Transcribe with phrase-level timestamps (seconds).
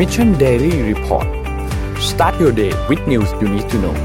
[0.00, 1.28] Mission Daily Report
[2.10, 3.96] start your day with news you need to know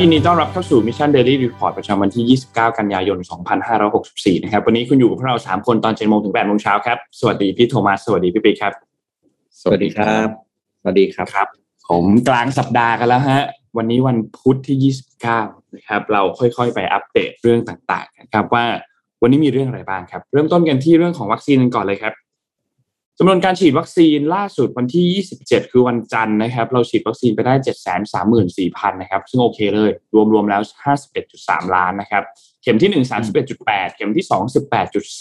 [0.00, 3.18] ยินดีต้อนรับเข้าสู่ Mission Daily Report ประจำวันที่ 29 กันยายน
[3.80, 8.72] 2564 นะครับ วันนี้คุณอยู่กับพวกเรา 3 คนตอน7โมงถึง8โมงเช้าครับ สวัสดีพี่โทมัส สวัสดีพี่ปิ๊กครับ
[9.62, 10.26] สวัสดีครับ
[10.80, 11.48] สวัสดีครับครับ
[11.88, 13.40] ผมกลางสัปดาห์กันแล้วฮะ
[13.76, 14.94] วันนี้วันพุธที่
[15.32, 18.64] 29 นะครับ เราค่อยๆ ไปอัปเดตเรื่องต่างๆ นะครับว่า
[19.22, 22.14] วันนี้มีเรื่องอะไรบ้างครับ เริ่มต้นกันที่เรื่องของวัคซีนกันก่อนเลยครับ
[23.18, 27.54] จำนวนการฉีดวัคซีนล่าสุดวันที่ 27 คือวันจันทร์นะครับ เราฉีดวัคซีนไปได้
[28.12, 29.90] 734,000 นะครับ ซึ่งโอเคเลย
[30.32, 30.62] รวมๆแล้ว
[31.18, 32.22] 51.3 ล้านนะครับ
[32.62, 33.10] เข็มที่ 1
[33.50, 34.42] 31.8 เข็มที่ 2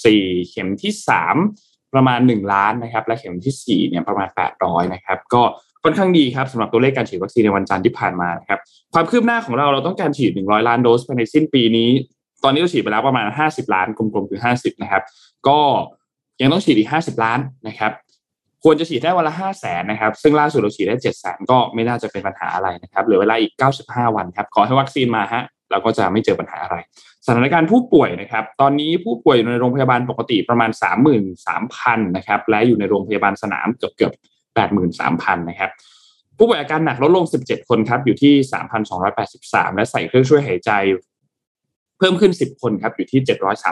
[0.06, 0.94] 18.4 เข็มที่
[1.42, 5.42] 3 ประมาณ 1 ล้านนะครับ และเข็มที่ 4 เนี่ยประมาณ 800 นะครับ ก็
[5.84, 8.60] ค่อนข้างดีครับสำหรับตัวเลขการฉีดวัคซีนในวันจันทร์ที่ผ่านมานะครับ
[8.94, 11.90] ความคืบหน้าของเราเราต้องการฉีด 100 ล้านโดสภายในสิ้นปีนี้
[12.44, 15.04] ตอนนี้เราฉีดไปแล้วประมาณ 50 ล้านกลมๆคือ 50 นะครับ
[15.48, 15.60] ก็
[16.42, 17.92] ยังต้องฉีดอีก50ล้านนะครับ
[18.64, 26.78] ควรจะฉีดได้วันละ5 0 0แสนนะครับ ซึ่งล่าสุดเราฉีดได้7 0 0แสนก็ไม่น่าจะเป็นปัญหาอะไรนะครับเหลือเวลาอีก95วันครับขอให้วัคซีนมาฮะเราก็จะไม่เจอปัญหาอะไร
[27.26, 30.70] สถานการณ์ผู้ป่วยนะครับ ตอนนี้ผู้ป่วยอยู่ในโรงพยาบาลปกติประมาณ
[31.44, 34.14] 33,000นะครับ และอยู่ในโรงพยาบาลสนามเกือบเกือบ
[34.96, 35.70] 83,000นะครับ
[36.38, 38.34] ผู้ป่วยอาการหนักลดลง 17 คนครับ อยู่ที่
[39.06, 40.72] 3,283 และใส่เครื่องช่วยหายใจ
[41.98, 43.22] เพิ่มขึ้น 10 คนครับ อยู่ที่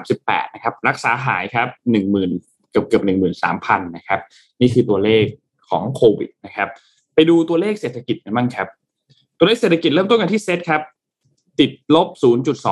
[0.01, 3.03] 738นะครับ รักษาหายครับ10,000 เกือบเกือบ
[3.43, 4.19] 13,000นะครับ
[4.61, 5.25] นี่คือตัวเลข
[5.69, 6.67] ของโควิดนะครับ
[7.15, 8.67] ไปดูตัวเลขเศรษฐกิจกันบ้างครับ
[9.37, 10.81] ตัวเลขเศรษฐกิจเริ่มต้นกันที่เซตครับ
[11.59, 12.07] ติดลบ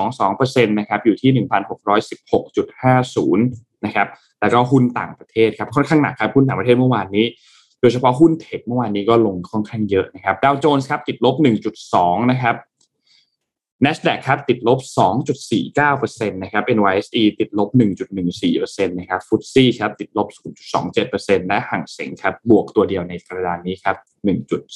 [0.01, 1.45] 0.22%นะครับ อยู่ที่
[3.35, 3.37] 1,616.50
[3.85, 4.07] นะครับ
[4.41, 7.25] แล้วก็หุ้นต่างประเทศครับ ค่อนข้างหนักครับ หุ้นต่างประเทศเมื่อวานนี้
[7.81, 11.35] โดยเฉพาะหุ้นเทคเมื่อวานนี้ก็ลงค่อนข้างเยอะนะครับ ดาวโจนส์ครับติดลบ
[11.83, 12.55] 1.2 นะครับ
[13.85, 14.79] NASDAQ ครับติดลบ
[15.55, 17.69] 2.49%นะครับ NYSE ติดลบ
[18.29, 20.27] 1.14%นะครับฟุตซี่ครับติดลบ
[20.87, 23.95] 0.27%และห่างเสงครับบวกตัวเดียวในกระดานนี้ครับ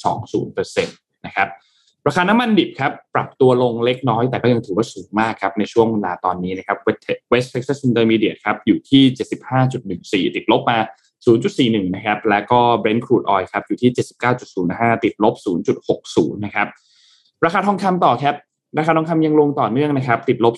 [0.02, 0.86] 1.20%
[1.26, 1.48] นะครับ
[2.06, 6.78] ราคาน้ำมันดิบครับปรับตัวลงเล็กน้อยแต่ก็ยังถือว่าสูงมากครับในช่วงเวลาตอนนี้นะครับ
[7.32, 9.02] West Texas Intermediate ครับอยู่ที่
[10.30, 10.78] 75.14 ติดลบมา
[11.36, 13.90] 0.41 นะครับ แล้วก็ Brent crude oil ครับอยู่ที่
[14.46, 15.34] 79.05 ติดลบ
[15.88, 16.68] 0.60 นะครับ
[17.44, 18.34] ราคาทองคำต่อครับ
[18.78, 20.54] ราคาทองคำยังลงต่อเนื่องนะครับติดลบ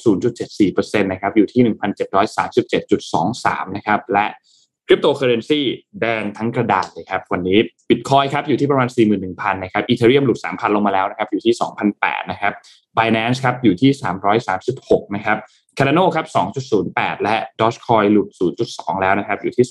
[0.49, 4.27] 0.74%นะครับอยู่ที่ 1,737.23 นะครับและ
[4.87, 5.61] คริปโตเคอเรนซี
[6.01, 7.59] แดงทั้งกระดาษเลยครับวันนี้
[7.89, 8.89] บิตคอยครับอยู่ที่ประมาณ
[9.25, 11.55] 41,000นะครับอีเทเรียมหลุด 3,000 ลงมาแล้วนะครับอยู่ที่
[11.93, 12.53] 2,008นะครับ
[12.97, 13.91] Binance ครับอยู่ที่
[14.53, 15.39] 336นะครับ
[15.77, 16.27] Cardano ครับ
[16.75, 18.29] 2.08 และ Dogecoin หลุด
[18.67, 19.67] 0.2 แล้วนะครับอยู่ที่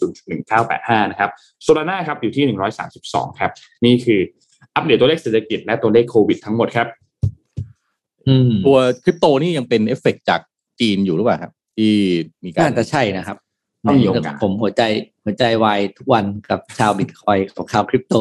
[0.54, 1.30] 0.1985 นะครับ
[1.66, 2.46] Solana ครับอยู่ที่
[2.94, 3.52] 132 ครับ
[3.86, 4.20] นี่คือ
[4.76, 6.88] อัปเดตตัวเลขเศรษฐกิจและตัวเลขโควิดทั้งหมดครับ
[8.66, 10.42] ตัวคริปโตนี่ยังเป็นเอฟเฟกจาก
[10.80, 11.94] จีนอยู่หรือเปล่าครับ ที่
[12.44, 13.38] มีการน่าจะใช่นะครับ
[13.88, 14.82] ต้องมีโอกาสผมหัวใจ
[15.24, 18.16] หัวใจวายทุกวันกับชาวบิตคอยกับชาวคริปโต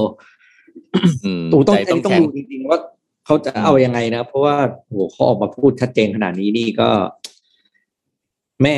[1.24, 2.78] อืมตูต้องใจต้องต้องแข็งดูจริงๆว่า
[3.26, 4.56] เขาจะเอายังไงนะ เพราะว่า
[4.86, 6.88] โหเขาออกมาพูดชัดเจนขนาดนี้นี่ก็
[8.62, 8.76] แม่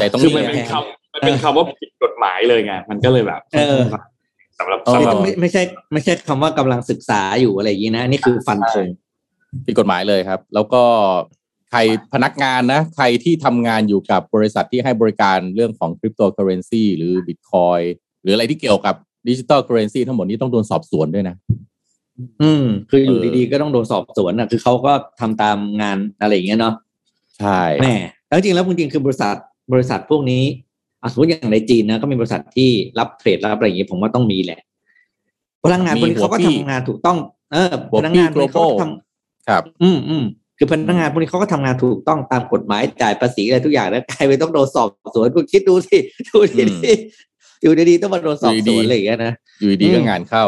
[0.00, 3.80] ใจต้องคือมันแข็เป็นงคำมันเป็นคำว่าผิดกฎหมายเลยไงมันก็เลยแบบ เออ
[4.58, 8.86] สำหรับเออสำหรับไม่ไม่ใช่ ไม่ใช่คำว่ากำลังศึกษาอยู่อะไรอย่างนี้นะนี่คือฟันธง
[9.66, 10.82] ผิดกฎหมายเลยครับ แล้วก็
[11.70, 11.78] ใคร
[12.14, 17.80] พนักงานนะใครที่ทำงานอยู่กับบริษัทที่ให้บริการเรื่องของคริปโตเคอเรนซีหรือบิตคอย
[18.22, 18.94] หรืออะไรที่เกี่ยวกับ
[19.28, 21.36] digital currency ทั้งหมดนี้ต้องโดนสอบสวนด้วยนะ
[22.42, 26.74] อืม คืออยู่เออดีๆก็ต้องโดนสอบสวนอะ คือเขาก็ทำตามงานอะไรอย่างเงี้ยเนาะ
[27.38, 27.94] ใช่แม่
[28.28, 29.36] แล้วจริงๆแล้วจริงๆคือบริษัท
[29.72, 30.44] บริษัทพวกนี้
[31.02, 34.60] อะสมมติอย่างในจีนนะก็มีบริษัทที่รับ trade รับอะไรอย่างเงี้ยผมว่าต้องมีแหละ
[35.62, 37.18] พนักงานคนนี้เขาก็ทำงานถูกต้อง
[37.52, 39.09] เออพนักงานพวกนี้เขาก็ทำ
[39.50, 40.24] ครับ อืมอืม
[40.58, 45.96] คือพนักงานพวกนี้เขาก็ทำงานถูกต้องตามกฎหมายจ่ายภาษีอะไรทุกอย่างแล้วกลายเป็นต้องโดนสอบสวนคุณคิดดูสิ
[46.28, 50.44] ดูอืดีมๆอยู่ดีๆต้องมาโดนสอบอยู่สดีวนอะไรอย่างเงี้ยนะอยู่ดีๆก็อืมงานเข้า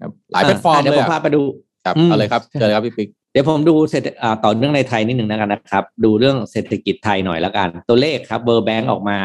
[0.00, 1.42] ครับหลายแพลตฟอร์มะเดี๋ยวเลผยมพาอะไปดู
[1.84, 9.18] ครับอืมเอาเลยครับเจอเลยครับพี่ปิ๊กเดี๋ยวผมดูเศรษฐอ่าต่อเนื่องในไทยนิดหนึ่งแล้วกันนะครับ ดูเรื่องเศรษฐกิจไทยหน่อยแล้วกัน ตัวเลขครับเบอร์แบงก์ออกมา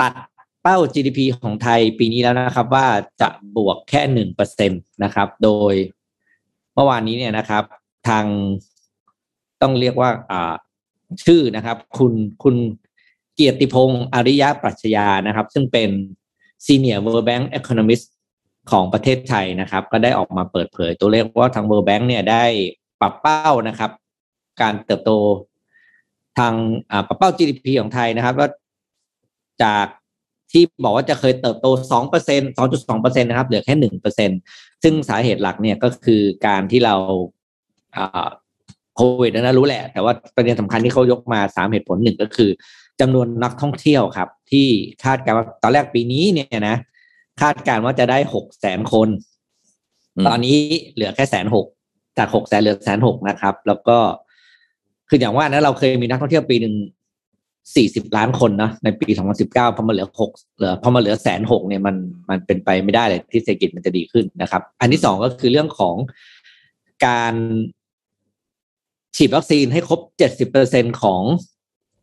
[0.00, 0.12] ตัด
[0.62, 2.86] เป้า GDP ของไทยปีนี้แล้วนะครับ ว่า
[3.20, 5.74] จะบวกแค่หนึ่งเปอร์เซ็นตนะครับ โดย
[6.74, 7.64] เมื่อวานนี้เนี่ยนะครับ
[8.08, 8.24] ทาง
[9.62, 10.54] ต้องเรียกว่าอ่า
[11.24, 12.12] ชื่อนะครับ คุณ
[12.42, 12.56] คุณ
[13.34, 15.90] เกียรติพงศ์อริยะปรัชญานะครับ ซึ่งเป็น
[16.66, 18.06] Senior World Bank Economist
[18.70, 22.44] ของประเทศไทยนะครับ ก็ได้ออกมาเปิดเผยตัวเลขว่าทาง World Bank เนี่ยได้
[23.00, 23.90] ปรับเป้านะครับ
[24.62, 25.10] การเติบโต
[26.38, 26.54] ทาง
[27.06, 28.48] ปรับเป้า GDP ของไทยนะครับว่า
[29.62, 29.86] จาก
[30.52, 34.30] ที่บอกว่าจะเคยเติบโตสองเปอร์เซ็นะครับเหลือแค่หนึ่งเปอร์เซ็น
[34.82, 36.96] ซึ่งสาเหตุหลักเนี่ยก็คือการที่เรา
[38.96, 42.50] โควิดนะรู้แหละ แต่ว่าประเด็นสำคัญที่เขายกมาสามเหตุผลหนึ่งก็คือ
[43.00, 44.66] จำนวนนักท่องเที่ยวครับ ที่
[45.04, 46.76] คาดการณ์ว่าตอนแรกปีนี้เนี่ยนะ
[47.40, 49.08] คาดการณ์ว่าจะได้หกแสนคน
[50.16, 50.56] อืมตอนนี้
[50.94, 51.66] เหลือแค่แสนหก
[52.18, 53.98] จากหกแสนเหลือแสนหกนะครับ แล้วก็
[55.08, 56.74] คืออย่างว่านะเราเคยมีนักท่องเที่ยวปีหนึ่ง
[57.76, 61.96] สี่สิบล้านคนเนาะในปีสองพันสิบเก้าพอมาเหลือหกเหลือพอมาเหลือแสนหกเนี่ยมัน
[62.30, 65.94] มันเป็นไปไม่ได้เลยที่เศรษฐกิจมันจะดีขึ้นนะครับ อันที่สองก็คือเรื่องของ
[67.06, 67.34] การ
[69.16, 71.22] ฉีดวัคซีนให้ครบเจ็ดสิบเปอร์เซ็นของ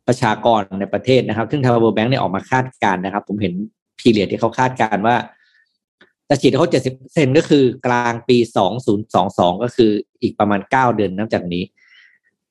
[0.06, 3.54] ประชากรในประเทศนะครับ ซึ่งทาง World Bank เนี่ยออกมาคาดการณ์นะครับ ผมเห็น
[3.98, 5.16] พีเรียดที่เขาคาดการณ์ว่า
[6.28, 9.90] จะฉีดให้เขาเจ็ดสิบเซนก็คือกลางปีสองศูนย์สองสองก็คือ
[10.22, 11.62] อีกประมาณเก้าเดือนนับจากนี้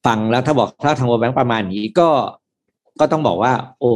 [0.06, 2.10] ฟังแล้วถ้าบอกถ้าทาง World Bank ประมาณนี้ก็
[3.00, 3.92] ก็ต้องบอกว่า โอ้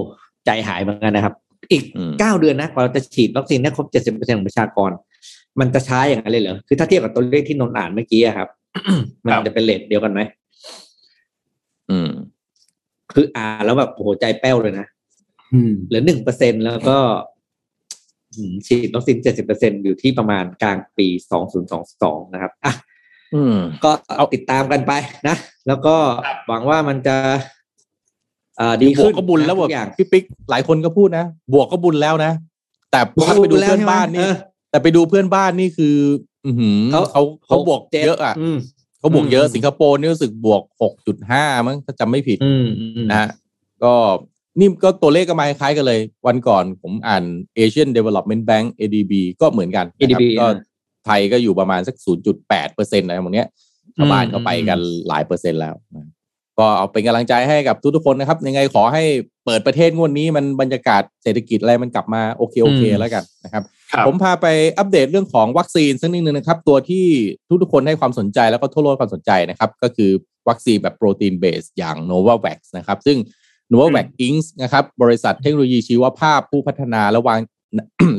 [0.46, 1.34] ใจหายเหมือนกันนะครับ
[1.72, 4.92] อีกอืมเก้าเดือนนะกว่าเราจะฉีดวัคซีนให้ครบเจ็ดสิบเปอร์เซ็นของประชากร
[5.60, 8.50] มันจะช้าอย่างนั้นเลยเหรอ คือถ้าเทียบกับตัวเลขที่นนท์อ่านเมื่อกี้อะครับ
[9.26, 10.22] มันจะเป็น rate เดียวกันไหม
[11.92, 12.10] อืม
[13.14, 14.88] คืออ่านแล้วแบบโอ้โหใจแป้วเลยนะ
[15.54, 16.98] อืมเหลือหนึ่งเปอร์เซ็นแล้วก็
[18.36, 22.74] อืมฉีดวัคซีนเจ็ดสิบเปอร์เซ็นอยู่ที่ประมาณกลางปีสองศูนย์สองสองนะครับอะ
[23.34, 24.94] อืมก็เอาติดตามกันไป
[25.28, 25.36] นะ
[25.68, 25.96] แล้วก็
[26.48, 27.16] หวังว่ามันจะ
[28.60, 32.32] อ่าดีบวขึ้กนก็บุญแล้วนะบวทุกกอย่างพี่ปิ๊กหลายคนก็พูดนะ บวกก็บุญแล้วนะ
[32.92, 34.36] แต่ถ้าไปดูเพื่อนบ้านนี่เออ
[34.70, 35.96] แต่ไปดูเพื่อนบ้านนี่คือ
[36.46, 38.36] อือหือเขาเขาเขาบวกจ็ดเยอะอะ
[39.06, 43.30] อืมเขาบวกเยอะอืมสิงคโปร์นี่รู้สึกบวกหกจุดห้ามั้งถ้าจำไม่ผิดอืมอืมนะฮะ
[43.84, 43.94] ก็
[44.60, 47.24] นี่ก็ตัวเลขก็มาคล้ายๆกันเลย วันก่อนผมอ่าน
[47.58, 50.56] Asian Development Bank ADB ก็เหมือนกันนะครับ ADB ก็อ่า
[51.06, 51.96] ไทยก็อยู่ประมาณสัก
[52.36, 53.48] 0.8เปอร์เซ็นต์อะไรพวกเนี้ย
[53.98, 56.06] ชาวบ้านก็ไปกันหลายเปอร์เซ็นต์แล้วนะ
[56.60, 59.04] ก็เอาเป็นกำลังใจให้กับทุกๆคนนะครับ ยังไงขอให้
[59.46, 64.48] เปิดประเทศงวดนี้มันบรรยากาศเศรษฐกิจอะไรมันกลับมาโอเคโอเคแล้วกันนะครับครับผมพาไป
[64.78, 67.06] อัปเดตเรื่องของวัคซีนสักนิดนึงนะครับ ตัวที่
[67.62, 70.12] ทุกๆคนให้ความสนใจแล้วก็ทั่วโลกให้ความสนใจนะครับ ก็คือ
[70.50, 73.18] วัคซีนแบบโปรตีนเบสอย่าง Novavax นะครับ ซึ่ง
[73.72, 74.46] Novavax Inc.
[74.64, 77.40] นะครับ บริษัทเทคโนโลยีชีวภาพผู้พัฒนาและวาง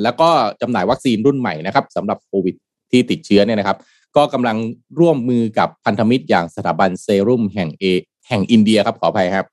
[0.03, 0.29] แล้วก็
[0.61, 2.55] จำหน่ายวัคซีนรุ่นใหม่นะครับสำหรับโควิด
[2.91, 3.79] ที่ติดเชื้อเนี่ยนะครับ
[4.17, 4.57] ก็กำลัง
[5.01, 7.85] ร่วมมือกับพันธมิตรอย่างสถาบันเซรุ่มแห่งเอ
[8.29, 9.47] แห่งอินเดียครับขออภัยครับ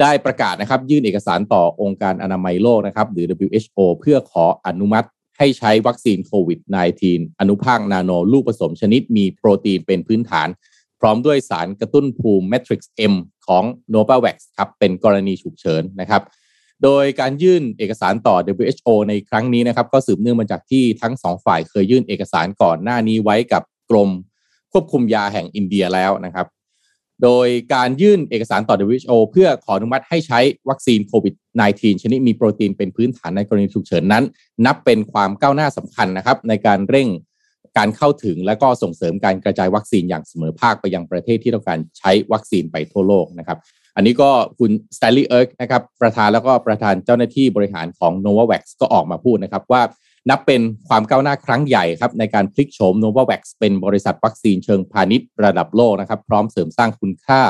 [0.00, 6.58] ได้ประกาศนะครับยื่นเอกสารต่อองค์การอนามัยโลกนะครับ หรือ WHO เพื่อขออนุมัติให้ใช้วัคซีนโควิด
[7.00, 10.48] -19 อนุภาคนาโนลูกผสมชนิดมีโปรตีนเป็นพื้นฐาน
[11.00, 12.80] พร้อมด้วยสารกระตุ้นภูมิ Matrix
[13.12, 13.14] M
[13.46, 16.22] ของ Novavax ครับเป็นกรณีฉุกเฉินนะครับ
[16.82, 24.10] โดยการยื่นเอกสารต่อ WHO ในครั้งนี้นะครับ ก็สืบเนื่องมาจากที่ทั้งสองฝ่ายเคยยื่นเอกสารก่อนหน้านี้ไว้กับกรม
[24.72, 26.46] ควบคุมยาแห่งอินเดียแล้วนะครับ
[27.22, 31.34] โดยการยื่นเอกสารต่อ WHO เพื่อขออนุมัติให้ใช้วัคซีนโควิด
[31.68, 34.24] -19 ชนิดมีโปรตีนเป็นพื้นฐานในกรณีฉุกเฉินนั้น
[34.66, 37.08] นับเป็นความก้าวหน้าสำคัญนะครับ ในการเร่ง
[37.78, 43.58] การเข้าถึงและก็ส่งเสริมการกระจายวัคซีนอย่างเสมอภาคไปยังประเทศที่ต้องการใช้วัคซีนไปทั่วโลกนะครับ
[43.96, 49.82] อันนี้ก็คุณส t ต n ลีย์เอิร์กนะครับประธานแล้วก็ประธานเจ้าหน้าที่บริหารของ Novavax ก็ออกมาพูดนะครับว่า
[50.30, 57.42] นับเป็นความก้าวหน้าครั้งใหญ่ครับในการพลิกโฉม Novavax เป็นบริษัทวัคซีนเชิงพาณิชย์ระดับโลกนะครับพร้อมเสริมสร้างคุณค่า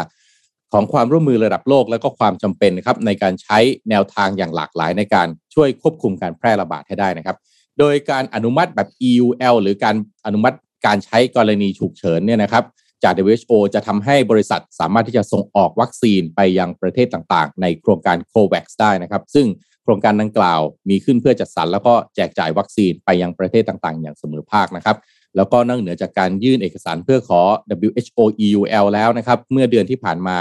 [0.72, 3.58] ของความร่วมมือระดับโลก และก็ความจำเป็นนะครับในการใช้
[3.90, 7.36] แนวทางอย่างหลากหลายในการช่วยควบคุมการแพร่ระบาดให้ได้นะครับ
[7.78, 9.96] โดยการอนุมัติแบบ EUL หรือการ
[10.26, 12.64] อนุมัติการใช้กรณีฉุกเฉินเนี่ยนะครับ
[13.04, 19.46] จาก WHO จะทำให้บริษัทสามารถที่จะส่งออกวัคซีนไปยังประเทศต่างๆ ในโครงการ COVAX ได้นะครับ ซึ่ง
[19.90, 24.96] ครงการดังกล่าวมีขึ้นเพื่อจัดสรรแล้วก็แจกจ่ายวัคซีนไปยังประเทศต่างๆ อย่างเสมอภาคนะครับ
[25.36, 27.40] แล้วก็นอกเหนือจากการยื่นเอกสารเพื่อขอ
[27.86, 30.36] WHO EUL แล้วนะครับ เมื่อเดือนที่ผ่านมา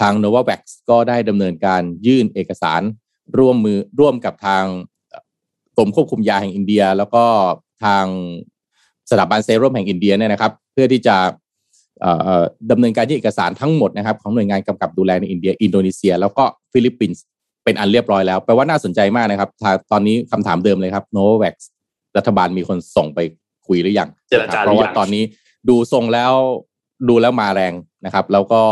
[0.00, 2.82] ทาง Novavax ก็ได้ดำเนินการยื่นเอกสาร
[3.38, 4.64] ร่วมมือร่วมกับทาง
[5.76, 7.24] กรมควบคุมยาแห่งอินเดีย แล้วก็
[7.84, 8.04] ทาง
[9.10, 11.16] สถาบันเซรั่มแห่งอินเดียเนี่ยนะครับ เพื่อที่จะ
[12.00, 17.22] เอ่อดำเนินการยื่นเอกสารทั้งหมดนะครับของหน่วยงานกำกับดูแลในอินเดีย อินโดนีเซีย แล้วก็ฟิลิปปินส์
[17.64, 21.54] เป็นอันเรียบร้อยแล้วแปลว่าน่าสนใจมากนะครับถ้าตอนนี้คำถามเดิมเลยครับ Novavax
[22.16, 23.20] รัฐบาลมีคนส่งไป
[23.66, 25.24] คุยหรือยังเจรจานะคบหรือยังเพราะว่าตอนนี้
[25.68, 26.32] ดูทรงแล้ว
[27.08, 27.72] ดูแล้วมาแรง
[28.04, 28.62] นะครับ แล้วก็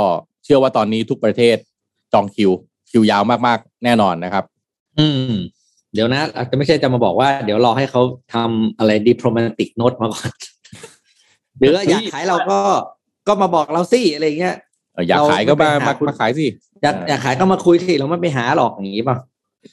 [0.44, 1.56] เชื่อว่าตอนนี้ทุกประเทศ
[2.12, 2.50] จองคิว
[2.90, 4.44] คิวยาวมากๆ แน่นอนนะครับ
[4.99, 5.35] อืม
[5.94, 8.02] เดี๋ยวนะอาจจะไม่ใช่จะมาบอกว่า เดี๋ยวรอให้เขา
[8.35, 10.30] ทำอะไร diplomatic note มาก่อน
[11.59, 12.59] หรือว่าอยากขายเราก็
[13.28, 16.47] ก็มาบอกเราสิอะไรเงี้ยเอ่ออยากขายก็มาเราไม่ไปหามาคุณมาขายสิ
[16.82, 19.16] อยากอยากขายก็มาคุยสิเราไม่ไปหาหรอกอย่างนี้ป่ะ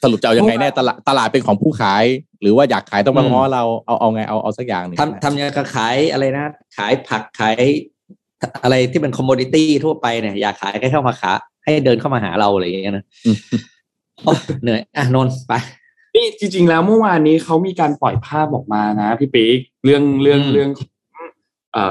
[0.04, 2.04] สรุปจะเอายังไงแน่ตลาดตลาดเป็นของผู้ขาย
[2.42, 6.46] หรือว่าอยากขายต้องมาอืมง้อเราเอาเอาไงเอาเอาสักอย่างหนึ่งทำทำยังไงก็ขายอะไรนะ
[6.78, 7.56] ขายผักขาย
[8.64, 11.34] อะไรที่เป็นคอมม o ดิตี้ทั่วไปเนี่ยอยากขายก็เข้ามาขา
[11.64, 13.38] ให้เดินเข้ามาหาเราอะไรอย่างเงี้ยนะอืม
[14.24, 15.54] โอ้ยเหนื่อยอะนนท์ไป
[16.16, 20.70] นี่จริง ๆ แล้วเมื่อวานนี้เขามีการปล่อยภาพออกมานะพี่ปิ๊กเรื่องเรื่องอืมเรื่อง
[21.74, 21.86] เอ่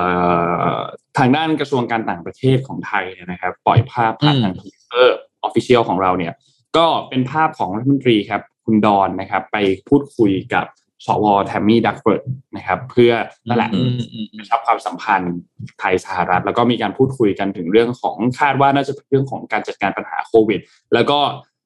[0.71, 0.77] อ
[1.19, 6.33] ทางด้านกระทรวงการต่างประเทศของไทยเนี่ยนะครับ ปล่อยภาพผ่านทางทวิตเตอร์ official ของเราเนี่ย
[6.77, 9.57] ก็เป็นภาพของรัฐมนตรีครับ คุณดอนนะครับ ไป
[9.89, 10.67] พูดคุยกับ
[11.07, 12.23] ส.ว.แทมมี่ดักเวิร์ด
[12.57, 13.13] นะครับ เพื่อ
[13.49, 15.35] นั่นแหละอืมอืมอืกระชับความสัมพันธ์
[15.81, 20.61] ไทยสหรัฐ แล้วก็มีการพูดคุยกันถึงเรื่องของคาดว่าน่าจะเป็นเรื่องของการจัดการปัญหาโควิด
[20.95, 21.19] แล้วก็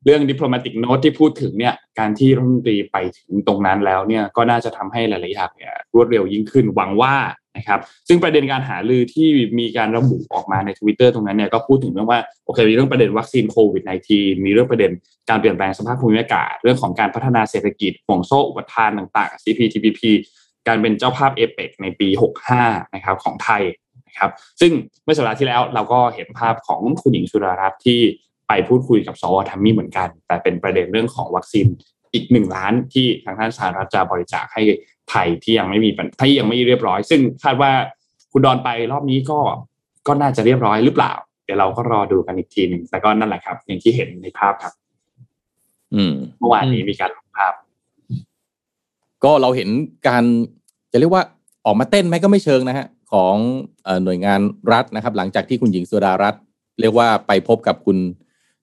[0.04, 7.14] เรื่อง diplomatic note ที่พูดถึงเนี่ยการที่รัฐมนตรีไปถึงตรงนั้นแล้วเนี่ยก็น่าจะทำให้หลายๆอย่างเนี่ยรวดเร็วยิ่งขึ้น หวังว่า
[7.57, 9.28] นะครับซึ่งประเด็นการหาลือที่
[9.59, 14.90] มีการระบุออกมาใน Twitter ตรงนั้นเนี่ยก็พูดถึงเรื่องว่าโอเคมีเรื่องประเด็นวัคซีนโควิด -19 มีเรื่องประเด็น
[15.28, 20.00] การเปลี่ยนแปลงสภาพภูมิอากาศ เรื่องของการพัฒนาเศรษฐกิจห่วงโซ่อุปทานต่างๆ CPTPP
[20.69, 22.09] การเป็นเจ้าภาพเอเปกในปี
[22.52, 23.62] 65 นะครับของไทย
[24.09, 24.30] นะครับ
[24.61, 24.73] ซึ่ง
[25.04, 28.00] เมื่อสัปดาห์ที่แล้วเราก็เห็นภาพของคุณหญิงสุดารัตน์ที่
[28.49, 31.66] ไปพูดคุยกับสวทัมมี่เหมือนกัน แต่เป็นประเด็นเรื่องของวัคซีน
[32.14, 34.62] อีกหนึ่งล้านที่ทางท่านสหรัฐจะบริจาคให้
[35.11, 37.73] ไทยที่ยังไม่มีปัญที่ยังไม่เรียบร้อย ซึ่งคาดว่า
[38.33, 39.38] คุณดอนไปรอบนี้ก็
[40.07, 41.12] ก็น่าจะเรียบร้อยหรือเปล่า
[41.45, 44.73] เดี๋ยวเราก็รอดูกันอีกทีหนึ่งแต่ก็นั่นแหละครับ อย่างที่เห็นในภาพครับ
[45.95, 47.52] อืมเมื่อวานนี้มีการลงภาพ
[49.25, 49.69] ก็เราเห็น
[50.09, 50.25] การ
[50.93, 51.23] จะเรียกว่า
[51.67, 53.37] ออกมาเต้นไหมก็ไม่เชิงนะฮะ ของ
[53.85, 54.40] เอ่อหน่วยงาน
[54.73, 56.43] รัฐนะครับ หลังจากที่คุณหญิงสุดารัตน์
[56.81, 57.97] เรียกว่าไปพบกับคุณ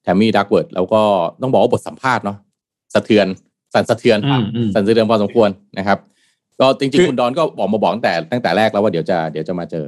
[0.04, 1.02] แทมมี่ดักเวิร์ดแล้วก็
[1.42, 2.38] ต้องบอกว่าบทสัมภาษณ์เนาะ
[2.94, 3.28] สะเทือน
[3.74, 5.98] สั่นสะเทือนอืมอืมสั่นสะเทือนพอสมควรนะครับ
[6.60, 9.86] ก็จริงคือๆคุณดอนก็บอกมาบอกตั้งแต่ตั้งแต่แรกแล้วว่าเดี๋ยวจะเดี๋ยวจะมาเจอ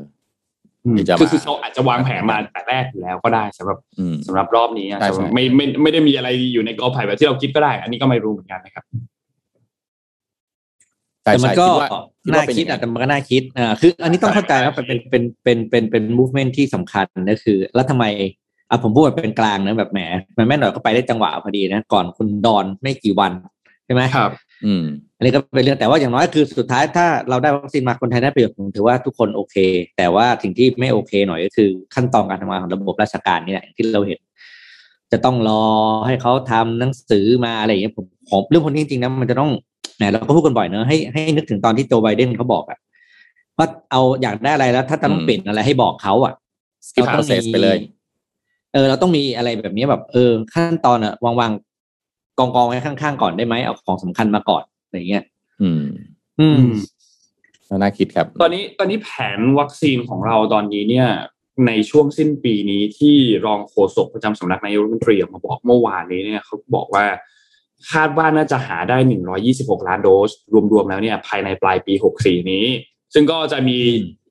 [0.86, 8.84] อืมที่จะมาคือคือเขาอาจจะวางแผนมาแต่แรกอยู่แล้วก็ได้สำหรับอืมสำหรับรอบนี้อาจใช่จะใช่ไม่ไม่ไม่ได้มีอะไรอยู่ในกอไผ่แบบที่เราคิดก็ได้ อันนี้ก็ไม่รู้เหมือนกันนะครับ
[11.24, 11.90] ใช่แต่มันใช่ก็คิดว่า
[12.24, 18.06] คิดน่าว่าเป็นคิดอย่างอะนั้นแต่มันก็น่าคิดอ่าคืออันนี้ต้องเข้าใจว่ามันเป็นเป็นเป็นเป็นเป็นเป็น movement ที่สำคัญก็คือ แล้วทำไม
[18.70, 20.00] อะผมพูดแบบเป็นกลางนะแบบแหม
[20.38, 24.32] มันแม่หน่อยก็ไปได้จังหวะพอดีนะ ก่อนคุณดอนไม่กี่วันใช่ไหมครับ
[24.66, 24.84] อืม
[25.18, 29.56] อันนี้ก็เป็นเรื่องแต่ว่าอย่างน้อยคือสุดท้ายถ้าเราได้วัคซีนมาคนไทยได้ประโยชน์ผมถือว่าทุกคนโอเค
[29.98, 34.20] แต่ว่าสิ่งที่ไม่โอเคหน่อยก็คือขั้นตอนการทำงานของระบบราชการนี่แหละอย่างที่เราเห็น
[35.12, 35.64] จะต้องรอ
[36.08, 39.52] ให้เขาทำหนังสือมาอะไรอย่างเงี้ยผมผมเรื่องพวกนี้จริงๆนะมันจะต้อง
[39.98, 42.80] แหมเราก็พูดกันบ่อยเนอะให้ให้นึกถึงตอนที่โจไบเดนเขาบอกอะ
[43.58, 46.34] ว่าเอาอยากได้อะไรแล้ว ถ้าจะต้องอืมเปลี่ยนอะไรให้บอกเขาอะ
[46.88, 47.78] skip เราต้อง process มีไปเลย
[48.74, 51.52] เออ เราต้องมีอะไรแบบนี้แบบ เออ ขั้นตอนอะวางวาง
[52.40, 55.24] กองกองไว้ข้างๆก่อนได้ไหมเอาของสำคัญมาก่อนอะไรอย่างเงี้ย
[55.62, 55.84] อืม
[56.40, 56.62] อืม
[57.78, 61.08] น่าคิดครับ ตอนนี้ตอนนี้แผนวัคซีนของเราตอนนี้เนี่ย
[61.68, 63.16] ในช่วงสิ้นปีนี้ที่
[63.46, 67.06] รองโฆษกประจำสำนักนายกรัฐมนตรีออกมาบอกเมื่อวานนี้เนี่ยเขาบอกว่า
[67.92, 68.98] คาดว่าน่าจะหาได้
[69.44, 70.32] 126 ล้านโดส
[70.72, 72.66] รวมๆ แล้วเนี่ย ภายในปลายปี 64 นี้
[73.14, 73.78] ซึ่งก็จะมี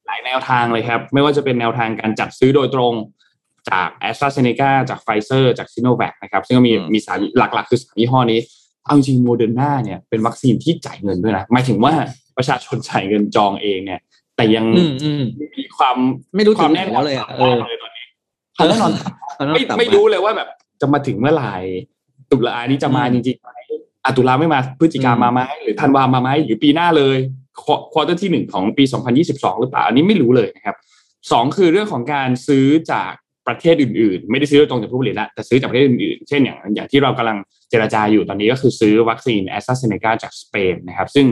[0.06, 2.94] หลายแนวทางเลยครับ ไม่ว่าจะเป็นแนวทางการจัดซื้อโดยตรง
[3.68, 5.86] จาก a s t r a z เซ e c a จากไฟเซอร์จาก s i n
[5.90, 8.40] o v a c นะครับซึ่งก็มีอืมมีสารหลักๆ คือสามยี่ห้อนี้
[8.84, 11.92] เอาจริงโมเดอร์นาเนี่ยเป็นวัคซีนที่จ่ายเงินด้วยนะหมายถึงว่า
[12.36, 14.00] ประชาชนจ่ายเงินจองเองเนี่ย
[14.36, 15.22] แต่ยังอืมอืม
[15.58, 15.96] มีความ
[16.36, 18.04] ไม่รู้ควาถึมงไหนแน่นแล้อนวเลยอะต่ำเออมากเลยตอนนี้
[18.56, 20.48] ความแน่นอนต่ำเอาน้ำไม่ต่ำไม่ปรู้เลยว่าแบบ
[20.80, 21.54] จะมาถึงเมื่อไหร่
[22.32, 23.50] ตุลานี้จะมาอืมจริงๆไหม
[24.04, 27.18] อะตุลาไม่มาพฤศจิกาอืมมาไหมหรือธันวามาไหมหรือปีหน้าเลย
[27.92, 28.84] quarter ที่หนึ่งของปี
[29.22, 30.76] 2022 หรือเปล่า อันนี้ไม่รู้เลยนะครับ
[31.30, 33.12] สองคือเรื่องของการซื้อจาก
[33.48, 37.38] ประเทศอื่นๆ ไม่ได้ซื้อโดยตรงจากผู้ผลิตละแต่ซื้อจากประเทศอื่นๆ เช่นอย่างอย่างที่เรากำลัง
[37.70, 41.26] เจรจาอยู่ตอนนี้ก็คือซื้อวัคซีนแอสตราเซเนกาจากสเปนนะครับซึ่ง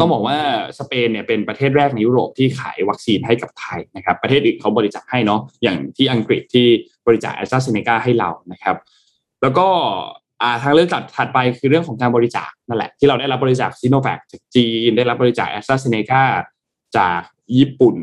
[0.00, 0.38] ต้องบอกว่า
[0.78, 6.66] สเปนเนี่ยเป็นประเทศแรกในยุโรปที่ขายวัคซีนให้กับไทยนะครับประเทศอื่นเขาบริจาคให้เนาะอย่างที่อังกฤษที่
[7.06, 8.76] บริจาคแอสตราเซเนกาให้เรานะครับ
[9.42, 9.68] แล้วก็
[10.42, 16.22] อ่าทางเลือกถัดถัดไปคือเรื่องของการบริจาคนั่นแหละที่เราได้รับบริจาคซีโนแวคจากจีน ได้รับบริจาคแอสตราเซเนกา
[16.96, 17.20] จาก
[17.56, 17.96] ญี่ปุ่น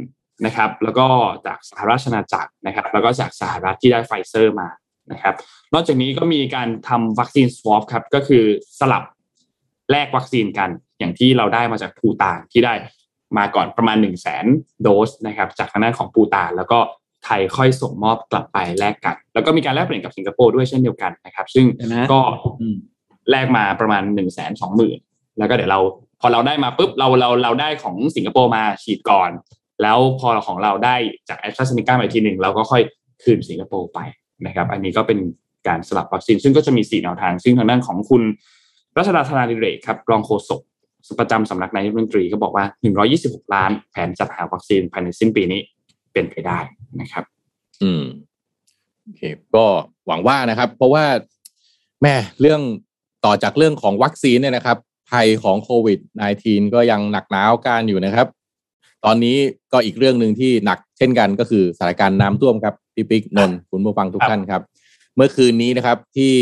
[0.46, 1.08] นะครับ แล้วก็
[1.48, 4.70] จากสหราชอาณาจักรนะครับ แล้วก็จากสหรัฐที่ได้ไฟเซอร์มา
[5.12, 5.36] นะครับ
[5.74, 8.44] นอกจากนี้ก็มีการทำวัคซีน swap ครับก็คือ
[8.80, 9.04] สลับ
[9.92, 10.70] แลกวัคซีนกัน
[11.00, 12.74] อย่างที่เราได้มาจากภูตานที่ได้
[13.38, 14.46] มาก่อนประมาณ 1 0 0 0 0แสน
[14.82, 16.80] โดสนะครับ จากทางด้านของภูตานแล้วก็
[17.26, 22.22] ไทยค่อยส่งมอบกลับไปแลกกัน แล้วก็มีการแลกเปลี่ยนกับสิงคโปร์ด้วยเช่นเดียวกันนะครับ ซึ่งเห็นไหมก็
[22.62, 22.78] อืม
[23.32, 24.98] แลกมาประมาณ1นึ่งแสนสองหมื่น
[25.38, 25.80] แล้วก็เดี๋ยวเรา
[26.22, 29.32] พอเราได้มาปุ๊บเราเราเราได้ของสิงคโปร์มาฉีดก่อน
[29.82, 30.96] แล้วพอของเราได้
[31.30, 32.82] จากแอสตราเซเนกามาอีกทีหนึ่งเราก็ค่อย
[33.24, 34.00] คืนสิงคโปร์ไป
[34.46, 35.20] นะครับ อันนี้ก็เป็น
[35.68, 38.24] การสลับวัคซีน ซึ่งก็จะมีสี่แนวทาง ซึ่งทางด้านของคุณ
[38.98, 40.62] รัชดาธนาดิเรกครับรองโฆษก
[41.20, 42.66] ประจำสำนักนายกรัฐมนตรีก็บอกว่า
[43.44, 45.62] 126 ล้านแผนจัดหาวัคซีนภายในสิ้นปีนี้
[46.14, 46.60] เป็นไปได้
[47.02, 47.24] นะครับ
[47.84, 48.04] อืม
[49.04, 49.22] โอเค
[49.56, 49.66] ก็
[50.08, 51.06] หวังว่านะครับ เพราะว่า
[52.02, 52.62] แม่เรื่อง
[53.26, 54.78] ต่อจากเรื่องของวัคซีนเนี่ยนะครับ
[55.12, 56.00] ภัยของโควิด
[56.38, 58.28] -19 ก็ยังหนักหนาวการอยู่นะครับ
[59.06, 59.38] ตอนนี้
[59.74, 64.62] ก็อีกเรื่องหนึ่งที่หนักเช่นกันก็คือสถานการณ์น้ำท่วมครับพี่ปิ๊กนนท์คุณผู้ฟังทุกครับท่านครับ
[65.16, 66.34] เมื่อคืนนี้นะครับที่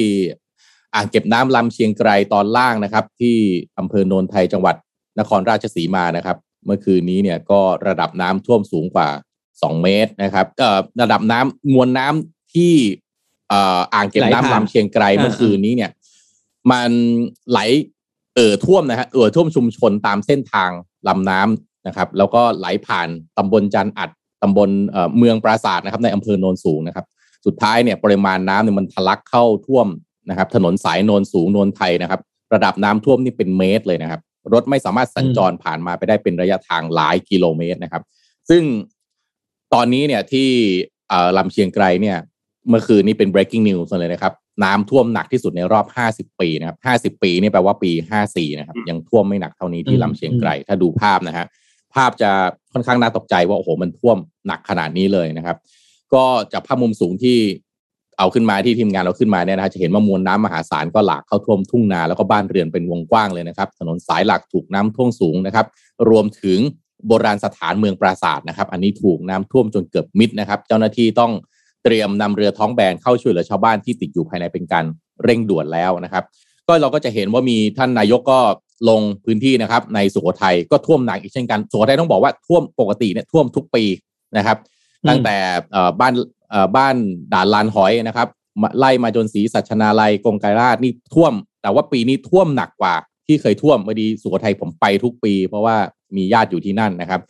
[0.95, 3.35] อ่างเก็บน้ำลำเชียงไกรตอนล่างนะครับ ที่
[3.79, 4.75] อำเภอโนนไทยจังหวัด
[5.19, 9.09] นครราชสีมานะครับ เมื่อคืนนี้เนี่ยก็ระดับน้ำท่วมสูงกว่า
[9.45, 12.73] 2 เมตรนะครับเอ่อระดับน้ำมวลน้ำที่
[13.49, 15.91] เอ่ออ่างเก็บไหลผ่านน้ำลำเชียงไกรอ่าเมื่อคืนนี้เนี่ย
[16.71, 16.91] มัน
[17.49, 17.59] ไหล
[18.35, 20.71] เอ่อท่วมนะฮะเอ่อท่วมชุมชนตามเส้นทาง
[21.07, 23.07] ลำน้ำ นะครับ แล้วก็ไหลผ่าน
[23.37, 24.09] ตำบลจันอัด
[24.41, 27.05] ตำบลเอ่อเมืองปราสาทนะครับ ในอำเภอโนนสูงนะครับ
[27.45, 29.87] สุดท้ายเนี่ยปริมาณน้ำเนี่ยมันทะลักเข้าท่วม
[30.29, 32.21] นะครับ ถนนสายโนนสูงโนนไทยนะครับ
[32.53, 34.21] ระดับน้ำท่วมนี่เป็นเมตรเลยนะครับ
[34.53, 38.03] รถไม่สามารถสัญจรผ่านมาไปได้เป็นระยะทางหลายกิโลเมตรนะครับ
[38.49, 38.63] ซึ่ง
[39.73, 40.49] ตอนนี้เนี่ยที่
[41.09, 42.17] เอ่อลำเชียงไกรเนี่ย
[42.69, 44.33] เมื่อคืนนี้เป็น breaking news เลยนะครับ
[44.63, 45.85] น้ำท่วมหนักที่สุดในรอบ
[46.15, 46.75] 50 ปีนะครั
[47.09, 47.91] บ 50 ปีนี่แปลว่าปี
[48.25, 51.45] 54 นะครับ ยังท่วมไม่หนักเท่านี้ที่อืมลำเชียงไกรถ้าดูภาพนะฮะ
[51.95, 52.31] ภาพจะ
[52.73, 54.17] ค่อนข้างน่าตกใจว่าโอ้โหมันท่วม
[54.47, 55.57] หนักขนาดนี้เลยนะครับ
[56.13, 57.37] ก็จากภาพมุมสูงที่
[58.17, 65.65] เอาขึ้นมาที่ทีมงานเราขึ้นมาเนี่ยนะฮะจะเห็นว่ามวลน้ำมหาศาลก็หลากเข้าท่วมทุ่งนาแล้วก็บ้านเรือนเป็นวงกว้างเลยนะครับ ถนนสายหลักถูกน้ำท่วมสูงนะครับ
[66.09, 66.59] รวมถึง
[67.07, 71.31] โบราณสถานเมืองปราสาทนะครับ อันนี้ถูกน้ำท่วมจนเกือบมิดนะครับ เจ้าหน้าที่ต้อง
[71.83, 74.85] เตรียมนำเรือท้องแบนเข้าช่วยเหลือชาวบ้านที่ติดอยู่ภายในเป็นการ
[75.23, 76.23] เร่งด่วนแล้วนะครับ
[76.67, 78.39] ก็เราก็จะเห็นว่ามีท่านนายกก็
[78.89, 83.83] ลงพื้นที่นะครับในสุโขทัยก็ท่วมหนักอีกเช่นกันสุโขทัยต้องบอกว่าท่วมปกติเนี่ยท่วมทุกปี
[84.37, 84.57] นะครับ
[85.03, 85.37] อืมตั้งแต่
[85.71, 86.13] เอ่อบ้าน
[86.49, 86.95] เอ่อบ้าน
[87.33, 88.27] ด่านลานหอยนะครับ
[88.61, 92.95] มาไล่มาจนศรีสัชนาลัยกงไกรราชนี่ท่วม แต่ว่าปีนี้ท่วมหนักกว่า
[93.27, 95.75] ที่เคยท่วมพอดีสุโขทัยผมไปทุกปี เพราะว่า
[96.15, 97.21] มีญาติอยู่ที่นั่นนะครับ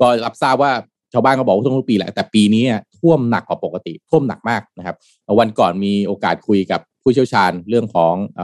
[0.00, 0.72] ก็รับทราบว่า
[1.12, 4.96] ชาวบ้านก็บอกว่าท่วมทุกปีแหละแต่ปีนี้เนี่ยท่วมหนักกว่าปกติ ท่วมหนักมากนะครับ
[5.38, 8.40] วันก่อนมีโอกาสคุยกับ ผู้เชี่ยวชาญเรื่องของอ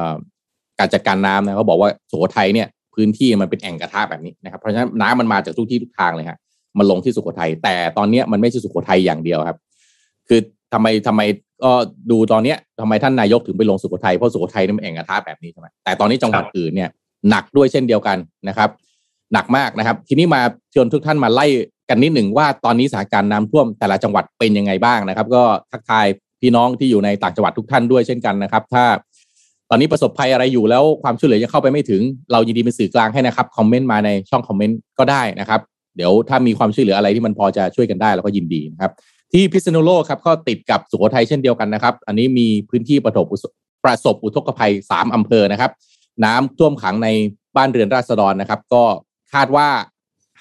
[0.79, 6.39] การจัดการน้ำนะเขาบอกว่าสุโขทัยเนี่ยพื้นที่มันเป็นแอ่งกระทะแบบนี้นะครับเพราะฉะนั้นน้ำมันมาจากทุกที่ทุกทางเลยฮะ
[6.79, 9.59] มันลงที่สุโขทัยแต่ตอนนี้มันไม่ใช่สุโขทัยอย่างเดียวครับ
[10.29, 10.41] คือ
[10.73, 11.21] ทำไมทำไม
[11.63, 11.73] ก็
[12.11, 16.91] ดูตอนเนี้ยทำไมท่านนายกถึงไปลงสุโขทัยเพราะสุโขทัยนี่มันแอ่งกระทะแบบนี้ใช่ไหมแต่ตอนนี้จังหวัดอื่นเนี่ย
[17.31, 18.71] หนักด้วยเช่นเดียวกันนะครับ
[19.33, 20.41] หนักมากนะครับ ทีนี้มา
[20.73, 21.47] เชิญทุกท่านมาไล่
[21.89, 26.07] กันนิดหนึ่งว่าตอนนี้สถานการณ์น้ำท่วมแต่ละจังหวัดเป็นยังไงบ้างนะครับ ก็ทักทาย
[26.41, 28.85] พี่น้องที่อยู่ในต่างจังหวัดทุกท่านด้วยเช่นกันนะครับ ถ้า
[29.71, 32.03] ตอนนี้ประสบภัยอะไรอยู่แล้วความช่วยเหลือยังเข้าไปไม่ถึง
[32.33, 35.61] เรายินดีเป็นสื่อกลางให้นะครับคอมเมนต์มาในช่องคอมเมนต์ก็ได้นะครับ
[35.97, 38.93] เดี๋ยวถ้ามีความช่วยเหลืออะไรที่มันพอจะช่วยกันได้เราก็ยินดีนะครับ
[39.33, 43.27] ที่พิษณุโลกครับก็ติดกับสุโขทัยเช่นเดียวกันนะครับ อันนี้มีพื้นที่ประสบ
[43.85, 45.71] ประสบอุทกภัยสามอำเภอนะครับ
[46.25, 47.09] น้ำท่วมขังใน
[47.57, 48.83] บ้านเรือนราษฎรนะครับ ก็
[49.33, 49.69] คาดว่า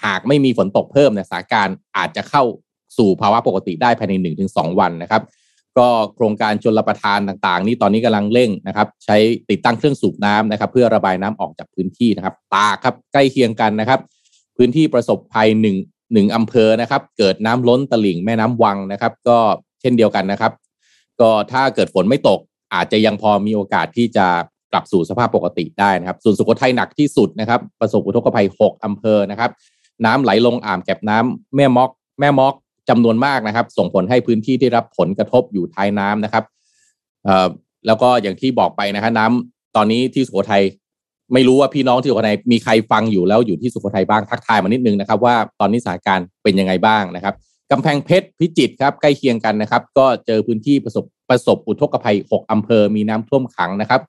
[0.04, 2.44] หากไม่มีฝนตกเพิ่มเนี่ยสถานการณ์อาจจะเข้า
[2.98, 5.22] สู่ภาวะปกติได้ภายในหนึ่งถึงสองวันนะครับ
[5.78, 9.18] ก็โครงการชนรับประทานต่างๆ นี่ตอนนี้กำลังเร่งนะครับ ใช้
[9.50, 14.00] ติดตั้งเครื่องสูบน้ำนะครับ เพื่อระบายน้ำออกจากพื้นที่นะครับ ตาครับใกล้เคียงกันนะครับ
[14.58, 15.76] พื้นที่ประสบภัยหนึ่ง
[16.14, 19.38] หนึ่งอำเภอนะครับ เกิดน้ำล้นตลิ่งแม่น้ำวังนะครับ ก็
[19.82, 20.52] เช่นเดียวกันนะครับ
[21.22, 22.40] ก็ถ้าเกิดฝนไม่ตก
[22.74, 24.28] อาจจะยังพอมีโอกาสที่จะ
[24.72, 29.52] กลับสู่สภาพปกติได้นะครับ ส่วนสุโขทัยหนักที่สุดนะครับ ประสบอุทกภัย 6 อำเภอนะครับ
[30.06, 32.54] น้ำไหลลงอ่างเก็บน้ำแม่มอก แม่มอก
[32.90, 36.44] จำนวนมากนะครับ ส่งผลให้พื้นที่ได้รับผลกระทบอยู่ท้ายน้ำนะครับ
[37.88, 40.64] แล้วก็อย่างที่บอกไปนะครับน้ำตอนนี้ที่สุโขทัย
[41.34, 47.34] ไม่รู้ว่าพี่น้องที่สุโขทัยมีใครฟังอยู่แล้วอยู่ที่สุโขทัยบ้างทักทายมานิดนึงนะครับ ว่าตอนนี้สถานการณ์เป็นยังไงบ้างนะครับ
[47.72, 54.02] กำแพงเพชรพิจิตรครับใกล้เคียงกันนะครับ ก็เจอพื้นที่ประสบประสบอุทกภัย 6 อำเภอมีน้ำท่วมขังนะครับ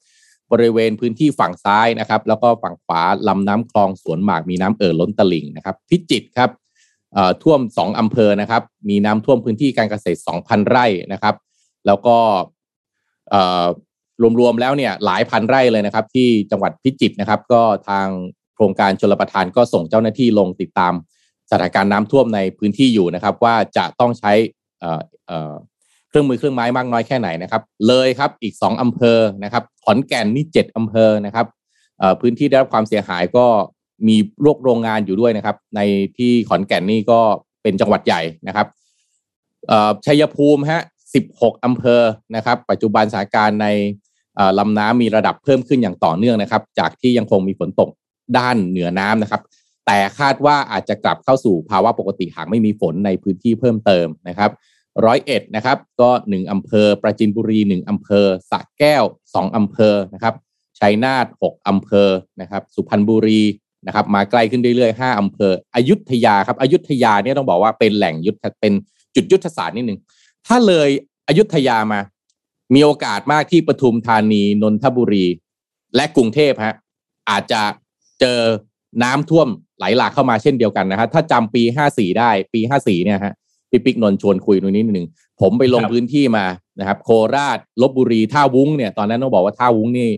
[0.53, 6.51] บริเวณพื้นที่ฝั่งซ้ายนะครับ แล้วก็ฝั่งขวาลำน้ำคลองสวนหมากมีน้ำเอ่อล้นตลิ่งนะครับ พิจิตรครับ
[7.43, 11.35] ท่วมสองอำเภอนะครับ มีน้ำท่วมพื้นที่การเกษตร 2,000 ไร่นะครับ
[11.87, 12.17] แล้วก็
[13.35, 13.67] อ่อ
[14.41, 18.07] รวมๆแล้วเนี่ยหลายพันไร่เลยนะครับ ที่จังหวัดพิจิตรนะครับ ก็ทาง
[18.55, 20.93] โครงการชลประทานก็ส่งเจ้าหน้าที่ลงติดตาม
[21.51, 24.33] สถานการณ์น้ำท่วมในพื้นที่อยู่นะครับ ว่าจะต้องใช้
[24.81, 25.55] เอ่อเอ่อ
[26.09, 31.47] เครื่องมือเครื่องไม้มากน้อยแค่ไหนนะครับ เลยครับอีก 2 อำเภอนะครับ ขอนแก่นนี่7อำเภอนะครับ
[32.03, 33.47] อ่อพื้นที่ได้รับความเสียหายก็
[34.09, 35.81] มีโรคโรงงานอยู่ด้วยนะครับ ใน
[36.17, 37.21] ที่ขอนแก่นนี่ก็
[37.63, 38.67] เป็นจังหวัดใหญ่นะครับ
[39.71, 40.83] อ่อชัยภูมิฮะ
[41.23, 42.03] 16 อำเภอ
[42.37, 43.67] นะครับ ปัจจุบันสถานการณ์ใน
[44.39, 47.89] อ่อลำน้ำมีระดับเพิ่มขึ้นอย่างต่อเนื่องนะครับ จากที่ยังคงมีฝนตก
[48.39, 49.43] ด้านเหนือน้ำนะครับ
[49.87, 54.51] แต่คาดว่าอาจจะกลับเข้าสู่ภาวะปกติหากไม่มีฝนในพื้นที่เพิ่มเติมนะครับ
[55.05, 59.05] ร้อยเอ็ดนะครับก็หนึ่งอำเภอ ประจินบุรีหนึ่งอำเภอสระแก้ว
[59.35, 60.35] สองอำเภอนะครับ
[60.79, 62.09] ชัยนาทหกอำเภอ
[62.41, 63.43] นะครับ สุพรรณบุรี
[63.87, 68.73] นะครับมาใกล้ขึ้นเรื่อยๆห้าอำเภออยุธยาครับอยุธยาเนี่ยต้องบอกว่าเป็นแหล่งยุทธเป็น
[69.15, 69.99] จุดยุทธศาสตร์นิดนึง
[70.47, 70.89] ถ้าเลย
[71.29, 72.01] อยุธยามา
[72.75, 75.27] มีโอกาสมากที่ปทุมธานีนนทบุรี
[75.97, 76.75] และกรุงเทพฮะ
[77.31, 77.63] อาจจะ
[78.21, 78.41] เจอ
[79.03, 83.35] น้ำท่วมไหลหลากเข้ามาเช่นเดียวกันนะฮะถ้าจำปีห้าสี่ได้ปีห้าสี่เนี่ยฮะ
[83.71, 85.09] พี่ปิ๊กนนท์ชวนคุยตรงนี้นิดหนึ่ง
[85.41, 86.47] ผมไปลงครับพื้นที่มา
[86.81, 90.09] นะครับ โคราชลบบุรีท่าวุ้งเนี่ยตอนนั้นต้องบอกว่าท่าวุ้งนี่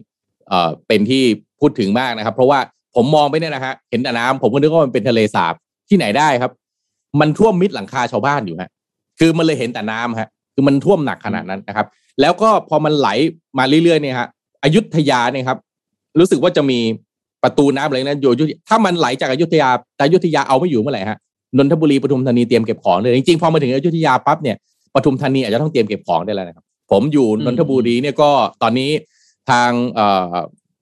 [0.49, 1.23] เอ่อเป็นที่
[1.61, 2.61] พูดถึงมากนะครับ เพราะว่า
[2.95, 5.55] ผมมองไปเนี่ยนะฮะเห็นแต่น้ำผมก็นึกว่ามันเป็นทะเลสาบ
[5.89, 6.53] ที่ไหนได้ครับ
[7.21, 8.71] มันท่วมมิดหลังคาชาวบ้านอยู่ฮะ
[9.19, 11.87] คือมันเลยเห็นแต่น้ำฮะ คือมันท่วมหนักขนาดนั้นนะครับ
[12.21, 13.09] แล้วก็พอมันไหล
[13.59, 14.29] มาเรื่อยๆเนี่ยฮะ
[14.65, 15.59] อยุธยาเนี่ยครับ
[16.19, 16.79] รู้สึกว่าจะมี
[17.43, 21.19] ประตูน้ำอะไรนะอยู่อยุธถ้ามันไหลจากอยุธยาแต่อยุธยาเอาไม่อยู่เมื่อไหร่ฮะ
[21.57, 24.57] นนทบุรีปทุมธานีเตรียมเก็บของเลยจริงๆพอมาถึงอยุธยาปั๊บเนี่ย
[24.95, 28.31] ปทุมธานีอาจจะต้องเตรียมเก็บของได้แล้วนะครับ ผมอยู่นนทบุรีเนี่ยก็
[28.63, 28.91] ตอนนี้
[29.51, 29.71] ทาง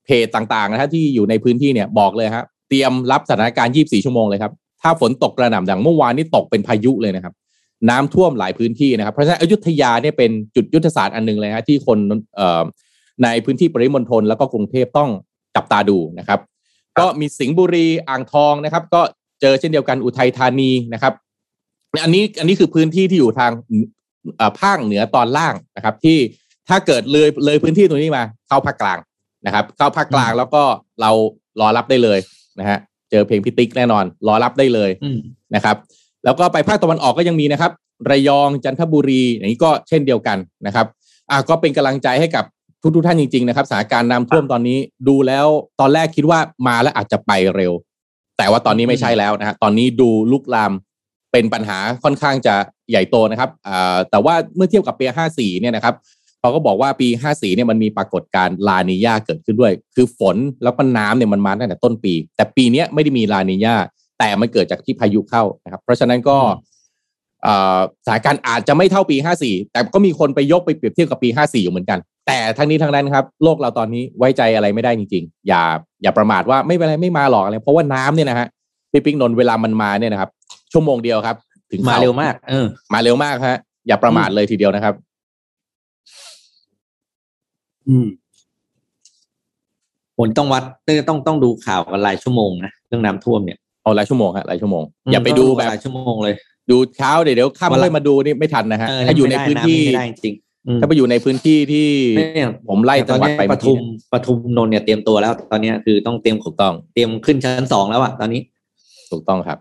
[0.06, 7.34] เอ่อเพจต่างๆนะฮะที่อยู่ในพื้นที่เนี่ยบอกเลยฮะเตรียมรับสถานการณ์ 24 ชั่วโมงเลยครับ ถ้าฝนตกกระหน่ำดังเมื่อวานนี่ตกเป็นพายุเลยนะครับ
[7.90, 11.98] น้ำท่วมหลายพื้นที่นะครับ เพราะฉะนั้นอยุธยาเนี่ยเป็นจุดยุทธศาสตร์อันหนึ่งเลยฮะที่คน
[12.36, 12.62] เอ่อ
[13.22, 15.10] ในพื้นที่ปริมณฑลแล้วก็กรุงเทพต้อง
[15.56, 16.40] จับตาดูนะครับ
[16.98, 19.00] ก็มีสิงห์บุรีอ่างทองนะครับ ก็
[19.40, 21.12] เจอเช่นเดียวกันอุทัยธานีนะครับ
[22.04, 23.52] อันนี้อันนี้คือพื้นที่ที่อยู่ทาง
[24.36, 26.18] เอ่อภาคเหนือตอนล่างนะครับ ที่
[26.68, 28.98] ถ้าเกิดเลยเลยพื้นที่ตรงนี้มาเข้าภาคกลาง
[29.46, 30.62] นะครับ เข้าภาคกลางแล้วก็
[31.00, 31.10] เรา
[31.60, 32.18] รอรับได้เลย
[32.60, 32.78] นะฮะ
[33.10, 35.18] เจอเพลงพิติกแน่นอน รอรับได้เลยอืม
[35.54, 35.76] นะครับ
[36.24, 37.72] แล้วก็ไปภาคตะวันออกก็ยังมีนะครับ
[38.10, 40.86] ระยองจันทบุรีอย่างนี้ก็เช่นเดียวกันนะครับ
[41.30, 42.44] อะก็เป็นกำลังใจให้กับ
[42.82, 44.78] ทุกทุกๆท่านจริงๆนะครับสถานการณ์น้ำท่วมตอนนี้
[45.08, 45.46] ดูแล้ว
[45.80, 47.72] ตอนแรกคิดว่ามาแล้วอาจจะไปเร็ว
[48.38, 50.72] แต่ว่าตอนนี้ไม่ใช่แล้วนะฮะตอนนี้ดูลุกลาม
[51.32, 52.54] เป็นปัญหาค่อนข้างจะ
[52.90, 55.04] ใหญ่โตนะครับอ่าแต่ว่าเมื่อเทียบกับปี
[55.34, 55.94] 54 เนี่ยนะครับ
[56.46, 63.74] เขาก็บอกว่าปี 54เนี่ยมันมีปรากฏการณ์ลานีญาเกิดขึ้นด้วย คือฝนแล้วก็น้ำเนี่ยมันมาตั้งแต่ต้นปี แต่ปีเนี้ยไม่ได้มีลานีญา
[64.18, 66.36] แต่มันเกิดจากที่พายุเข้านะครับ เพราะฉะนั้นก็
[67.42, 75.62] เอ่อสถานการณ์อาจจะไม่เท่าปี 54 แต่ก็มีคนไปยกไปเปรียบเทียบกับปี 54 อยู่เหมือนกัน แต่ทั้งนี้ทั้งนั้นครับ โลกเราตอนนี้ไว้ใจอะไรไม่ได้จริง ๆ อย่า
[76.02, 78.46] อย่าประมาทว่าไม่เป็นไรไม่มาหรอกอะไรเพราะว่าน้ำเนี่ยนะฮะ
[78.92, 80.30] พี่ปิ๊กนนท์เวลามันมาเนี่ยนะครับ
[80.72, 81.36] ชั่วโมงเดียวครับ
[81.70, 84.94] ถึงมาขเร็วมากเออมาเร็วมากฮะอย่าประมาทเลยทีเดียวนะครับ
[87.88, 88.06] อืม
[90.18, 90.62] ผลต้องวัด
[91.08, 96.34] ต้องต้องดูข่าวกันรายชั่วโมงนะเรื่องน้ำท่วมเนี่ยเอาหลายชั่วโมงฮะหลายชั่วโมง อย่าไปดูแบบรายชั่วโมงเลย
[96.70, 103.80] ดูเช้าเดี๋ยวเดี๋ยวค่ำวันละค่อยมาดูนี่ไม่ทันนะฮะเออถ้าอยู่ในไม่ได้พื้นที่ไม่ได้จริงๆอืมถ้าไปอยู่ในพื้นที่ที่เนี่ยผมไล่ตจัองนหวัดนี้ไปปเมื่อทุกี้ม
[104.12, 108.40] ปทุมนนท์เนี่ยเตรียมตัวแล้ว ตอนเนี้ยคือต้องเตรียมถูกต้อง เตรียมขึ้นชั้นสองแล้วอะตอนนี้
[109.10, 109.58] ถูกต้องครับ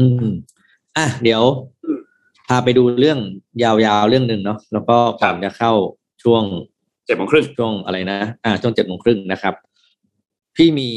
[0.00, 0.26] อืม
[0.96, 1.42] อะเดี๋ยว
[2.48, 3.18] พาไปดูเรื่อง
[3.62, 5.72] ยาวๆเรื่องหนึ่งเนาะแล้วก็ก่อนจะเข้า
[6.22, 6.42] ช่วง
[7.06, 9.54] เจ็ดโมงครึ่งช่วงอะไรนะอ่าช่วงเจ็ดโมงครึ่งนะครับ
[10.56, 10.88] พี่มี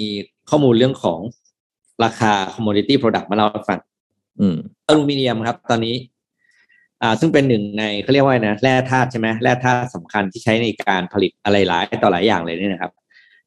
[0.50, 1.20] ข้อมูลเรื่องของ
[2.04, 3.80] ราคา commodity product มาเล่าให้ฟัง
[4.40, 4.56] อืม
[4.88, 5.96] อลูมิเนียมครับ ตอนนี้
[7.02, 12.92] อ่า ซึ่งเป็นหนึ่งในเขาเรียกว่าไงนะแร่ธาตุใช่ไหมแร่ธาตุสำคัญที่ใช้ในการผลิตอะไรหลายต่อหลายอย่างเลยเนี่ยนะครับ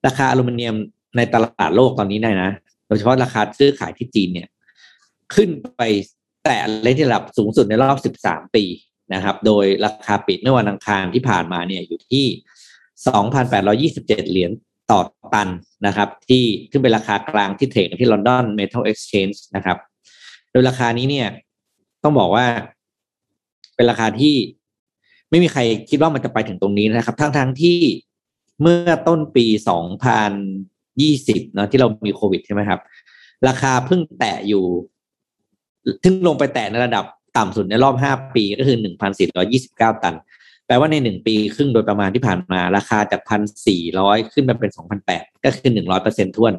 [0.06, 0.74] ราคาอลูมิเนียม
[1.16, 2.50] ในตลาดโลกตอนนี้ได้นะ
[2.86, 4.48] โดยเฉพาะราคาซื้อขายที่จีนเนี่ย
[5.34, 5.82] ขึ้นไป
[6.44, 8.64] แต่เลขที่ระดับสูงสุดในรอบ 13 ปี
[9.14, 12.24] นะครับ โดยราคาปิดเมื่อวันอังคารที่ผ่านมาเนี่ยอยู่ที่
[13.92, 14.50] 2,827 เหรียญ
[14.90, 15.00] ต่อ
[15.34, 15.48] ตัน
[15.86, 19.78] นะครับ ที่ขึ้นเป็นราคากลางที่เทรดกันที่ London Metal Exchange นะครับ
[20.50, 21.28] โดยราคานี้เนี่ย
[22.02, 22.46] ต้องบอกว่า
[23.74, 24.34] เป็นราคาที่
[25.30, 27.78] ไม่มีใครคิดว่ามันจะไปถึงตรงนี้นะครับ ทั้งทั้งๆที่
[28.62, 29.46] เมื่อต้นปี
[30.70, 32.80] 2020 เนอะที่เรามีโควิดใช่ไหมครับ
[33.48, 34.64] ราคาเพิ่งแตะอยู่
[36.04, 37.04] ถึงลงไปแตะในระดับ
[37.36, 38.78] ต่ำสุดในรอบ 5 ปีก็คือ
[39.40, 40.14] 1,429 ตัน
[40.66, 46.52] แปลว่าในหนึ่งปีครึ่งโดยประมาณที่ผ่านมา ราคาจากพันสี่ร้อยขึ้นมาเป็นสองพันแปดก็คือหนึ่งร้อยเปอร์เซ็นท้วน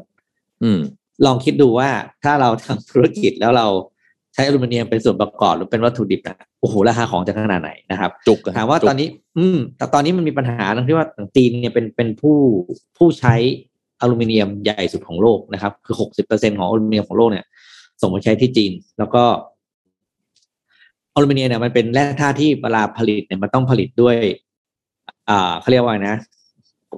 [0.63, 0.79] อืม
[1.25, 1.89] ลองคิดดูว่า
[2.23, 3.67] ถ้าเราทำธุรกิจแล้วเรา
[4.33, 12.37] ใช้อลูมิเนียมเป็นส่วนประกอบหรือเป็นวัตถุดิบนะโอ้โหราคาของจะขนาดไหนนะครับ จุกะถามว่าจุกตอนนี้ อืม แต่ตอนนี้มันมีปัญหาตรงที่ว่าจีนเนี่ยเป็นเป็นผู้
[12.97, 13.35] ผู้ใช้
[14.01, 17.45] อลูมิเนียมใหญ่สุดของโลกนะครับ คือหกสิบเปอร์เซ็นของอลูมิเนียมของโลกเนี่ย
[18.01, 19.23] ส่งไปใช้ที่จีน แล้วก็
[21.15, 24.15] อลูมิเนียมเนี่ยมันเป็นแร่ธาตุที่เวลาผลิตเนี่ยมันต้องผลิตด้วย
[25.29, 26.17] อ่าเขาเรียกว่าไงนะ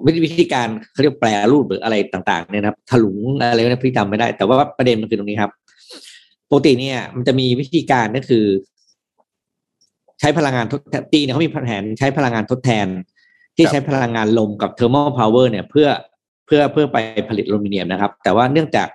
[0.06, 5.52] วิธีวิธีการเขาเรียกแปรรูปหรืออะไรต่าง ๆ เนี่ยนะครับถลุงอะไรเนี่ยพี่จำไม่ได้ แต่ว่าประเด็นมันคือตรงนี้ครับ
[6.50, 8.46] ปกติเนี่ย มันจะมีวิธีการก็คือ
[10.20, 12.88] ใช้พลังงานทดแทนจีนเนี่ยเขามีแผนใช้พลังงานทดแทน
[13.56, 15.88] ที่ใช้พลังงานลมกับ thermo power เนี่ย เพื่อ
[16.46, 16.98] เพื่อเพื่อไป
[17.30, 18.88] ผลิตอลูมิเนียมนะครับ แต่ว่าเนื่องจาก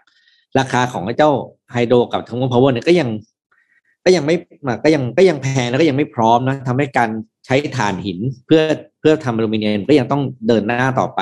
[0.58, 1.30] ราคาของไอ้เจ้า
[1.72, 3.08] hydro กับ thermo power เนี่ยก็ยัง
[4.08, 4.36] ก็ยังไม่
[4.84, 7.10] ก็ยังก็ยังแพงแล้วก็ยังไม่พร้อมนะทำให้การ
[7.46, 8.62] ใช้ถ่านหินเพื่อ
[9.00, 11.20] เพื่อทำอลูมิเนียมก็ยังต้องเดินหน้าต่อไป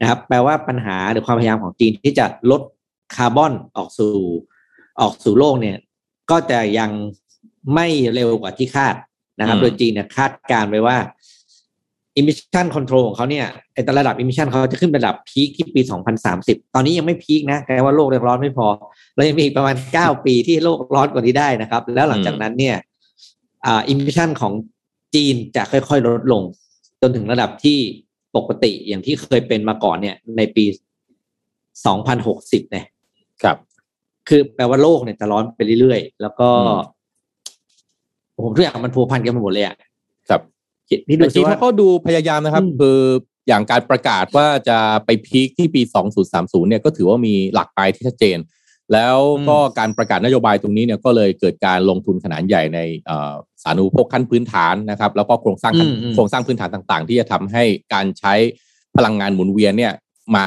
[0.00, 2.62] นะครับ แปลว่าปัญหาหรือความพยายามของจีนที่จะลด
[3.16, 4.14] คาร์บอนออกสู่
[5.00, 5.76] ออกสู่โลกเนี่ย
[6.30, 6.90] ก็จะยัง
[7.74, 8.94] ไม่เร็วกว่าที่คาด
[9.38, 10.96] นะครับอืมโดยจีนเนี่ยคาดการณ์ไว้ว่า
[12.18, 15.80] emission control ของเขาเนี่ยไอ้ระดับ emission เขาจะขึ้นเป็นระดับพีคที่ปี
[16.28, 18.66] 2030 ตอนนี้ยังไม่พีคนะแปลว่าโลกยังร้อนไม่พอ
[19.14, 22.76] เรายังมีอีกประมาณ 9 ปีที่โลกร้อนกว่านี้ได้นะครับ แล้วหลังจากนั้นเนี่ย
[23.66, 24.52] อ่า emission ของ
[25.14, 26.42] จีนจะค่อย ๆ ลดลง
[27.02, 27.78] จนถึงระดับที่
[28.36, 30.64] ปกติอย่างที่เคยเป็นมาก่อนเนี่ย ในปี
[31.88, 32.86] 2060 เนี่ย
[33.42, 33.56] ครับ
[34.28, 36.96] คือแปลว่าโลกเนี่ยจะร้อนไปเรื่อยๆ แล้วก็อืม
[38.34, 39.76] โอ้โหทุกอย่างมันพัวพันกันไปหมดเลยอะ
[40.90, 42.98] ครับพี่ดูแต่สิจีนว่าเขาก็ดูพยายามนะครับอืมคือ
[43.48, 45.82] อย่างการประกาศว่าจะไปพีคที่ปี
[46.24, 48.38] 2030 เนี่ยก็ถือว่ามีหลักไปที่ชัดเจน
[48.92, 58.34] แล้วก็การประกาศนโยบายตรงนี้เนี่ยก็เลยเกิดการลงทุนขนาดใหญ่ในเอ่อสาธารณูปโภคขั้นพื้นฐานนะครับ แล้วก็โครงสร้างขั้นอืมอืมโครงสร้างพื้นฐานต่าง ๆ ที่จะทำให้การใช้
[58.96, 59.92] พลังงานหมุนเวียนเนี่ย
[60.34, 60.44] มา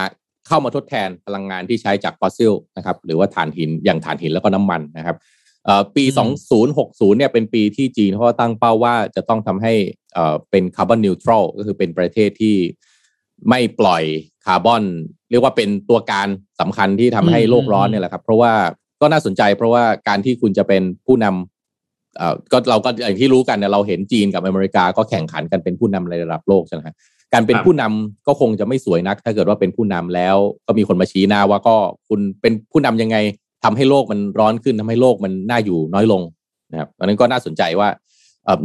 [0.48, 5.16] เข้ามาทดแทนพลังงานที่ใช้จากฟอสซิลนะครับหรือว่าถ่านหินอย่างถ่านหินแล้วก็น้ำมันนะครับ
[5.66, 6.06] เอ่อปี
[6.62, 9.74] 2060 เนี่ยเป็นปีที่จีนเขาก็ตั้งเป้าว่าจะต้องทำให้
[10.14, 12.56] เออเป็นคาร์บอนนิวทรัลก็คือเป็นประเทศที่
[13.50, 14.04] ไม่ปล่อย
[14.46, 14.84] คาร์บอน
[15.32, 16.28] เรียกว่าเป็นตัวการ
[16.60, 18.54] สำคัญที่ทำให้โลกร้อนเนี่ยแหละครับ เพราะว่า
[19.02, 26.96] ก็น่าสนใจเพราะว่าการที่คุณจะเป็นผู้นำเอ่อก็เราก็อย่างที่รู้กันเนี่ยเราเห็นจีนกับอเมริกาก็แข่งขันกันเป็นผู้นำในระดับโลกใช่ไหมครับ
[27.34, 30.36] การเป็นผู้นำก็คงจะไม่สวยนัก ถ้าเกิดว่าเป็นผู้นำแล้ว
[30.68, 31.76] ก็มีคนมาชี้หน้าว่าก็
[32.10, 33.18] คุณเป็นผู้นำยังไง
[33.64, 36.22] ทำให้โลกมันร้อนขึ้นทำให้โลกมันน่าอยู่น้อยลง
[36.72, 37.90] นะครับอันนั้นก็น่าสนใจว่า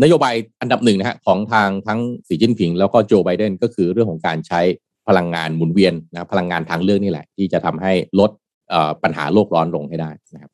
[0.03, 4.61] นโยบายอันดับหนึ่งนะฮะของทางทั้งสีจิ้นผิง แล้วก็โจไบเดนก็คือเรื่องของการใช้
[5.09, 8.31] พลังงานหมุนเวียนนะครับพลังงานทางเลือกนี่แหละ ที่จะทำให้ลด
[8.71, 10.51] เอ่อปัญหาโลกร้อนลงให้ได้นะครับ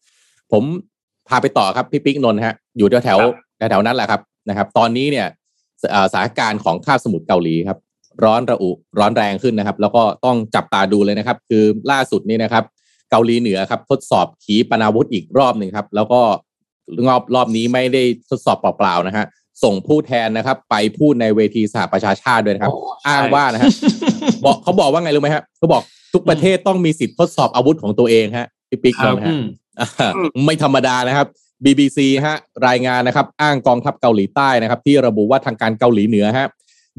[0.52, 0.64] ผม
[1.28, 5.26] พาไปต่อครับพี่ปิ๊กนนท์ฮะอยู่แถวแถวๆแถวๆนั้นแหละครับนะครับ ตอนนี้เนี่ย
[5.82, 7.78] สเอ่อสถานการณ์ของคาบสมุทรเกาหลีครับ
[8.24, 12.64] ร้อนระอุร้อนแรงขึ้นนะครับ แล้วก็ต้องจับตาดูเลยนะครับ คือล่าสุดนี่นะครับ
[13.10, 16.20] เกาหลีเหนือครับ ทดสอบขีปนาวุธอีกรอบหนึ่งครับ แล้วก็
[17.08, 19.26] รอบรอบนี้ไม่ได้ทดสอบเปล่าๆนะฮะ
[19.62, 23.70] ส่งผู้แทนนะครับ ไปพูดในเวทีสหประชาชาติด้วยนะครับโใช่อ้างว่านะฮะ
[24.44, 29.44] บอกเขาบอกว่าไงรู้ไหมฮะเขาบอกทุกประเทศต้องมีสิทธิ์ทดสอบอาวุธของตัวเองฮะพี่ปิ๊กครับนะฮะอืม
[29.80, 30.12] อ่า
[30.46, 31.26] ไม่ธรรมดานะครับ
[31.64, 32.36] BBC ฮะ
[32.68, 36.48] รายงานนะครับ อ้างกองทัพเกาหลีใต้นะครับ ที่ระบุว่าทางการเกาหลีเหนือฮะ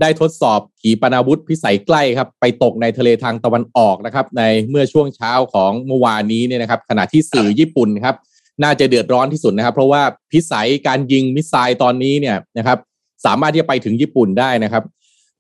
[0.01, 8.15] ได้ทดสอบขีปนาวุธพิสัยใกล้ครับ ไปตกในทะเลทางตะวันออกนะครับ ในเมื่อช่วงเช้าของเมื่อวานนี้เนี่ยนะครับ ขณะที่สื่อญี่ปุ่นครับ
[8.63, 12.78] น่าจะเดือดร้อนที่สุดนะครับ เพราะว่าพิสัยการยิงมิสไซล์ตอนนี้เนี่ยนะครับ
[13.26, 14.84] สามารถที่จะไปถึงญี่ปุ่นได้นะครับ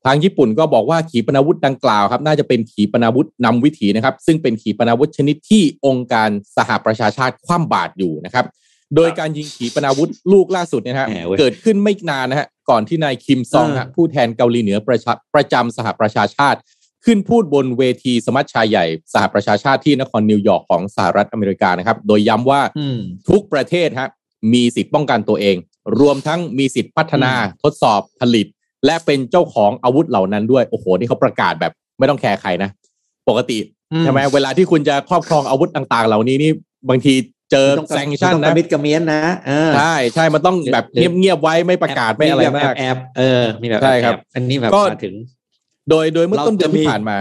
[0.05, 8.45] ทางญี่ปุ่นก็บอกว่าขีปนาวุธดังกล่าวครับ น่าจะเป็นขีปนาวุธนำวิถีนะครับ ซึ่งเป็นขีปนาวุธชนิดที่องค์การสหประชาชาติคว่ำบาตรอยู่นะครับ
[8.95, 16.59] โดยการยิงขีปนาวุธลูกล่าสุดเนี่ยนะฮะแหมเว้ยเกิดขึ้นไม่นานนะฮะก่อนที่นายคิมซองฮะเออผู้แทนเกาหลีเหนือประชาประจำสหประชาชาติ
[17.05, 22.97] ขึ้นพูดบนเวทีสมัชชาใหญ่สหประชาชาติที่นครนิวยอร์กของสหรัฐอเมริกานะครับ โดยย้ำว่าอืม
[23.29, 24.09] ทุกประเทศฮะ
[24.53, 25.55] มีสิทธิ์ป้องกันตัวเอง
[25.99, 28.47] รวมทั้งมีสิทธิ์พัฒนาอืมทดสอบผลิต
[28.85, 32.69] และเป็นเจ้าของอาวุธเหล่านั้นด้วยโอ้โหนี่เขาประกาศแบบ ไม่ต้องแคร์ใครนะ
[33.29, 33.57] ปกติ
[33.93, 36.51] อืมใช่ไหมเวลาที่คุณจะครอบครองอาวุธต่างๆ เหล่านี้นี่
[36.89, 37.13] บางที
[37.51, 45.15] เจอต้อง sanction ต้องกระมิดกระเมี้ยนนะเออใช่ใช่มันต้องแบบหรือเงียบๆไว้ไม่ประกาศไม่อะไรแบบมากแอบๆเออมีแบบใช่ครับแอบๆอันนี้แบบก็มาถึง
[45.89, 47.15] โดยโดยเมื่อเราต้นเดือนจะมีที่ผ่านมา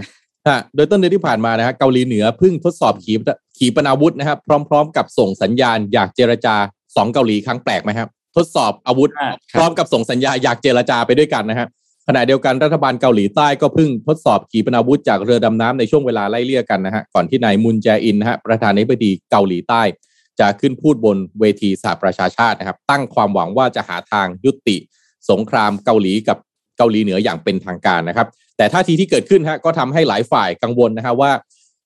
[0.48, 3.20] ฮะโดยต้นเดือนที่ผ่านมานะฮะเกาหลีเหนือเพิ่งทดสอบขีป
[3.58, 6.54] ขีปนาวุธนะครับ พร้อม ๆ กับส่งสัญญาณอยากเจรจา
[6.96, 11.66] สองเกาหลีครั้งแปลกไหมครับ ทดสอบอาวุธอ่าพร้อมกับส่งสัญญาอยากเจรจาไปด้วยกันนะฮะ
[12.08, 19.82] ขณะเดียวกันรัฐบาลเกาหลีใต้ก็เพิ่งทดสอบขีปนาวุธจากเรือดำน้ำในช่วงเวลาไล่เลี่ยกันนะฮะก่อนที่นายมุนแจอินนะฮะประธานาธิบดีเกาหลีใต้
[20.40, 24.76] จะขึ้นพูดบนเวทีสหประชาชาตินะครับ ตั้งความหวังว่าจะหาทางยุติ
[25.30, 31.30] สงครามเกาหลีกับเกาหลีเหนืออย่างเป็นทางการนะครับ แต่ท่าทีที่เกิดขึ้นฮะก็ทำให้หลายฝ่ายกังวลนะฮะว่า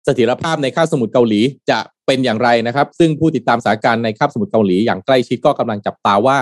[0.05, 6.37] เสถียรภาพในคาบสมุทรเกาหลีจะเป็นอย่างไรนะครับ ซึ่งผู้ติดตามสถานการณ์ในคาบสมุทรเกาหลีอย่างใกล้ชิดก็กำลังจับตาว่า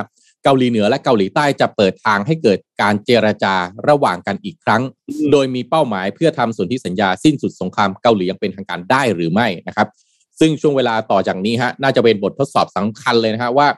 [0.44, 3.54] เกาหลีเหนือและเกาหลีใต้จะเปิดทางให้เกิดการเจรจา
[3.88, 4.82] ระหว่างกันอีกครั้ง
[5.32, 9.88] โดยมีเป้าหมายเพื่อทำสนธิสัญญาสิ้นสุดสงครามเกาหลีอย่างเป็นทางการได้หรือไม่นะครับ
[10.40, 13.68] ซึ่งช่วงเวลาต่อจากนี้ฮะน่าจะเป็นบททดสอบสำคัญเลยนะฮะว่า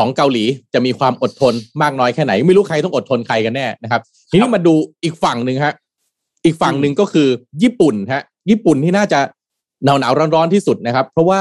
[0.00, 5.74] สองเกาหลีจะมีความอดทนมากน้อยแค่ไหน ไม่รู้ใครต้องอดทนใครกันแน่นะครับทีนี้มาดูอีกฝั่งหนึ่งฮะ
[6.44, 7.28] อีกฝั่งหนึ่งก็คือ
[7.62, 9.20] ญี่ปุ่นฮะญี่ปุ่นที่น่าจะ
[9.84, 11.40] หนาวหนาวร้อนร้อนๆที่สุดนะครับ เพราะว่า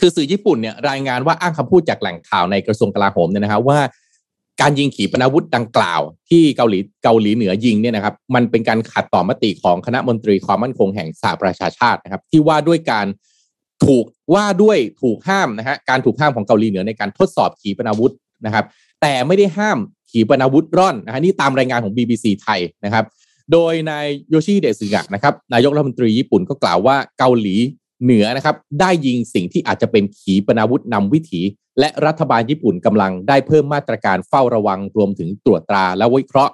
[0.00, 3.78] คือสื่อญี่ปุ่นเนี่ยรายงานว่าอ้างคำพูดจากแหล่งข่าวในกระทรวงกลาโหมเนี่ยนะครับว่า
[4.60, 13.06] การยิงขีปนาวุธดังกล่าว ที่เกาหลีเกาหลีเหนือยิงเนี่ยนะครับ มันเป็นการขัดต่อมติของคณะมนตรีความมั่นคงแห่งสหประชาชาตินะครับ ที่ว่าด้วยการ
[13.86, 18.12] ถูกว่าด้วยถูกห้ามนะฮะการถูกห้ามของเกาหลีเหนือในการทดสอบขีปนาวุธ
[18.46, 18.64] นะครับ
[19.00, 19.78] แต่ไม่ได้ห้าม
[20.10, 23.04] ขีปนาวุธร่อนนะฮะนี่ตามรายงานของ BBC ไทยนะครับ
[23.52, 27.56] โดยนายโยชิเดะสึกะนะครับนายกรัฐมนตรีญี่ปุ่นก็กล่าวว่าเกาหลี
[28.04, 31.40] เหนือนะครับได้ยิงสิ่งที่อาจจะเป็นขีปนาวุธนำวิถี
[31.78, 36.52] และรัฐบาลญี่ปุ่นกำลังได้เพิ่มมาตรการเฝ้าระวังรวมถึงตรวจตราและวิเคราะห์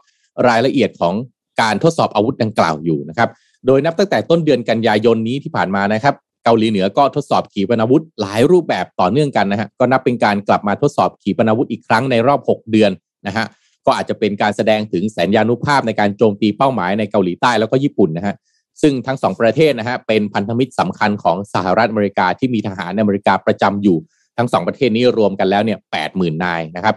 [0.49, 1.15] รายละเอียดของ
[1.61, 3.29] การทดสอบอาวุธดังกล่าวอยู่นะครับ
[3.67, 6.15] โดยนับตั้งแต่ต้นเดือนกันยายนนี้ที่ผ่านมานะครับ
[6.47, 12.91] เกาหลีเหนือก็ทดสอบขีปนาวุธ หลายรูปแบบต่อเนื่องกันนะฮะก็นับเป็นการกลับมาทดสอบขีปนาวุธอีกครั้งในรอบ 6 เดือน
[13.27, 13.47] นะฮะ
[13.87, 18.35] ก็อาจจะเป็นการแสดงถึงแสัญญานุภาพในการโจมตีเป้าหมายในเกาหลีใต้แล้วก็ญี่ปุ่นนะฮะ
[18.83, 23.97] ซึ่งทั้งสองประเทศนะฮะเป็นพันธมิตรสำคัญของสหรัฐอเมริกาที่มีทหารอเมริกาประจำอยู่
[24.37, 26.97] ทั้งสองประเทศนี้รวมกันแล้วเนี่ยแปดหมื่นนายนะครับ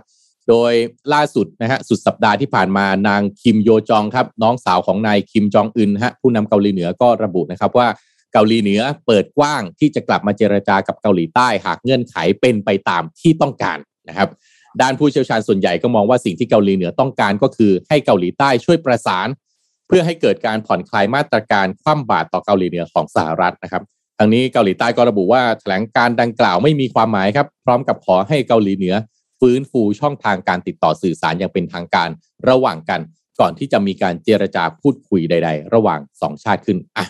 [0.50, 0.74] โดย
[1.14, 7.88] ล่าสุดนะฮะสุดสัปดาห์ที่ผ่านมานางคิมโยจองครับน้องสาวของนายคิมจองอึนฮะผู้นำเกาหลีเหนือก็ระบุนะครับว่า
[8.34, 13.78] เกาหลีเหนือเปิดกว้างที่จะกลับมาเจรจากับเกาหลีใต้ หากเงื่อนไขเป็นไปตามที่ต้องการ
[14.10, 14.30] นะครับ
[14.82, 19.28] ด้านผู้เชี่ยวชาญส่วนใหญ่ก็มองว่าสิ่งที่เกาหลีเหนือต้องการก็คือให้เกาหลีใต้ช่วยประสาน
[19.88, 23.84] เพื่อให้เกิดการผ่อนคลายมาตรการคว่ำบาตรต่อเกาหลีเหนือของสหรัฐนะครับ
[24.18, 28.96] ทางนี้เกาหลีใต้ก็ระบุว่าแถลงการดังกล่าวไม่มีความหมายครับ พร้อมกับขอให้เกาหลีเหนือ
[29.40, 32.10] ฟื้นฟูช่องทางการติดต่อสื่อสารอย่างเป็นทางการ
[32.50, 33.02] ระหว่างกัน
[33.40, 37.06] ก่อนที่จะมีการเจรจาพูดคุยใด ๆ ระหว่างสองชาติขึ้นอะ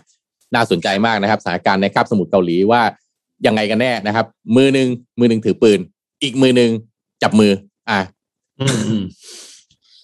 [0.55, 2.81] น่าสนใจมากนะครับสถานการณ์ในคาบสมุทรเกาหลีว่า
[3.45, 4.87] ยังไงกันแน่นะครับ มือหนึ่ง
[5.19, 5.79] มือหนึ่งถือปืน
[6.23, 6.69] อีกมือหนึ่ง
[7.23, 7.51] จับมือ
[7.89, 7.99] อะ
[8.59, 9.03] อืมอืม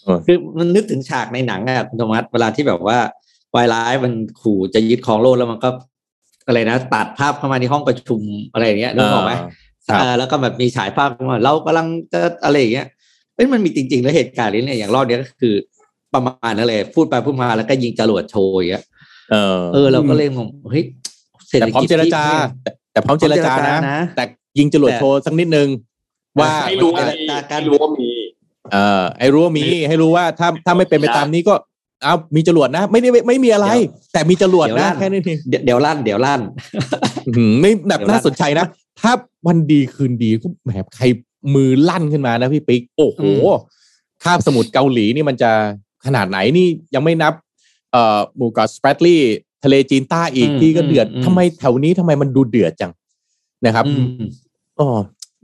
[0.04, 2.98] เออคือมันนึกถึงฉากในหนังอะคุณธรรมัสเวลาที่แบบว่า
[3.56, 5.70] วายร้ายมันขู่จะยึดครองโลกแล้วมันก็
[6.48, 8.22] อะไรนะตัดภาพเข้ามาในห้องประชุม
[8.54, 9.34] อะไรอย่างเงี้ยนึกออกไหม
[9.88, 12.88] ครับเออแล้วก็แบบมีฉายภาพว่าเรากำลังจะอะไรอย่างเงี้ย
[13.36, 15.56] เอ้ยมันมีจริงๆแล้วเหตุการณ์นี้เนี่ยอย่างรอบเนี้ยก็คือ
[16.14, 18.72] ประมาณนั้นเลยพูดไปพูดมาแล้วก็ยิงจรวดโชว์อย่าง
[19.30, 20.84] เงี้ยเออ เออ เราก็เลยงงเฮ้ย
[21.48, 24.24] เศรษแต่ฐพร้อมกิจเจรจาที่แต่แต่พร้อมเจรจาพร้อมเจรจานะนะ แต่
[24.60, 25.68] ยิงจรวดแต่โชว์สักนิดนึง
[26.40, 28.10] ว่าให้รู้เจว่ารมีจากันให้รู้ว่ามี
[28.74, 31.54] เออให้รู้ว่ามี ให้รู้ว่าถ้าถ้าไม่เป็นไปตามนี้ก็
[32.04, 33.68] เอามีจรวดนะ ไม่ได้ไม่ไม่มีอะไร
[34.14, 36.42] แต่มีจรวดเดี๋ยวนะลั่นแค่นี้เองเดี๋ยวเดี๋ยวลั่นเดี๋ยวลั่น
[37.28, 38.66] อื้อหือไม่แบบเดี๋ยวน่าลั่นสนใจนะ
[39.02, 39.12] ถ้า
[39.48, 41.06] วันดีคืนดีก็แหมใคร
[41.56, 43.22] มือลั่นขึ้นมานะพี่ปิ๊กโอ้โห
[44.24, 45.52] คาบสมุทรเกาหลีนี่มันจะ
[46.06, 47.45] ขนาดไหนนี่ยังไม่นับเอ่อ
[48.38, 49.22] หมู่เกาะสเปรดลี่
[49.64, 52.92] ทะเลจีนใต้อีกอืมที่ก็เดือดอืมทำไมแถวนี้ทำไมมันดูเดือดจัง
[53.66, 54.26] นะครับอืม
[54.80, 54.88] อ๋อ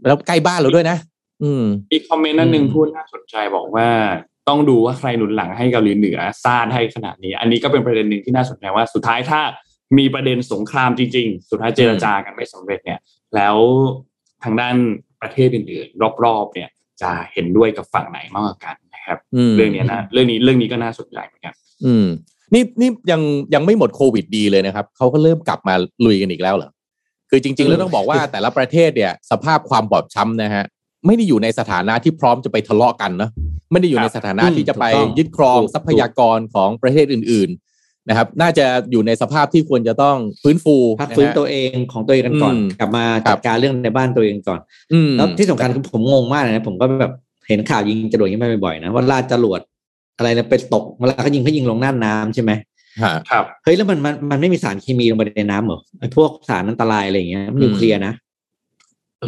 [0.08, 0.98] แล้วใกล้บ้านเราด้วยนะ
[1.44, 3.88] อืมมีคอมเมนต์นั่นหนึ่งอืมพูดน่าสนใจบอกว่า
[4.48, 9.42] ต้องดูว่าใครหนุนหลังให้เกาหลีเหนือซ่านให้ขนาดนี้ อันนี้ก็เป็นประเด็นหนึ่งที่น่าสนใจว่าสุดท้ายถ้า
[9.98, 13.00] มีประเด็นสงครามจริงๆ สุดท้ายเจรจากันไม่สำเร็จเนี่ย
[13.36, 13.58] แล้ว
[14.44, 14.76] ทางด้าน
[15.22, 16.70] ประเทศอื่นๆ รอบๆ เนี่ย
[17.02, 21.54] จะเห็นด้วยกับฝั่งไหนมากกว่ากันนะครับอืมเรื่องเนี้ยนะเรื่องนี้เรื่องนี้ก็น่าสนใจเหมือนกัน
[21.86, 22.08] อืม
[22.54, 23.22] นี่นี่ยัง
[23.54, 25.74] ยังไม่หมดโควิดดีเลยนะครับเขาก็เริ่มกลับมา
[26.06, 26.70] ลุยกันอีกแล้วเหรอ
[27.30, 30.64] คือจริง ๆ แล้วต้องบอกว่าแต่ละประเทศเนี่ย สภาพความบอบช้ำนะฮะ
[31.06, 33.30] ไม่ได้อยู่ในสถานะที่พร้อมจะไปทะเลาะกันเนอะ
[33.72, 44.60] ไม่ได้อยู่ในสถานะอืมที่จะไปถูกต้องยึดครองถูกทรัพยากรของประเทศอื่น ๆนะครับ น่าจะอยู่ในสภาพที่ควรจะต้องฟื้นฟูพักฟื้นนะฮะตัวเองของตัวเองกันก่อนอืมกลับมาครัจับดการเรื่องในบ้านตัวเองก่อน
[44.94, 47.14] อืมแล้วที่สำคัญคือผมงงมากเลยนะผมก็แบบ
[47.48, 49.60] เห็นข่าวยิงจรวดอยังนี้มาบ่อยๆนะว่าลาดจรวด
[50.18, 52.52] อะไรนะไปตกเวลาเขายิงเขายิงลงน่านน้ำใช่ไหม
[53.04, 58.14] ฮะครับเฮ้ยแล้วมันมันมันไม่มีสารเคมีลงไปในน้ำเหรอไอ้พวกสารอันตรายอะไรอย่างเงี้ยมันนิวเคลียร์นะ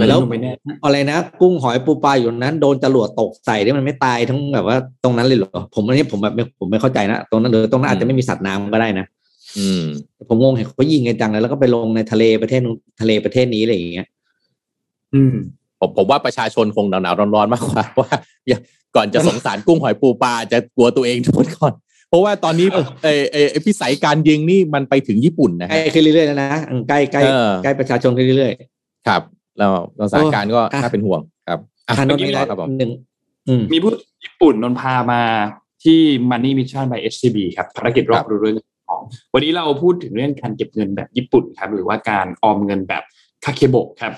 [0.09, 0.51] แล้วไม่แน่
[0.85, 9.05] อะไรนะกุ้งหอยปูปลาอยู่ตรงนั้นโดนจรวดตกใส่เนี่ยมันไม่ตายทั้งแบบว่าตรงนั้นเลยเหรอผมอันนี้ผมแบบไม่ผมไม่เข้าใจนะตรงนั้นหรือตรงนั้นอาจจะไม่มีสัตว์น้ำก็ได้นะ
[9.57, 9.83] อืม
[10.29, 14.07] ผมงงเห็นเขายิงกันจังเลยแล้วก็ไปลงในทะเลประเทศนู้นทะเลประเทศนี้อะไรอย่างเงี้ย
[15.13, 15.35] อืม
[15.79, 18.11] ผมผมว่าประชาชนคงหนาวๆร้อนๆมากกว่าว่า
[18.47, 18.59] อย่า
[18.95, 21.73] ก่อนจะสงสารกุ้งหอยปูปลาจะกลัวตัวเองโดนก่อน
[22.09, 28.53] เพราะว่าตอนนี้เออเออเออพิสัยการยิงนี่มันไปถึงญี่ปุ่นนะใกล้ฮะขึ้นเรื่อยๆแล้วนะอืมใกล้ใกล้เออใกล้ประชาชนขึ้นเรื่อย
[29.07, 29.21] ครับ
[29.57, 32.91] แล้วแล้วสถานการณ์ก็อะน่าเป็นห่วงครับๆอะทานนเมื่อท์กี้มีอะไรต่อครับผมหนึ่ง
[33.47, 33.91] อืมมีผู้
[34.23, 35.21] ญี่ปุ่นนนพามา
[35.83, 38.57] ที่ Money Mission by SCB ครับภารกิจรอบรู้เรื่อง
[38.89, 39.01] ของ
[39.33, 43.03] วันนี้เราพูดถึงเรื่องการเก็บเงินแบบญี่ปุ่นครับ หรือว่าการออมเงินแบบ
[43.45, 44.13] คาเคโบะครับ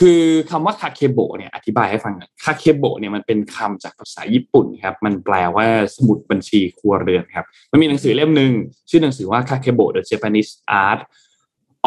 [0.00, 8.52] คือคำว่าคาเคโบเนี่ยอธิบายให้ฟังหน่อยคาเคโบเนี่ยมันเป็นคำจากภาษาญี่ปุ่นครับมันแปลว่าสมุดบัญชีครัวเรือนครับมันมีหนังสือเล่มหนึ่ง
[8.90, 10.52] ชื่อหนังสือว่า Kakebo The Japanese
[10.84, 11.00] Art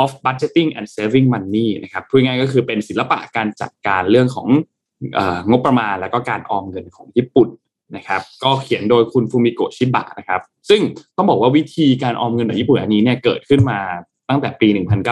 [0.02, 4.48] of Budgeting and Saving Money นะครับพูดง่ายก็คือเป็นศิลปะการจัดการเรื่องของ
[5.18, 7.50] องบประมาณแล้วก็การออมเงินของญี่ปุ่น
[7.96, 10.82] นะครับก็เขียนโดยคุณฟูมิโกะชิบะนะครับซึ่ง
[11.18, 13.80] ต้องบอกว่าวิธีการออมเงินของญี่ปุ่นอันนี้เนี่ยเกิดขึ้นมา
[14.30, 14.68] ตั้งแต่ปี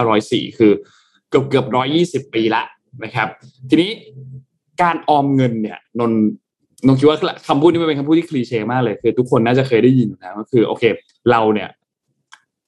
[0.07, 0.71] 1904 คือ
[1.29, 1.65] เกือบเกือบ
[2.25, 2.63] 120 ปีละ
[3.03, 3.27] นะครับ
[3.69, 3.91] ทีนี้
[4.81, 6.11] การออมเงินเนี่ยนน
[6.85, 10.83] นนคิดว่าคำพูดนี้มันเป็นคำพูดที่คลีเช่มากเลยคือ ทุกคนน่าจะเคยได้ยินอยู่แล้วก็คือโอเค
[11.31, 11.69] เราเนี่ย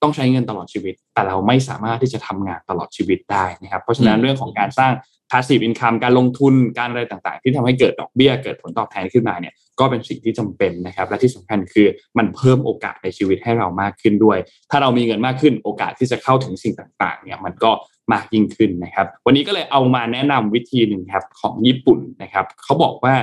[0.01, 4.91] ต้องใช้เงินตลอดชีวิต แต่เราไม่สามารถที่จะทำงานตลอดชีวิตได้นะครับ เพราะฉะนั้นอืมเรื่องของการสร้าง
[5.29, 14.37] passive income การลงทุนการอะไรต่างๆ ที่ทำให้เกิดดอกเบี้ยเกิดผลตอบแทนขึ้นมาเนี่ยก็เป็นสิ่งที่จำเป็นนะครับ และที่สำคัญคือมันเพิ่มโอกาสในชีวิตให้เรามากขึ้นด้วย
[14.71, 17.71] ถ้าเรามีเงินมากขึ้นโอกาสที่จะเข้าถึงสิ่งต่างๆเนี่ยมันก็
[18.13, 23.15] มากยิ่งขึ้นนะครับ วันนี้ก็เลยเอามาแนะนำวิธีหนึ่งครับของญี่ปุ่นนะครับเขาบอกว่า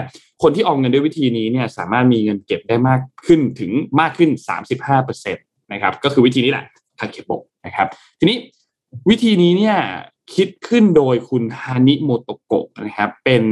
[0.43, 3.71] คนที่ออมเงินด้วยวิธีนี้เนี่ยสามารถมีเงินเก็บได้มากขึ้นถึง
[4.01, 4.31] มากขึ้น
[5.01, 6.65] 35%นะครับก็คือวิธีนี้แหละ
[6.99, 7.87] คาเคโบะนะครับ
[8.19, 8.37] ทีนี้
[9.11, 9.77] วิธีนี้เนี่ย
[10.35, 13.43] คิดขึ้นโดยคุณฮานิโมโตโกะนะครับ เป็น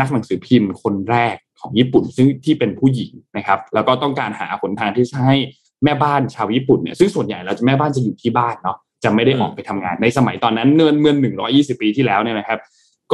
[0.00, 5.36] นักหนังสือพิมพ์คนแรกของญี่ปุ่น ซึ่งที่เป็นผู้หญิงนะครับ แล้วก็ต้องการหาหนทางที่จะให้
[5.84, 12.58] แม่บ้านชาวญี่ปุ่นเนี่ยซึ่งส่วนใหญ่เราจะแม่บ้านจะอยู่ที่บ้านเนาะ จะไม่ได้ออกไปทำงานในสมัยตอนนั้นเนี่ยเมื่อหนึ่งร้อยยี่สิบปีที่แล้วเนี่ยนะครับ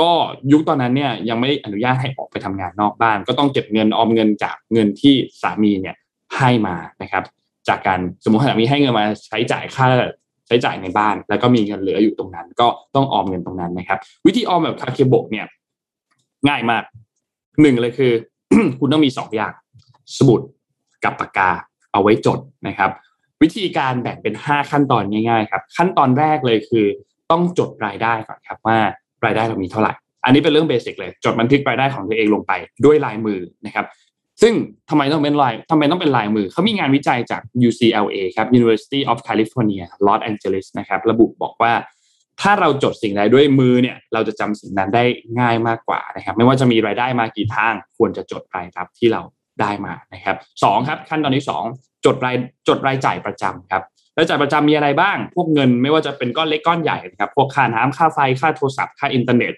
[0.01, 0.11] ก็
[0.53, 5.97] ยุคตอนนั้นเนี่ยยังไม่อนุญาตให้ออกไปทำงานนอกบ้าน ก็ต้องเก็บเงินออมเงินจากเงินที่สามีเนี่ย
[6.37, 7.25] ให้มานะครับ
[7.69, 9.87] จากการสมมติสามีให้เงินมาใช้จ่ายค่า
[10.47, 15.47] ใช้จ่ายในบ้าน แล้วก็มีเงินเหลืออยู่ตรงนั้น ก็ต้องออมเงินตรงนั้นนะครับ วิธีออมแบบคาเคโบกเนี่ย
[16.49, 16.83] ง่ายมาก
[17.61, 18.13] หนึ่งเลยคือ
[18.81, 19.53] คุณต้องมีสองอย่าง
[20.19, 20.41] สมุด
[21.05, 21.51] กับปากกา
[21.93, 22.39] เอาไว้จด
[22.69, 22.91] นะครับ
[23.43, 26.87] วิธีการแบ่งเป็นห้าขั้นตอนง่ายๆครับขั้นตอนแรกเลยคือ
[27.31, 28.79] ต้องจดรายได้ก่อนครับว่า
[29.25, 29.93] รายได้เรามีเท่าไหร่
[30.25, 32.53] อันนี้เป็นเรื่องเบสิกเลยจดบันทึกรายได้ของตัวเองลงไป
[32.85, 33.87] ด้วยลายมือนะครับ
[34.43, 34.55] ซึ่ง
[34.91, 41.73] ทำไมต้องเป็นลายทำไมต้องเป็นลายมือ เขามีงานวิจัยจาก UCLA ครับ University of California Los Angeles นะครับระบุบอกว่า
[42.41, 45.05] ถ้าเราจดสิ่งใดด้วยมือเนี่ยเราจะจำสิ่งนั้นได้
[45.41, 49.23] ง่ายมากกว่านะครับไม่ว่าจะมีรายได้มากี่ทาง ควรจะจดรายรับที่เรา
[49.61, 51.65] ได้มานะครับสองครับขั้นตอนที่สอง
[52.05, 52.37] จดราย
[52.69, 53.83] จดรายจ่ายประจำครับ
[54.17, 59.53] รายจ่ายประจำมีอะไรบ้าง พวกเงินไม่ว่าจะเป็นก้อนเล็กก้อนใหญ่นะครับพวกค่าน้ำค่าไฟค่าโทรศัพท์ค่าอินเทอร์เน็ต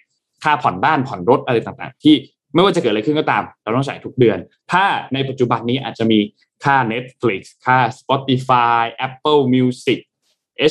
[0.45, 2.15] ค่าผ่อนบ้านผ่อนรถอะไรต่างๆ ที่
[2.55, 4.39] ไม่ว่าจะเกิดอะไรขึ้นก็ตาม เราต้องจ่ายทุกเดือน
[4.73, 4.85] ถ้า
[5.15, 6.19] ในปัจจุบันนี้อาจจะมี
[6.65, 9.99] ค่า Netflix ค่า Spotify Apple Music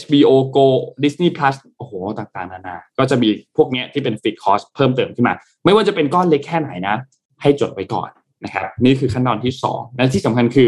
[0.02, 0.68] HBO Go
[1.04, 5.34] Disney Plus โอ้โห ต่างๆ นานา ก็จะมีพวกเนี้ยที่เป็น fixed cost เพิ่มเติมขึ้นมา
[5.66, 6.96] ไม่ว่าจะเป็นก้อนเล็กแค่ไหนนะ
[7.42, 8.10] ให้จดไว้ก่อน
[8.44, 10.68] นะครับ นี่คือขั้นตอนที่สองและที่สำคัญคือ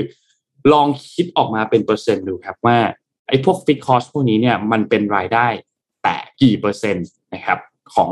[0.71, 2.77] ลองคิดออกมาเป็นเปอร์เซ็นต์ดูครับว่า
[3.27, 5.47] ไอ้พวก fixed cost พวกนี้เนี่ยมันเป็นรายได้
[6.03, 7.59] แต่กี่เปอร์เซ็นต์นะครับ
[7.95, 8.11] ของ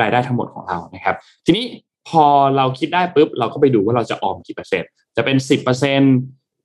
[0.00, 1.16] รายได้ทั้งหมดของเรานะครับ
[1.46, 1.64] ทีนี้
[2.08, 2.24] พอ
[2.56, 6.14] เราคิดได้ปุ๊บเราก็ไปดูว่าเราจะออมกี่เปอร์เซ็นต์จะเป็นสิบเปอร์เซ็นต์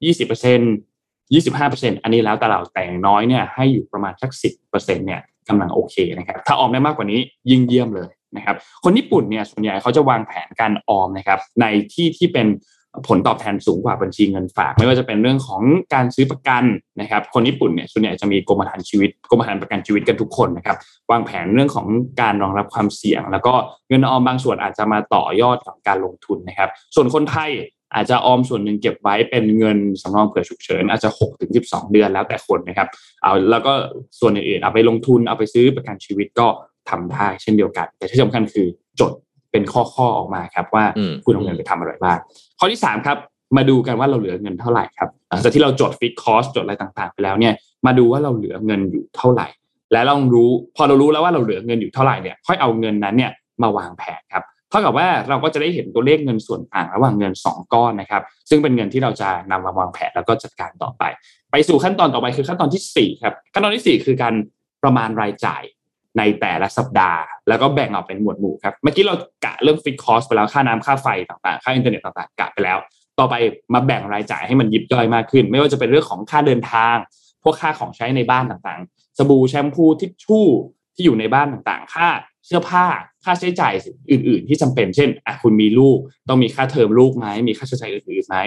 [0.05, 0.71] ยี่สิบเปอร์เซ็นต์
[1.33, 7.19] ยี่สิบห้าเปอร์เซ็นต์อันนี้แล้วแต่เราอย่างน้อยเนี่ยให้อยู่ประมาณสักสิบเปอร์เซ็นต์เนี่ยกำลังโอเคนะครับ ถ้าออมได้มากกว่านี้
[7.51, 12.47] ยิ่งเยี่ยมเลยนะครับ คนญี่ปุ่นเนี่ยส่วนใหญ่เขาจะวางแผนการออมนะครับในที่ที่เป็น
[13.07, 15.61] ผลตอบแทนสูงกว่าบัญชีเงินฝาก ไม่ว่าจะเป็นเรื่องของ
[15.93, 16.63] การซื้อประกัน
[17.01, 20.77] นะครับ คนญี่ปุ่นเนี่ยส่วนใหญ่จะมีกรมธรรม์ชีวิตกรมธรรม์ประกันชีวิตกันทุกคนนะครับ
[21.11, 21.87] วางแผนเรื่องของ
[22.21, 23.53] การรองรับความเสี่ยง แล้วก็
[23.89, 27.51] เงินออมบางส่วนอาจจะมาต่อยอดกับการลงทุนนะครับ ส่วนคนไทย
[27.95, 32.87] อาจจะออมส่วนหนึ่งเก็บไว้เป็นเงินสำรองเผื่อฉุกเฉิน อาจจะ6ถึง12 เดือนแล้วแต่คนนะครับ
[33.23, 33.73] เอาแล้วก็
[34.19, 36.47] ส่วนอื่นๆเอาไปลงทุนเอาไปซื้อประกันชีวิตก็
[36.89, 38.67] ทำได้เช่นเดียวกัน แต่ที่สำคัญคือ
[38.99, 39.11] จด
[39.51, 40.85] เป็นข้อข้อออกมาครับ ว่า
[41.25, 42.17] คุณเอาเงินไปทำอะไรบ้าง
[42.59, 43.17] ข้อที่3ครับ
[43.57, 47.53] มาดูกันว่าเราเหลือเงินเท่าไหร่ครับหลังจากที่เราจดฟิกคอสจดอะไรต่างๆ ไปแล้วเนี่ย
[47.85, 49.47] มาดูว่าเราเหลือเงินอยู่เท่าไหร่
[49.91, 53.31] และเรารู้ พอเรารู้แล้วว่าเราเหลือเงินอยู่เท่าไหร่เนี่ยค่อยเอาเงินนั้นเนี่ย
[53.63, 61.03] มาวางแผนครับเท่ากับว่าเราก็จะได้เห็นตัวเลขเงินส่วนต่างระหว่างเงิน 2 ก้อนนะครับ ซึ่งเป็นเงินที่เราจะนำมาวางแผนแล้วก็จัดการต่อไป
[61.51, 64.33] ไปสู่ขั้นตอนต่อไปคือขั้นตอนที่4ครับขั้นตอนที่ 4 คือการ
[64.83, 65.63] ประมาณรายจ่าย
[66.17, 72.77] ในแต่ละสัปดาห์ แล้วก็แบ่งออกเป็นหมวดหมู่ครับ เมื่อกี้เรากะเรื่อง fixed cost ไปแล้วค่าน้ำค่าไฟต่างๆ ค่าอินเทอร์เน็ตต่างๆกะไปแล้ว
[73.19, 73.35] ต่อไป
[73.73, 76.95] มาแบ่งรายจ่ายให้มันยิบย่อยมากขึ้น ไม่ว่าจะเป็นเรื่องของค่าเดินทาง
[77.43, 80.47] พวกค่าของใช้ในบ้านต่างๆ สบู่แชมพูทิชชู่
[80.95, 82.07] ที่อยู่ในบ้านต่างๆ ค่า
[82.45, 82.85] เสื้อผ้า
[83.23, 83.73] ค่าใช้จ่าย
[84.11, 85.97] อื่น ๆ ที่จำเป็น เช่นอะคุณมีลูก
[86.29, 88.37] ต้องมีค่าเทอมลูกไหมมีค่าใช้จ่ายอื่นๆไหม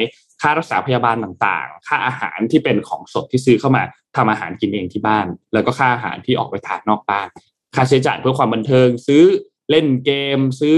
[0.40, 3.82] ค่ารักษาพยาบาลต่างๆ ค่าอาหารที่เป็นของสดที่ซื้อเข้ามา
[4.16, 7.28] ทำอาหารกินเองที่บ้าน แล้วก็ค่าอาหารที่ออกไปทานนอกบ้าน
[7.74, 9.24] ค่าใช้จ่ายเพื่อความบันเทิง ซื้อ
[9.70, 10.76] เล่นเกม ซื้อ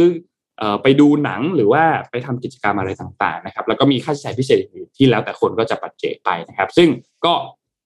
[0.83, 6.89] ไปดูหนังหรือว่าไปทำกิจกรรมอะไรต่างๆนะครับ แล้วก็มีค่าใช้จ่ายพิเศษอื่นที่แล้วแต่คนก็จะปัจเจกไปนะครับ ซึ่ง
[7.25, 7.35] ก็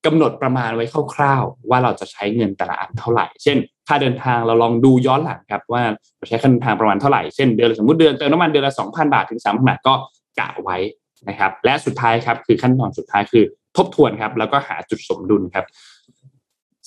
[0.07, 0.85] กำหนดประมาณไว้
[1.15, 3.57] คร่าวๆ ว่าเราจะใช้เงินแต่ละอันเท่าไหร่ เช่น
[3.89, 5.83] ค่าเดินทางเราลองดูย้อนหลังครับว่า
[6.17, 9.95] เราใช้ค่าเดินทางประมาณเท่าไหร่ เช่นเดือนสมมติเดือนเติมน้ำมันเดือนละสองพันบาทถึงสามพันบาทก็
[10.39, 10.77] กะไว้
[11.29, 13.45] นะครับ และสุดท้ายครับคือขั้นตอนสุดท้ายคือ
[13.77, 15.65] ทบทวนครับแล้วก็หาจุดสมดุลครับ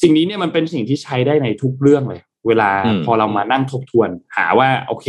[0.04, 2.70] สิ่งนี้เนี่ยมันเป็นสิ่งที่ใช้ได้ในทุกเรื่องเลย เวลา
[3.06, 5.08] พอเรามานั่งทบทวน หาว่าโอเค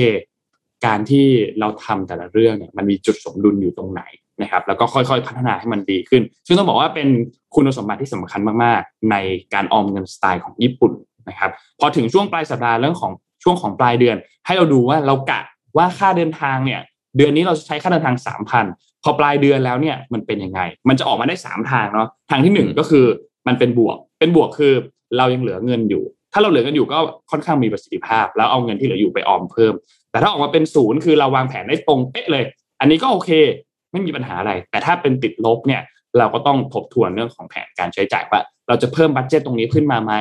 [0.86, 1.26] การที่
[1.60, 4.02] เราทำแต่ละเรื่องเนี่ยมันมีจุดสมดุลอยู่ตรงไหน
[4.42, 7.08] นะครับ แล้วก็ค่อยๆพัฒนาให้มันดีขึ้น ซึ่งต้องบอกว่าเป็น
[7.54, 9.16] คุณสมบัติที่สำคัญมากๆ ใน
[9.54, 10.92] การออมเงินสไตล์ของญี่ปุ่น
[11.28, 14.16] นะครับ พอถึงช่วงปลายสัปดาห์เรื่องของช่วงของปลายเดือน
[14.46, 15.40] ให้เราดูว่าเรากะ
[15.76, 16.80] ว่าค่าเดินทางเนี่ย
[17.16, 18.64] เดือนนี้เราจะใช้ค่าเดินทางสามพัน
[19.02, 23.04] พอปลายเดือนแล้วเนี่ยมันเป็นยังไง มันจะออกมาได้สามทางเนาะทางที่หนึ่งก็คือ
[23.46, 24.72] มันเป็นบวก เป็นบวกคือ
[25.18, 26.98] เรายังเหลือเงินอยู่ ถ้าเราเหลือเงินอยู่ก็
[27.30, 29.74] ค่อนข้างมีประสิทธิภาพ แล้วเอาเงินที่เหลืออยู่ไปออมเพิ่ม
[30.10, 32.44] แต่ถ้าออกมาเป็นศูนย์คือเราวางแผนได้ตรงเป๊ะเลย
[32.80, 33.30] อันนี้ก็โอเค
[33.92, 35.82] ไม่มีปัญหาอะไร แต่ถ้าเป็นติดลบเนี่ย
[36.18, 40.12] เราก็ต้องทบทวนเรื่องของแผนการใช้จ่ายว่า เราจะเพิ่มบัตเจตตรงนี้ขึ้นมาไหม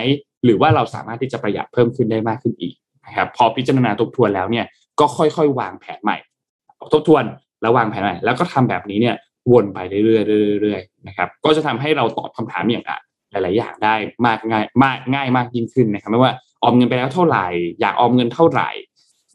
[0.43, 2.75] หรือว่าเราสามารถที่จะประหยัดเพิ่มขึ้นได้มากขึ้นอีก
[3.05, 4.65] นะครับพอพิจารณาทบทวนแล้วเนี่ย
[4.99, 6.17] ก็ค่อยๆ วางแผนใหม่
[6.93, 7.23] ทบทวน
[7.61, 9.15] แล้ววางแผนใหม่แล้วก็ทำแบบนี้เนี่ย
[9.51, 12.99] วนไปเรื่อยๆเรื่อยๆนะครับก็จะทำให้เราตอบคำถามอย่างอะ
[13.33, 17.47] หลาย ๆ อย่างได้มากง่ายมากง่ายมากยิ่งขึ้นนะครับไม่ว่าออมเงินไปแล้วเท่าไหร่
[17.81, 18.69] อยากออมเงินเท่าไหร่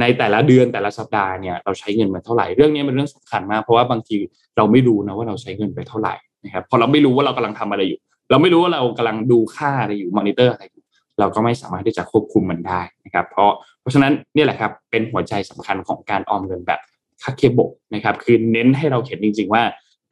[0.00, 4.16] ในแต่ละเดือนแต่ละสัปดาห์เนี่ยเราใช้เงินมาเท่าไหร่เรื่องนี้เป็นเรื่องสำคัญมาก เพราะว่าบางที
[4.56, 7.98] เราไม่รู้นะว่าเราใช้เงินไปเท่าไหร่นะครับพอเราไม่รู้ว่าเรากำลังทำอะไรอยู่
[8.30, 10.84] เราไม่รู้ว่าเรากำลังดูค่าอะไรอยู่มอนิเตอร์อะไรอยู่
[11.20, 16.80] เราก็ไม่สามารถที่จะควบคุมมันได้นะครับ เพราะเพราะฉะนั้นนี่แหละครับเป็นหัวใจสำคัญของการออมเงินแบบ
[17.22, 19.62] คาเคโบะนะครับ คือเน้นให้เราเห็นจริง ๆ ว่า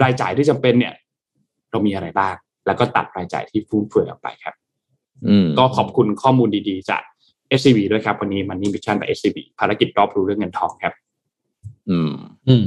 [0.03, 0.95] รายจ่ายที่จำเป็นเนี่ย
[1.70, 2.34] เรามีอะไรบ้าง
[2.66, 4.54] แล้วก็ตัดรายจ่ายที่ฟุ่มเฟือยออกไปครับ
[5.26, 7.02] อืมก็ขอบคุณข้อมูลดีๆ จาก
[7.58, 10.94] SCB ด้วยครับ วันนี้ Money Mission by SCB ภารกิจรอบรู้เรื่องเงินทองครับ
[11.90, 12.12] อืม
[12.48, 12.64] อืม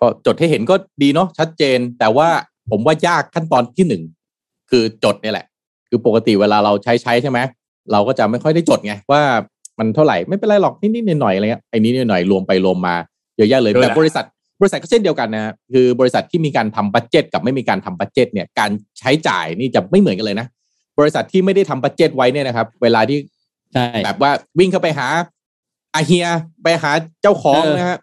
[0.00, 2.28] ก็จดให้เห็นก็ดีเนาะชัดเจน แต่ว่า
[2.70, 4.02] ผมว่ายากขั้นตอนที่หนึ่ง
[4.70, 5.46] คือจดเนี่ยแหละ
[5.88, 7.38] คือปกติเวลาเราใช้ใช้ใช่ไหม
[7.92, 9.22] เราก็จะไม่ค่อยได้จดไงว่า
[9.78, 12.94] มันเท่าไหร่ไม่เป็นไรหรอกนิดๆหน่อยๆอะไรเงี้ยไอ้นี้หน่อยๆรวมไปรวมมา
[13.36, 14.24] เยอะแยะเลยเยอะแต่นะบริษัท
[14.60, 20.46] บริษัทก็เช่นเดียวกันนะคือบริษัทที่มีการทำ budget กับไม่มีการทำ budget เนี่ยการใช้จ่ายนี่จะไม่เหมือนกันเลยนะ
[20.98, 23.18] บริษัทที่ไม่ได้ทำ budget ไว้เนี่ยนะครับ เวลาที่
[23.72, 25.06] ใช่แบบว่าวิ่งเข้าไปหา
[25.94, 26.26] อาเฮีย
[26.62, 26.90] ไปหา
[27.22, 27.98] เจ้าของเออนะฮะ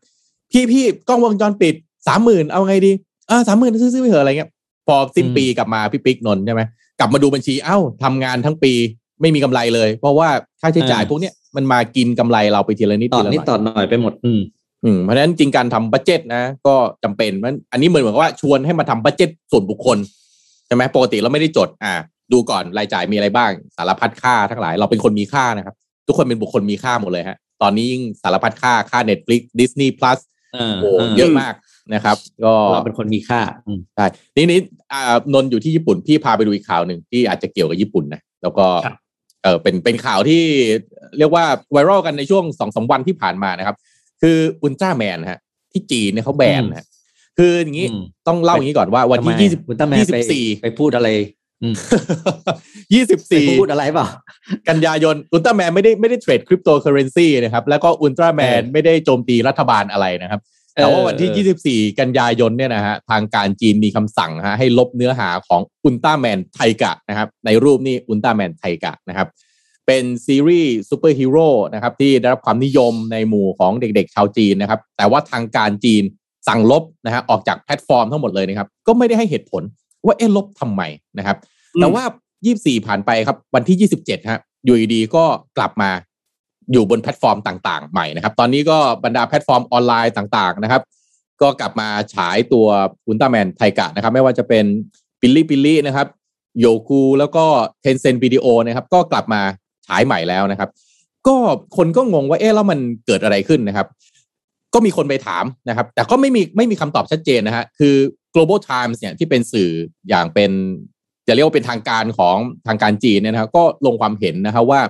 [0.52, 1.76] พี่พี่กล้องวงจรปิด
[2.08, 2.92] สามหมื่นเอาไงดี
[3.28, 4.50] เออสามหมื่นซื้อซื้อไปเถอะอะไรเงี้ย
[4.88, 6.62] พอสิ้นปีกลับมาพี่ปิ๊กนนท์ใช่ไหม
[7.00, 8.74] กลับมาดูบัญชีเอ้าทำงานทั้งปี
[9.22, 10.30] ไม่มีกำไรเลย เพราะว่า
[10.62, 14.40] ค่าใช้จ่ายพวกเนี้ยมันมากินกำไรเราไปทีละนิดต่อทีละหนิดน่อยต่อหน่อยไปหมด อืม
[14.86, 19.98] อืมเพราะฉะนั้นจริงการทำ budget นะ ก็จำเป็นมันอันนี้เหมือนกับว่าชวนให้มาทำบัตเจ็ตส่วนบุคคล
[20.68, 21.94] ใช่ไหมปกติเราไม่ได้จด อ่า
[22.32, 25.76] ดูก่อนรายจ่ายมีอะไรบ้าง สารพัดค่าทั้งหลาย เราเป็นคนมีค่านะครับ
[26.08, 30.20] ทุกคนเป็นบุคคลมีค่าหมดเลยฮะ ตอนนี้ยิ่งสารพัดค่าค่า Netflix Disney Plus
[30.54, 31.54] เออโอ้เออเยอะมาก
[31.94, 34.06] นะครับ ก็เราเป็นคนมีค่าอืมใช่
[34.36, 34.60] นี่นี่
[34.94, 38.96] อ่านนท์อยู่ที่ญี่ปุ่นพี่พาไปดูอีกข่าวหนึ่งที่อาจจะเกี่ยวกับญี่ปุ่นนะแล้วก็ครับ
[39.44, 40.42] เออเป็นเป็นข่าวที่
[41.18, 43.76] เรียกว่าไวรัลกันในช่วงสองสามวันที่ผ่านมานะครับ
[44.24, 45.40] คืออุลตร้าแมนฮะ
[45.72, 46.86] ที่จีนเนี่ยเขาแบนนะฮะ
[47.38, 51.10] คืออย่างนี้อืมต้องเล่าอย่างนี้ก่อนว่าวันที่ทำไมยี่สิบคุณตั้มแมนยี่สิไปบสี่ไปพูดอะไร
[51.64, 51.76] อืม
[52.94, 54.08] ยี่สิบไปสี่พูดอะไรเปล่า
[54.70, 60.42] กันยายนอุลตร้าแมนไม่ได้ไม่ได้เทรดคริปโตเคอเรนซีนะครับ แล้วก็อุลตร้าแมนเออไม่ได้โจมตีรัฐบาลอะไรนะครับ
[60.76, 69.28] แต่ว่าวันที่ 24 กันยายนเนี่ยนะฮะทางการจีนมีคำสั่งฮะให้ลบเนื้อหาของอุลตร้าแมนไทกะนะครับ ในรูปนี้อุลตร้าแมนไทกะนะครับ
[69.88, 76.04] เป็นซีรีส์ซูเปอร์ฮีโร่นะครับที่ได้รับความนิยมในหมู่ของเด็กๆ ชาวจีนนะครับ แต่ว่าทางการจีน
[76.48, 79.64] สั่งลบนะฮะออกจากแพลตฟอร์มทั้งหมดเลยนะครับ ก็ไม่ได้ให้เหตุผล
[80.06, 80.82] ว่าเอ๊ะลบทำไม
[81.18, 81.38] นะครับ
[81.80, 82.04] แต่ว่า
[82.46, 85.24] 24 ผ่านไปครับ วันที่ 27ฮะอยู่ดีๆก็
[85.58, 85.90] กลับมา
[86.72, 90.82] อยู่บนแพลตฟอร์มต่างๆ ใหม่นะครับ ตอนนี้ก็บรรดาแพลตฟอร์มออนไลน์ต่างๆนะครับ
[91.42, 92.68] ก็กลับมาฉายตัว
[93.08, 94.66] อุลตร้าแมนไทกะนะครับ ไม่ว่าจะเป็น
[95.22, 96.08] ปิลลี่ปิลลี่นะครับ
[96.60, 97.46] โยกูแล้วก็
[97.82, 99.42] เทนเซนวิดีโอนะครับ ก็กลับมา
[99.88, 100.70] ฉายใหม่แล้วนะครับ
[101.28, 101.36] ก็
[101.78, 103.88] คนก็งงว่าเอ๊ะแล้วมันเกิดอะไรขึ้นนะครับ
[104.74, 107.96] ก็มีคนไปถามนะครับ แต่ก็ไม่มีไม่มีคำตอบชัดเจนนะฮะคือ
[108.34, 109.70] global times เนี่ยที่เป็นสื่อ
[110.10, 110.52] อย่างเป็น
[111.28, 114.82] จะเรียกว่าเป็นทางการของทางการจีนเนี่ยนะครับก็ลงความเห็นนะครับว่า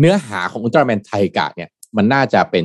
[0.00, 2.64] เนื้อหาของอุลตร้าแมนไทกะเนี่ยมันน่าจะเป็น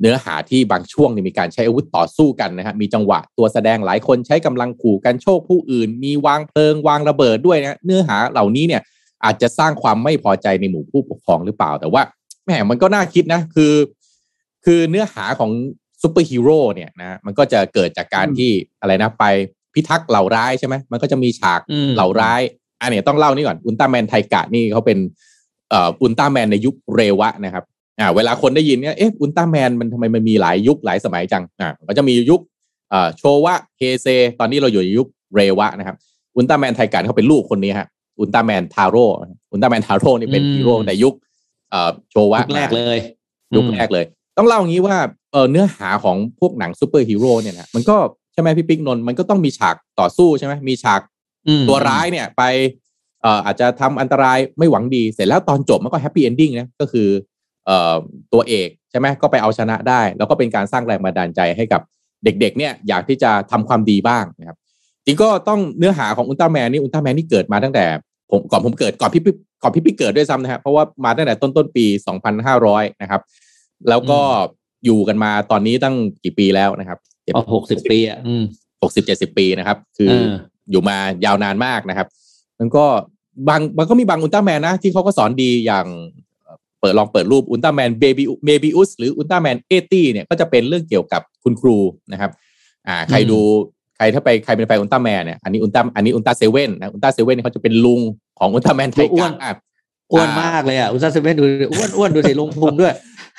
[0.00, 8.82] เนื้อหาที่บางช่วงนี่มีการใช้อาวุธต่อสู้กันนะฮะมีจังหวะตัวแสดงหลายคนใช้กำลังขู่กันโชคผู้อื่น มีวางเพลิงวางระเบิดด้วยนะเนื้อหาเหล่านี้เนี่ย
[9.24, 12.02] อาจจะสร้างความไม่พอใจในหมู่ผู้ปกครองหรือเปล่า แต่ว่า
[12.44, 13.72] แหมมันก็น่าคิดนะ คือ
[14.64, 15.50] คือเนื้อหาของ
[16.02, 18.50] ซูเปอร์ฮีโร่เนี่ยนะมันก็จะเกิดจากการอืมที่
[18.80, 19.24] อะไรนะไป
[19.74, 22.40] พิทักษ์เหล่าร้ายใช่ไหมมันก็จะมีฉากอืมเหล่าร้าย
[22.80, 24.98] อันนี้ต้องเล่านี่ก่อนอุลตร้าแมนไทกะนี่เขาเป็น
[25.70, 27.64] เอ่ออุลตร้าแมนในยุคเรวะนะครับ
[28.00, 32.40] อ่าเวลาคนได้ยินเนี่ยเอ๊ะอุลตร้าแมนมันทำไมมันมีหลายยุคหลายสมัยจังอ่าก็จะมียุค
[32.90, 34.06] เอ่อโชวะเฮเซ
[34.40, 35.96] ตอนนี้เราอยู่ในยุคเรวะนะครับ
[36.36, 37.86] อุลตร้าแมนไทกะเขาเป็นลูกคนนี้ฮะ
[38.20, 39.04] อุลตร้าแมนทาโร่
[39.52, 41.14] อุลตร้าแมนทาโร่นี่เป็นอืมฮีโร่ในยุค
[41.70, 42.98] เอ่อโชวะยุคแรกเลย
[43.56, 44.04] ยุคแรกเลย
[44.36, 44.96] ต้องเล่าอย่างนี้ว่า
[45.32, 47.96] เออเนื้อหาของพวกหนังซูเปอร์ฮีโร่เนี่ยนะมันก็
[48.32, 51.00] ใช่ไหมพี่ปิ๊กนนท์มันก็ต้องมีฉากต่อสู้ใช่ไหมมีฉาก
[51.48, 52.42] อืมตัวร้ายเนี่ยไป
[53.22, 57.08] เอ่ออาจจะทำอันตรายไม่หวังดีเสร็จแล้วตอนจบมันก็ happy ending นะก็คือ
[57.66, 57.94] เอ่อ
[58.32, 61.80] ตัวเอกใช่ไหมก็ไปเอาชนะได้ แล้วก็เป็นการสร้างแรงบันดาลใจให้กับ
[62.24, 64.56] เด็กๆเนี่ยอยากที่จะทำความดีบ้างนะครับ
[65.04, 67.84] จริงก็ต้องเนื้อหาของอุลตร้าแมนนี่อุลตร้าแมนนี่เกิดมาตั้งแต่
[68.30, 71.86] ผมก่อนผมเกิดก่อนพี่ปิ๊กก่อนพี่ปิ๊กเกิดด้วยซ้ำนะฮะเพราะว่ามาตั้งแต่ต้นต้นๆปี
[72.44, 73.20] 2500 นะครับ
[73.88, 74.20] แล้วก็
[74.84, 76.98] อยู่กันมาตอนนี้ตั้งกี่ปีแล้วนะครับ
[77.34, 78.44] อ๋อหกสิบปีอะอืม
[78.82, 80.30] หกสิบเจ็ดสิบปีนะครับ คือเออ
[80.70, 82.06] อยู่มายาวนานมากนะครับ
[82.58, 82.84] มันก็
[83.48, 85.86] บางมันก็มีบางอุลตร้าแมนนะ ที่เขาก็สอนดีอย่าง
[86.42, 91.76] เอ่อเปิดลองเปิดรูปอุลตร้าแมนเบบี้เบบี้อุสหรืออุลตร้าแมนเอตี้เนี่ยก็จะเป็นเรื่องเกี่ยวกับคุณครู
[92.12, 92.30] นะครับ
[92.88, 98.00] อ่า ใครดูใครถ้าไปใครเป็นแฟนอุลตร้าแมนเนี่ยอันนี้อุลตร้าอันนี้อุลตร้าเซเว่นนะอุลตร้าเซเว่นเขาจะเป็นลุง
[98.38, 99.52] ของอุลตร้าแมนไทกะ อ้วนอะ
[100.12, 102.94] อ้วนมากเลยอะอุลตร้าเซเว่นดูดิอ้วนอ้วนดูสิลงพุงด้วย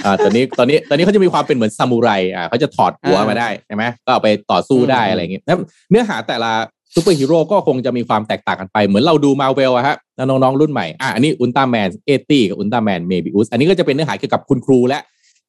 [0.06, 5.58] อ่าตอนนี้ตอนนี้ตอนนี้เขาจะมีความเป็นเหมือนซามูไรอ่าเขาจะถอดหัวอ่ามมาได้ใช่ไหมก็เอาไปต่อสู้ได้อืมอะไรอย่างเงี้ยแล้ว
[5.90, 6.52] เนื้อหาแต่ละ
[6.96, 15.00] ซูเปอร์ฮีโร่ก็คงจะมีความแตกต่างกันไป เหมือนเราดูมาเวลอะฮะแล้วน้องๆรุ่นใหม่อะอันนี้อุลตร้าแมนเอตี้กับอุลตร้าแมนเมบิอุสอันนี้ก็จะเป็นเนื้อหาเกี่ยวกับคุณครูและ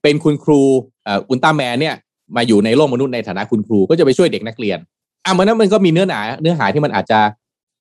[0.02, 0.60] เป็นคุณครู
[1.04, 1.94] เอ่ออุลตร้าแมนเนี่ย
[2.36, 4.78] มาอยู่ในโลกมนุษย์ในฐานะคุณครูก็จะไปช่วยเด็กนักเรียน
[5.24, 7.20] อะมันนั้นมันก็มีเนื้อหาเนื้อหาที่มันอาจจะ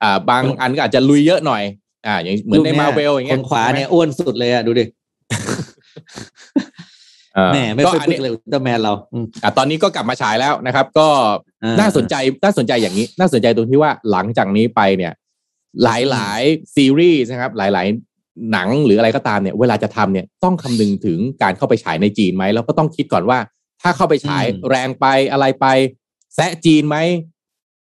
[0.04, 1.64] อ่า บางอันก็อาจจะลุยเยอะหน่อย
[2.08, 4.86] อ่า อย่างเหมือนในมาเวลอย่างเงี้คยนขวาเนี่ยอ้วนสุดเลยอะดูดิ
[7.38, 11.08] อ่าแหมไม่ก็ค่อยอันพึนี้กเลยอุลตร้าแมนเราอืมอะตอนนี้ก็กลับมาฉายแล้วนะครับ ก็
[11.64, 15.14] อ่าน่าสนใจน่าสนใจอย่างนี้ น่าสนใจตรงที่ว่าหลังจากนี้ไปเนี่ย
[15.84, 17.88] หลายหลายๆซีรีส์นะครับหลายหลาย
[18.18, 23.40] ๆ หนังหรืออะไรก็ตามเนี่ย เวลาจะทำเนี่ยต้องคำนึงถึงการเข้าไปฉายในจีนไหมแล้วก็ต้องคิดก่อนว่า
[23.82, 25.66] ถ้าเข้าไปฉายแรงไปอะไรไป
[26.36, 26.98] แซะจีนไหม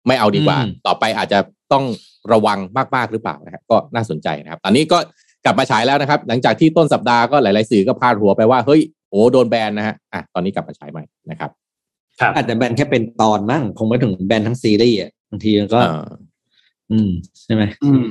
[0.07, 1.38] ไม่เอาดีกว่า ต่อไปอาจจะ
[1.72, 1.84] ต้อง
[2.32, 2.59] ระวัง
[2.96, 4.98] มากๆหรือเปล่านะครับก็น่าสนใจนะครับ ตอนนี้ก็
[5.44, 8.80] กลับมาฉายแล้วนะครับ หลังจากที่ต้นสัปดาห์ก็หลาย ๆ สื่อก็พาดหัวไปว่าเฮ้ย
[9.11, 11.51] โอ้โดนแบนนะฮะอะตอนนี้กลับมาฉายใหม่นะครับ
[12.20, 16.09] ครับอาจจะแบนแค่เป็นตอนมั้งคงไม่ถึงแบนทั้งซีรีส์อะบางทีมันก็อ่า
[16.92, 17.11] อืม
[17.44, 18.03] ใช่ไหมอืม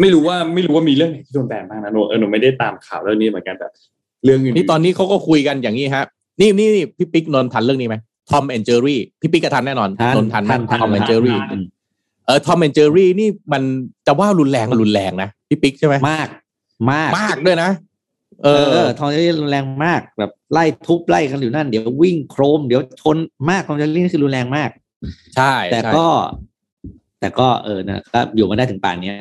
[0.00, 3.72] ไม่รู้ว่าไม่รู้ว่ามีเรื่องไหนที่โดนแบนบ้างนะโนเออหนูไม่ได้ตามข่าวเรื่องนี้เหมือนกันแบบ
[4.24, 6.04] เรื่องอื่นนี่ตอนนี้เขาก็คุยกันอย่างนี้ฮะ
[6.40, 7.96] นี่นี่นี่พี่ปิ๊กนนท์ทันเรื่องนี้ไหม
[8.30, 11.64] Tom and Jerry พี่ปิ๊กก็ทันแน่นอนทันนนท์ทันไหมทันทัน Tom and Jerry อืม
[12.26, 13.62] เออ Tom and Jerry นี่มัน
[14.06, 16.28] จะว่ารุนแรงรุนแรงนะพี่ปิ๊กใช่ไหมมาก
[16.92, 17.70] มากมากด้วยนะ
[18.44, 23.16] เอเอออ Tom Jerry รุนแรงมากแบบไล่ทุบไล่กันอยู่นั่นเดี๋ยววิ่งโครมเดี๋ยวชน
[23.50, 24.70] มากทอมเจอรี่นี่คือรุนแรงมาก
[25.36, 26.06] ใช่ แต่ใช่ก็
[27.20, 29.16] แต่ก็เออนะครับอยู่มาได้ถึงป่านเนี้ย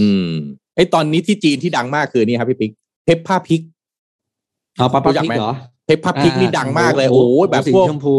[0.00, 0.28] อืม
[0.76, 2.72] ไอตอนนี้ที่จีนที่ดังมากคือนี่ครับพี่ปิ๊ก
[3.04, 3.62] เพปผ้าพิก
[4.76, 5.52] เอาปลาปลารู้จักพริกไหมเหรอ
[5.88, 8.14] เพปผ้าพิกนี่ดังมากเลยโอ้ยแบบสีพวกชมพู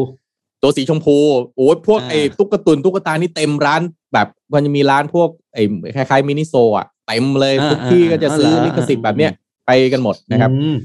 [0.64, 1.18] ตัวสีชมพู
[1.56, 3.82] โอ้ยพวกอ่าไอ้ตุ๊กตุนตุ๊กตานี่เต็มร้าน
[4.14, 5.64] แบบมันจะมีร้านพวกไอ้
[5.96, 9.32] คล้ายๆมินิโซอะเต็มเลยทุกที่ก็จะซื้อลิขสิทธิ์แบบเนี้ย
[9.66, 10.76] ไปกันหมดนะครับอืม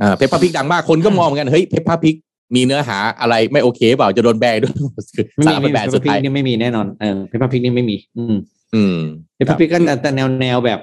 [0.00, 2.16] อ่าเพปปาพิกดังมากคนก็มองเหมือนกันเฮ้ยเพปปาพิก
[2.54, 4.72] มีเนื้อหาอะไรไม่โอเคเปล่าจะโดนแบนด้วย
[5.16, 8.34] คือไม่สารมีเป็นแบนเพสุปดพริท้ากยนี่ไม่มีแน่นอนเออเพปพริกนี่ไม่มี อืม
[8.74, 8.96] อืม
[9.34, 10.80] เพปพริกก็แต่แต่แนวแนวแบบ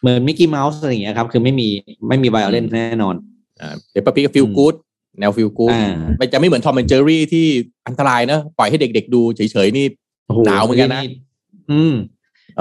[0.00, 1.68] เหมือนมิกกี้เมาส์อะไรอย่างเงี้ยครับ คือไม่มี
[2.08, 3.14] ไม่มีไวโอเลนแน่นอน
[3.60, 4.74] อ่าเพปปาพิกฟิลกู๊ด
[5.20, 7.46] แนวฟิลกู๊ดอ่ามันจะไม่เหมือนทอมแอนเจอรี่ที่
[7.86, 9.86] อันตรายนะปล่อยให้เด็ก ๆ ดูเฉยๆนี่
[10.26, 11.02] โอ้โหนาวเหมือนกันนะ
[11.70, 11.94] อืม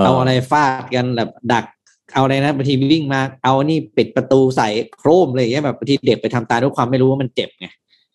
[0.04, 1.66] เอาอะไรฟาดกันแบบดัก
[2.14, 7.68] เอาอะไรนะบางทีวิ่งมา เอานี่ปิดประตูใส่โครมอะไรอย่างเงี้ยแบบบางทีเด็กไปทำตามด้วยความไม่รู้ว่ามันเจ็บไง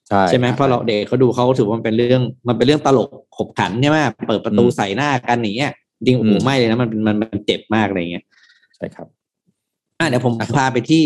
[0.09, 5.73] ใช่ใช่ไหมเพราะเราเด็กเขาดูเขาถือว่ามันเป็นเรื่องมันเป็นเรื่องตลกขบขันใช่ไหมเปิดประตูใส่หน้ากันอย่างเงี้ย
[6.07, 8.25] จริงโอ้โหไม่เลยนะมันมันมันมันเจ็บมากอะไรอย่างเงี้ย
[8.77, 9.07] ใช่ครับ
[9.99, 11.05] อะเดี๋ยวผมพาไปที่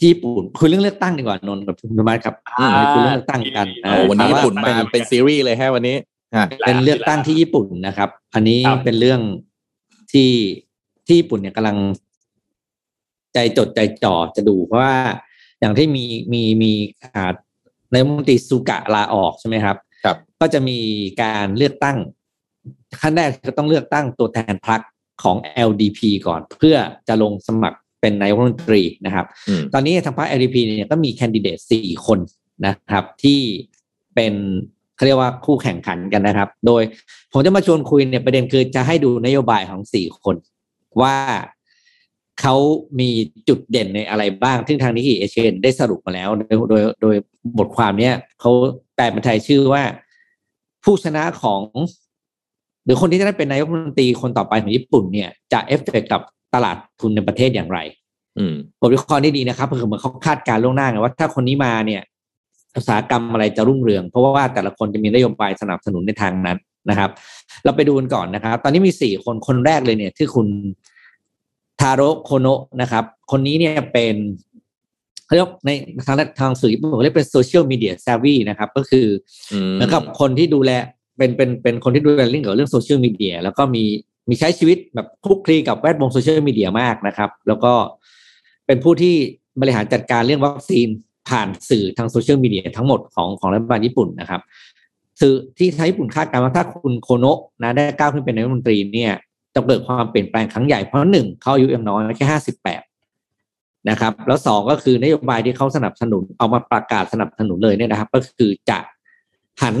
[0.00, 5.96] ที่ญี่ปุ่นคุยเรื่องเลือกตั้งดีกว่านนท์กับคุณธรรมะครับอืมไปคุยเรื่องเลือกตั้งกันโอ้วันนี้ถญี่ว่าปุ่นมาเป็นซีรีส์เลยฮะวันนี้
[6.34, 9.20] อะเป็นเลือกตั้งที่ญี่ปุ่นนะครับ อันนี้ครับเป็นเรื่อง
[10.12, 10.30] ที่
[11.06, 11.76] ที่ญี่ปุ่นเนี่ยกำลัง
[13.34, 14.96] ใจจดใจจ่อจะดู เพราะว่า
[15.60, 16.72] อย่างที่มีมีมี
[17.14, 17.32] อ่า
[17.90, 20.78] ในรัฐมนตรีสุกะลาออกใช่ไหมครับ ครับ ก็จะมี
[21.22, 21.96] การเลือกตั้ง
[23.00, 24.80] ขั้นแรกก็ต้องเลือกตั้งตัวแทนพรรค
[25.22, 25.36] ของ
[25.68, 26.76] LDP ก่อน เพื่อ
[27.08, 32.18] จะลงสมัคร เป็นนายกรัฐมนตรีนะครับอืมตอนนี้ทางพรรค LDP เนี่ยก็มีแคนดิเดตสี่คน
[32.66, 33.40] นะครับ ที่
[34.14, 34.34] เป็น
[34.96, 36.82] เขาเรียกว่าคู่แข่งขันกันนะครับ โดย
[37.32, 40.36] ผมจะมาชวนคุยเนี่ยประเด็นคือจะให้ดูนโยบายของสี่คน
[41.02, 41.16] ว่า
[42.40, 42.56] เขา
[43.00, 43.10] มี
[43.48, 47.16] จุดเด่นในอะไรบ้าง ซึ่งทาง Nikkei Asian ได้สรุปมาแล้ว โดยโดยโดย
[47.58, 48.50] บทความเนี้ยเขา
[48.94, 49.82] แปลเป็นไทยชื่อว่า
[50.84, 51.62] ผู้ชนะของ
[52.84, 56.22] หรือคนที่จะได้เป็นนายกรัฐมนตรีคนต่อไปของญี่ปุ่นเนี่ย จะเอฟเฟกต์กับ
[56.54, 57.78] ตลาดทุนในประเทศอย่างไร
[58.38, 62.02] อืมบทวิเคราะห์นี่ดีนะครับคือเหมือนเขาคาดการณ์ล่วงหน้าไงว่าถ้าคนนี้มาเนี่ย
[62.76, 66.58] อุตสาหกรรมอะไรจะรุ่งเรือง เพราะว่าแต่ละคนจะมีนโยบายสนับสนุนในทางนั้น
[66.90, 67.10] นะครับ
[67.64, 70.46] เราไปดูกันก่อนนะครับ ตอนนี้มีสี่คนคนแรกเลยเนี่ยที่คุณ
[71.80, 74.14] ทาโร่โคโนะนะครับ คนนี้เนี่ยเป็น
[75.24, 75.70] เขาเรียกใน
[76.06, 79.06] ทางทางสื่อญี่ปุ่นเขาเรียกเป็นโซเชียลมีเดียแซวีนะครับ ก็คือ
[79.52, 80.70] อืมเหมือนกับคนที่ดูแล
[81.18, 83.84] เป็นเป็นเป็นคนที่ดูแลเรื่องเกี่ยวกับเรื่องโซเชียลมีเดียแล้วก็มี
[84.30, 87.72] มีใช้ชีวิตแบบคลุกคลีกับแวดวงโซเชียลมีเดียมากนะครับ แล้วก็
[88.66, 89.14] เป็นผู้ที่
[89.60, 90.88] บริหารจัดการเรื่องวัคซีน
[91.28, 94.40] ผ่านสื่อทางโซเชียลมีเดียทั้งหมดของของรัฐบาลญี่ปุ่นนะครับ
[95.20, 99.12] สื่อที่ทางญี่ปุ่นคาดการณ์ว่าถ้าคุณโคโนะนะได้ก้าวขึ้นเป็นนายกรัฐมนตรีเนี่ย
[99.54, 102.82] จะเกิดความเปลี่ยนแปลงครั้งใหญ่เพราะหนึ่งเขาอายุยังน้อยแค่ห้าสิบแปด
[103.90, 108.78] นะครับแล้วสองก็คือนโยบายที่เขาสนับสนุนเอามาประกาศสนับสนุนเลยเนี่ยนะครับ ก็คือจะ
[109.62, 109.76] หัน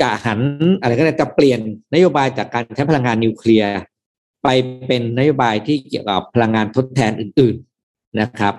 [0.00, 0.40] จะหัน
[0.80, 1.60] อะไรก็ได้จะเปลี่ยน
[1.94, 3.74] นโยบายจากการใช้พลังงานนิวเคลียร์
[4.42, 4.48] ไป
[4.88, 8.54] เป็นนโยบายที่เกี่ยวกับพลังงานทดแทนอื่น ๆนะครับ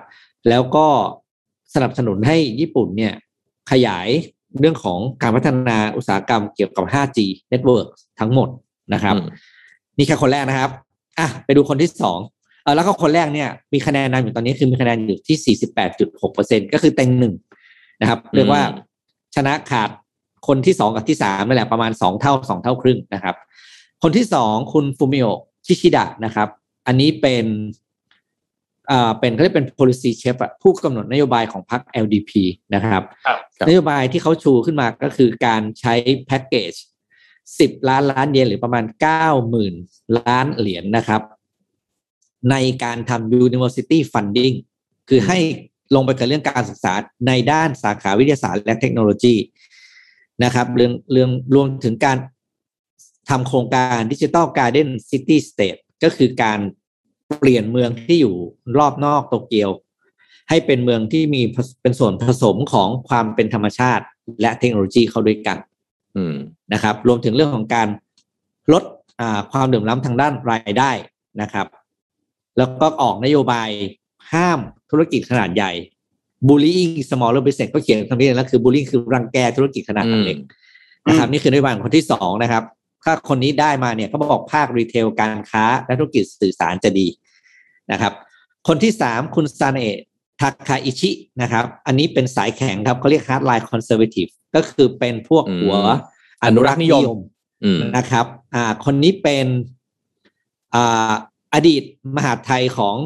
[0.48, 0.86] แล้วก็
[1.74, 3.12] สนับสนุนให้ญี่ปุ่นเนี่ย
[3.70, 4.08] ขยาย
[4.60, 7.18] เรื่องของการพัฒนาอุตสาหกรรมเกี่ยวกับ 5G
[7.52, 7.86] network
[8.18, 8.48] ทั้งหมด
[8.94, 9.26] นะครับอืม
[9.96, 10.70] นี่แค่คนแรกนะครับ
[11.18, 12.18] อะไปดูคนที่สอง
[12.62, 15.56] เออแล้วก็คนแรกเนี่ยมีคะแนนนำอยู่ตอนนี้คือมีคะแนนอยู่ที่
[15.92, 17.34] 48.6เปอร์เซ็นก็คือเต็งหนึ่ง
[18.00, 18.62] นะครับ เรียกว่า
[19.36, 19.90] ชนะขาด
[20.46, 23.36] คนที่สองกับที่สามนั่นแหละประมาณสองเท่าสองเท่าครึ่งนะครับ
[24.02, 25.26] คนที่สองคุณฟูมิโอ
[25.66, 26.48] ชิชิดะนะครับ
[26.86, 27.46] อันนี้เป็น
[28.90, 32.30] อ่าเป็นเขาเรียกเป็น policy chef อะผู้กำหนดนโยบายของพรรค LDP
[32.74, 35.94] นะครับครับครับนโยบายที่เขาชูขึ้นมาก็คือการใช้
[36.26, 36.72] แพ็กเกจ
[37.58, 39.74] สิบล้านล้านเยนหรือประมาณเก้าหมื่น
[40.18, 41.22] ล้านเหรียญนะครับ
[42.50, 44.54] ในการทำ university funding
[45.08, 45.38] คือให้
[45.94, 46.92] ลงไปกับเรื่องการศึกษา
[47.26, 49.34] ในด้านสาขาวิทยาศาสตร์และเทคโนโลยี
[50.44, 52.18] นะครับเรื่องเรื่องรวมถึงการ
[53.30, 56.60] ทำโครงการดิจิ t a ลการ์เด้นซิตี้สเตทก็คือการ
[57.38, 58.34] เปลี่ยนเมืองที่อยู่
[58.78, 59.70] รอบนอกโตเกียว
[60.48, 61.42] ให้เป็นเมืองที่มี
[61.82, 64.04] เป็นส่วนผสมของความเป็นธรรมชาติ
[64.40, 65.58] และเทคโนโลยีเข้าด้วยกัน
[66.16, 66.34] อืม
[66.72, 67.88] นะครับ รวมถึงเรื่องของการ
[68.72, 68.84] ลด
[69.52, 70.90] ความเดือดร้อนทางด้านรายได้
[71.40, 71.66] นะครับ
[72.58, 73.68] แล้วก็ออกนโยบาย
[74.32, 74.58] ห้าม
[74.90, 75.72] ธุรกิจขนาดใหญ่
[76.48, 80.38] bullying smaller business ก็เขียนคำนี้แล้วคือ bullying คือรังแกธุรกิจขนาดเล็ก
[81.08, 82.62] นะครับนี่คือนโยบายคนที่สองนะครับ
[83.04, 87.06] ถ้าคนนี้ได้มาเนี่ยก็บอกภาครีเทลการค้า และธุรกิจสื่อสารจะดี
[87.92, 88.12] นะครับ
[88.68, 89.96] คนที่สามคุณซาเนะ
[90.40, 91.10] ทาคาอิชิ
[91.42, 95.76] นะครับ อันนี้เป็นสายแข็งครับเขาเรียก hardline conservative ก็คือเป็นพวกหัว
[96.44, 97.04] อนุรักษ์นิยม
[97.64, 99.46] อืมนะครับ อ่า คนนี้เป็น
[100.74, 101.12] อ่า
[101.54, 101.82] อดีต
[102.16, 102.96] มหาดไทยของ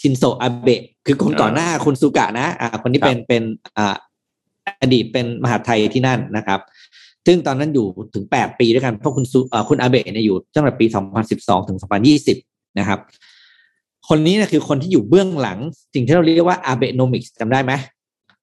[0.00, 3.42] ชินโซอาเบะคือคนก่อนหน้าคุณสุกะนะอ่าคนนี้เป็นเป็น
[3.76, 3.96] อ่า
[4.80, 6.60] อดีตเป็นมหาดไทยที่นั่นนะครับ
[7.26, 12.36] ซึ่งตอนนั้นอยู่ถึงแปดปีด้วยกัน เพราะคุณสุอ่าคุณอาเบะเนี่ยอยู่ตั้งแต่ปีสองพันสิบสองถึงสองพันยี่สิบ
[12.78, 12.98] นะครับ
[14.08, 15.58] คนนี้นะคือคนที่อยู่เบื้องหลัง
[15.94, 17.72] สิ่งที่เราเรียกว่าอาเบโนมิกส์จำได้ไหม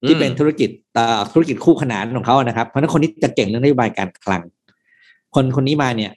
[0.07, 4.41] ที่เป็นธุรกิจเอ่อธุรกิจคู่ขนานของเขานะครับ เพราะฉะนั้นคนนี้จะเก่งเรื่องนโยบายการคลัง
[5.35, 6.11] คนคนนี้มาเนี่ย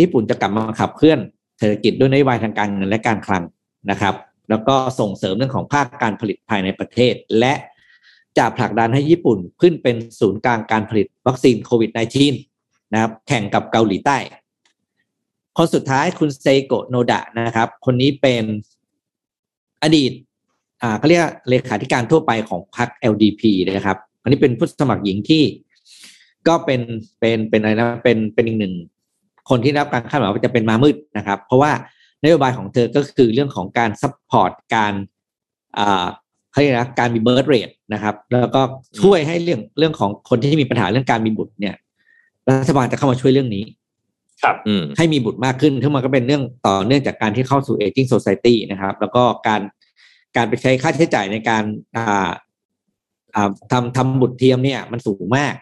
[0.00, 1.18] ญี่ปุ่นจะกลับมาขับเคลื่อน
[1.58, 3.42] เศรษฐกิจด้วยนโยบายทางการเงินและการคลัง
[3.90, 4.14] นะครับ
[4.50, 7.54] แล้วก็ส่งเสริมเรื่องของภาคการผลิตภายในประเทศ และ
[8.38, 11.90] จะผลักดันให้ญี่ปุ่นขึ้นเป็นศูนย์กลางการผลิตวัคซีนโควิด
[12.36, 14.16] -19 นะครับ แข่งกับเกาหลีใต้
[15.56, 18.44] คนสุดท้ายคุณเซโกะโนดะนะครับ คนนี้เป็น
[19.82, 20.12] อดีต
[20.82, 25.42] อ่าเขาเรียกเลขาธิการทั่วไปของพรรค LDP นะครับอันนี้เป็นผู้สมัครหญิงที่
[26.48, 26.80] ก็เป็น
[27.20, 28.74] เป็นเป็นอะไรนะเป็นเป็นอีกหนึ่ง
[29.50, 31.72] คนที่รับการคาดหมายว่าจะเป็นม้ามืดนะครับ เพราะว่า
[32.24, 34.92] นโยบายของเธอก็คือเรื่องของการ support การ
[35.78, 36.06] อ่า
[36.50, 38.62] เขาเรียกนะการมีเบิร์ r เรทนะครับ แล้วก็
[39.00, 41.74] ช่วยให้เรื่องเรื่องของคนที่มีปัญหาเรื่องการมีบุตรเนี่ย
[42.48, 43.64] รัฐบาลจะเข้ามาช่วยเรื่องนี้
[44.42, 49.60] ครับอืมให้มีบุตรมากขึ้นทั้งหมดก็เป็นเรื่องต่อเนื่องจากการที่เข้าสู่ aging society นะครับ แล้วก็การ
[50.36, 51.64] การไปใช้ค่าใช้จ่ายในการ
[51.96, 52.30] อ่า
[53.34, 55.54] อ่าทำทำบุตรเทียมเนี่ย มันสูงมาก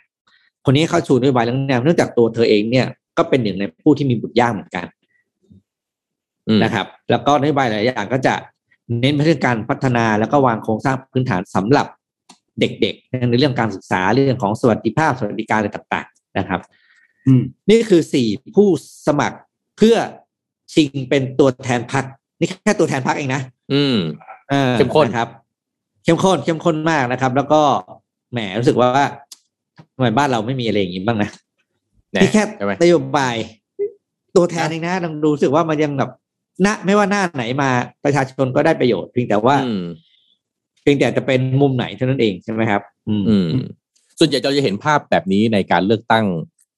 [0.65, 2.87] คนนี้เข้าชูนโยบายเรื่องแนวเนื่องจากตัวเธอเองเนี่ย
[3.19, 4.96] ก็เป็นหนึ่งในผู้ที่มีบุตรยากเหมือนกันอืม
[6.63, 8.35] นะครับ แล้วก็นโยบายหลายอย่างก็จะ
[9.01, 11.87] เน้นไปที่การพัฒนาแล้วก็วางโครงสร้างพื้นฐานสำหรับ
[12.61, 16.61] เด็กๆ ในเรื่องการศึกษาเรื่องของสวัสดิภาพสวัสดิการอะไรต่างๆนะครับ
[17.27, 18.69] อืมนี่คือสี่ผู้
[19.07, 19.39] สมัคร
[19.79, 19.97] เพื่อ
[20.75, 22.05] ชิงเป็นตัวแทนพัก
[22.41, 23.43] นี่แค่ตัวแทนพักเองนะ
[23.73, 23.97] อืม
[24.53, 25.29] ออเข้มข้นนะครับ
[26.05, 27.61] เข้มข้นเข้มข้นมากนะครับ แล้วก็
[28.33, 28.91] แหมรู้สึกว่า
[29.95, 31.31] ทำไมบ้านเราไม่มีอะไรอย่างนี้บ้างนะ
[32.13, 33.35] เนี่ยนี่แค่ใช่ไหมนโยบาย
[34.37, 36.11] ตัวแทนเองนะลองดูรู้สึกว่ามันยังแบบ
[36.63, 37.71] หน้าไม่ว่าหน้าไหนมา
[38.05, 39.85] ประชาชนก็ได้ประโยชน์เพียงแต่ว่าอืม
[40.83, 43.47] เพียงแต่จะเป็นมุมไหนเท่านั้นเองใช่ไหมครับอืมอืม
[44.19, 46.25] ส่วนใหญ่เราจะเห็นภาพแบบนี้ในการเลือกตั้ง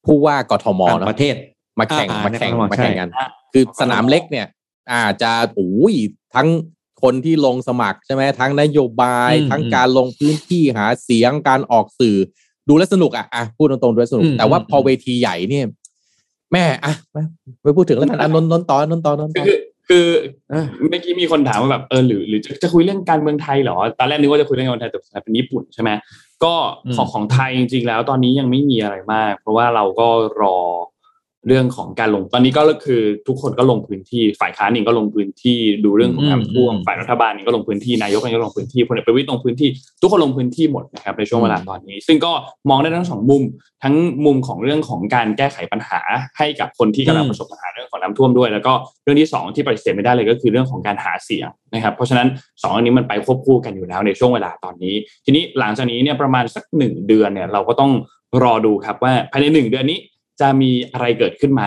[0.06, 1.34] ผู้ว่ากทมต่างเนอะประเทศ
[1.80, 4.46] มาแข่งอ่ามาแข่งใช่มาแข่งกันใช่คือสนามเล็กเนี่ย
[4.92, 5.94] อาจจะโอ้ย
[6.34, 6.48] ทั้ง
[7.02, 12.16] คนที่ลงสมัครใช่ไหมทั้งนโยบายอืมทั้งการลงพื้นที่หาเสียงการออกสื่อ
[12.68, 15.66] ดูแลวสนุกอะอะพูดตรงๆดูแลวสนุกอืมแต่ว่าอืมพอเวทีใหญ่เนี่ย
[16.52, 17.22] แม่อะมา
[17.62, 19.58] ไปพูดถึงแล้วกันอะนนท์นนท์ต่อนนท์ต่อนนท์ต่อคือ
[19.88, 20.06] คือ
[20.50, 25.90] เออเมื่อกี้มีคนถามว่าแบบเออหรือหรือจะจะคุยเรื่องการเมืองไทยเหรอตอนแรกนึกว่าจะคุยเรื่องการเมืองไทยแต่สุดท้ายเป็นญี่ปุ่นใช่ไหม
[26.44, 26.54] ก็
[26.86, 30.08] อืมของของไทยจริงๆแล้วตอนนี้ยังไม่มีอะไรมาก เพราะว่าเราก็
[30.42, 30.56] รอ
[31.48, 39.68] เรื่องของการลงตอนนี้ก็คือทุกคนก็ลงพื้นที่ฝ่ายค้านเองก็ลงพื้นที่ดูเรื่องของน้ำท่วมอืมฝ่ายรัฐบาลเองก็ลงพื้นที่นายกเองก็ลงพื้นที่พลเอกประวิตรลงพื้นที่
[40.02, 42.32] ทุกคนลงพื้นที่หมดนะครับในช่วงเวลาตอนนี้ ซึ่งก็
[42.70, 43.42] มองได้ทั้งสองมุม
[43.82, 43.94] ทั้ง
[44.24, 46.00] มุมของเรื่องของการแก้ไขปัญหา
[46.38, 48.72] ให้กับคนที่กำลังอืมประสบปัญหาเรื่องของน้ำท่วมด้วย แล้วก็
[49.02, 52.28] เรื่องที่สองที่ปฏิเสธไม่ได้เลยก็คือเรื่องของการหาเสียงนะครับเพราะฉะนั้น
[52.62, 54.94] สองอันนี้มันไปควบคู่กันอยู่แล้วในช่วงเวลาตอนนี้
[55.24, 57.92] ทีนี้หลังจากนี้เนี่ยประมาณสักหนึ่งเดือนเนี่ยเราก็ต้อง
[58.42, 59.98] รอดูครับว่าภายในหนึ่งเดือนนี้
[60.40, 61.64] จะมีอะไรเกิดขึ้นไหม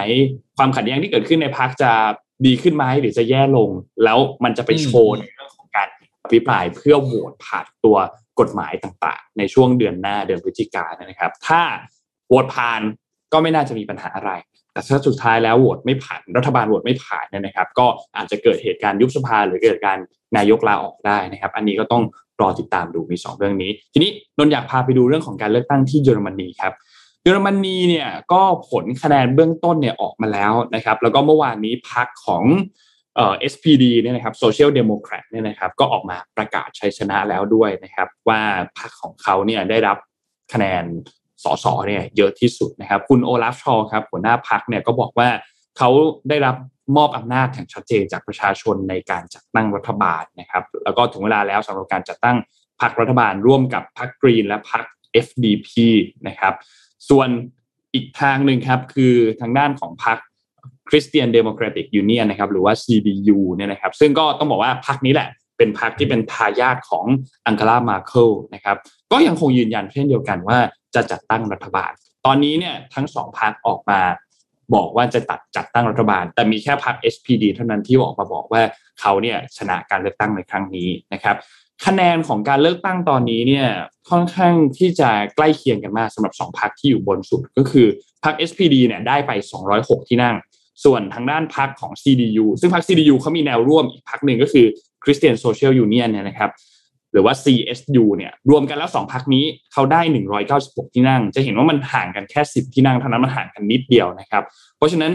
[0.57, 1.91] ความขัดแย้งที่เกิดขึ้นในพักจะ
[2.45, 3.69] ดีขึ้นไหมหรือจะแย่ลง
[4.03, 5.87] แล้วมันจะไปโชว์ในเรื่องของการ
[6.23, 7.97] อภิปรายเพื่อโหวตผ่านตัว
[8.39, 11.61] กฎหมายต่างๆ ในช่วงเดือนหน้าเดือนพฤศจิกายนนะครับ ถ้า
[12.27, 12.81] โหวตผ่าน
[13.33, 14.31] ก็ไม่น่าจะมีปัญหาอะไร
[14.73, 19.97] แต่ถ้าสุดท้ายแล้วโหวตไม่ผ่านรัฐบาลโหวตไม่ผ่านเนี่ยนะครับ ก็อาจจะเกิดเหตุการณ์ยุบสภาหรือเกิดการ
[20.37, 22.03] นายกลาออกได้นะครับ อันนี้ก็ต้อง
[22.41, 26.73] รอติดตามดูมีสองเรื่องนี้ ทีนี้นนท์อยากพาไปดูเรื่องของการเลือกตั้งที่เยอรมนีครับ
[27.23, 32.43] เยอรมนีเนี่ยก็ผลคะแนนเบื้องต้นเนี่ยออกมาแล้วนะครับ แล้วก็เมื่อวานนี้พักของ
[33.15, 38.41] เอ่อ SPD เนี่ยนะครับ Social Democrat เนี่ยนะครับก็ออกมาประกาศชัยชนะแล้วด้วยนะครับ ว่า
[38.77, 39.97] พักของเขาเนี่ยได้รับ
[40.53, 40.83] คะแนน
[41.43, 45.29] สสเนี่ยเยอะที่สุดนะครับ คุณโอลาฟชอครับหัวหน้าพักเนี่ยก็บอกว่า
[45.77, 45.89] เขา
[46.29, 46.55] ได้รับ
[46.97, 52.37] มอบอำนาจอย่างชัดเจนจากประชาชนในการจัดตั้งรัฐบาลนะครับ แล้วก็ถึงเวลาแล้วสำหรับการจัดตั้ง
[52.81, 54.83] พรรครัฐบาลร่วมกับพรรคกรีนและพรรค
[55.25, 55.69] FDP
[56.27, 56.53] นะครับ
[57.09, 57.29] ส่วน
[57.93, 60.17] อีกทางหนึ่งครับคือทางด้านของพรรค
[60.89, 67.05] Christian Democratic Union นะครับหรือว่า CDU เนี่ยนะครับซึ่งก็ต้องบอกว่าพรรคนี้แหละ เป็นพรรคที่เป็นทายาทของ
[67.47, 68.77] อังกาลามาเคิลนะครับ
[69.11, 70.57] ก็ยังคงยืนยันเช่นเดียวกันว่า
[70.95, 71.91] จะจัดตั้งรัฐบาล
[72.25, 73.99] ตอนนี้เนี่ยทั้งสองพรรคออกมา
[74.75, 78.61] บอกว่าจะตัดจัดตั้งรัฐบาล แต่มีแค่พรรค SPD เท่านั้นที่ออกมาบอกว่า
[78.99, 81.35] เขาเนี่ยชนะการเลือกตั้งในครั้งนี้นะครับ
[81.85, 83.67] คะแนนของการเลือกตั้งตอนนี้เนี่ย
[84.09, 87.87] ค่อนข้างที่จะใกล้เคียงกันมากสำหรับสองพรรคที่อยู่บนสุดก็คือ
[88.23, 89.31] พรรค SPD เนี่ยได้ไป
[89.71, 90.35] 206 ที่นั่ง
[90.83, 94.65] ส่วนทางด้านพรรคของ CDU ซึ่งพรรค CDU เขามีแนวร่วมอีกพรรคหนึ่งก็คือ
[95.03, 96.51] Christian Social Union เนี่ยนะครับ
[97.11, 100.01] หรือว่า CSU เนี่ยรวมกันแล้วสองพรรคนี้เขาได้
[100.47, 104.43] 196 ที่นั่ง จะเห็นว่ามันห่างกันแค่ 10 ที่นั่งเท่านั้นมันห่างกันนิดเดียวนะครับ
[104.77, 105.11] เพราะฉะนั้น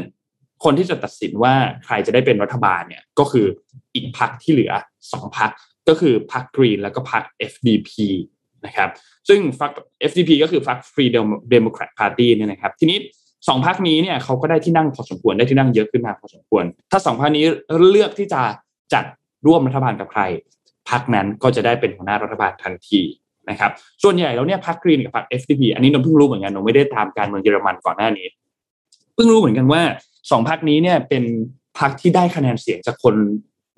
[0.65, 1.55] คนที่จะตัดสินว่า
[1.85, 3.47] ใครจะได้เป็นรัฐบาลเนี่ยก็คือ
[3.95, 4.73] อีกพรรคที่เหลือ
[5.13, 5.51] สองพรรค
[5.89, 7.91] ก็คือพรรคกรีนแล้วก็พรรค FDP
[8.67, 8.89] นะครับ
[9.29, 9.73] ซึ่งพรรค
[10.11, 11.11] FDP ก็คือพรรค Free
[11.55, 12.99] Democrat Party เนี่ยนะครับทีนี้
[13.49, 17.45] สองพรรคนี้เนี่ยเขาก็ได้ที่นั่งพอสมควรได้ที่นั่งเยอะขึ้นมาพอสมควร ถ้าสองพรรคนี้
[17.91, 18.43] เลือกที่จะ
[18.93, 19.05] จัด
[19.47, 20.23] ร่วมรัฐบาลกับใคร
[20.91, 23.01] พรรคนั้นก็จะได้เป็นหัวหน้ารัฐบาลทันที
[23.51, 23.71] นะครับ
[24.03, 28.27] ส่วนใหญ่แล้วเนี่ยพรรคกรีนกับพรรค FDP อันนี้นนเพิ่งรู้เหมือนกันนนไม่ได้ตามการเมืองเยอรมันก่อนหน้านี้
[29.15, 29.83] เพิ่งรู้เหมือนกันว่า
[30.31, 31.25] สองพรรคนี้เนี่ยเป็น
[31.79, 33.15] พรรคที่ได้คะแนนเสียงจากคน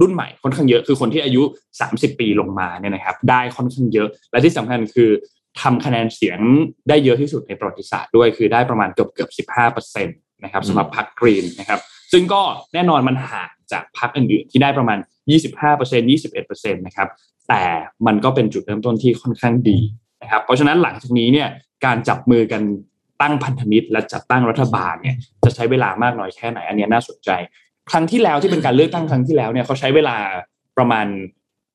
[0.00, 1.42] รุ่นใหม่ค่อนข้างเยอะคือคนที่อายุ
[1.82, 5.10] 30 ปีลงมาเนี่ยนะครับ ได้ค่อนข้างเยอะ และที่สำคัญคือ
[5.60, 6.38] ทำคะแนนเสียง
[6.88, 10.12] ได้เยอะที่สุดในประวัติศาสตร์ด้วยคือได้ประมาณเกือบเกือบสิบห้าเปอร์เซ็นต
[10.44, 11.80] นะครับสำหรับพรรคกรีนนะครับ
[12.12, 12.42] ซึ่งก็
[12.74, 14.98] แน่นอนมันห่างจากพรรคอื่นๆที่ได้ประมาณ
[15.54, 17.08] 25% 21%นะครับ
[17.48, 17.62] แต่
[18.06, 19.78] มันก็เป็นจุดเริ่มต้นที่ค่อนข้างดี
[20.22, 21.48] นะครับเพราะฉะนั้นหลังจากนี้เนี่ย
[21.84, 22.62] การจับมือกัน
[23.22, 27.30] ตั้งพันธมิตรและจัดตั้งรัฐบาลเนี่ยจะใช้เวลามากน้อยแค่ไหนอันนี้น่าสนใจ
[27.90, 30.16] ครั้งที่แล้วที่เป็นการเลือกตั้งครั้งที่แล้วเนี่ยเขาใช้เวลา
[30.78, 31.06] ประมาณ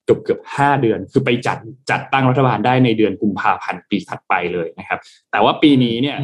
[0.05, 1.57] เกือบเกือบห้าเดือน คือไปจัด
[1.91, 4.99] จัดตั้งรัฐบาลได้ในเดือนกุมภาพันธ์ปีถัดไปเลยนะครับ
[5.32, 6.18] แต่ว่าปีนี้เนี่ย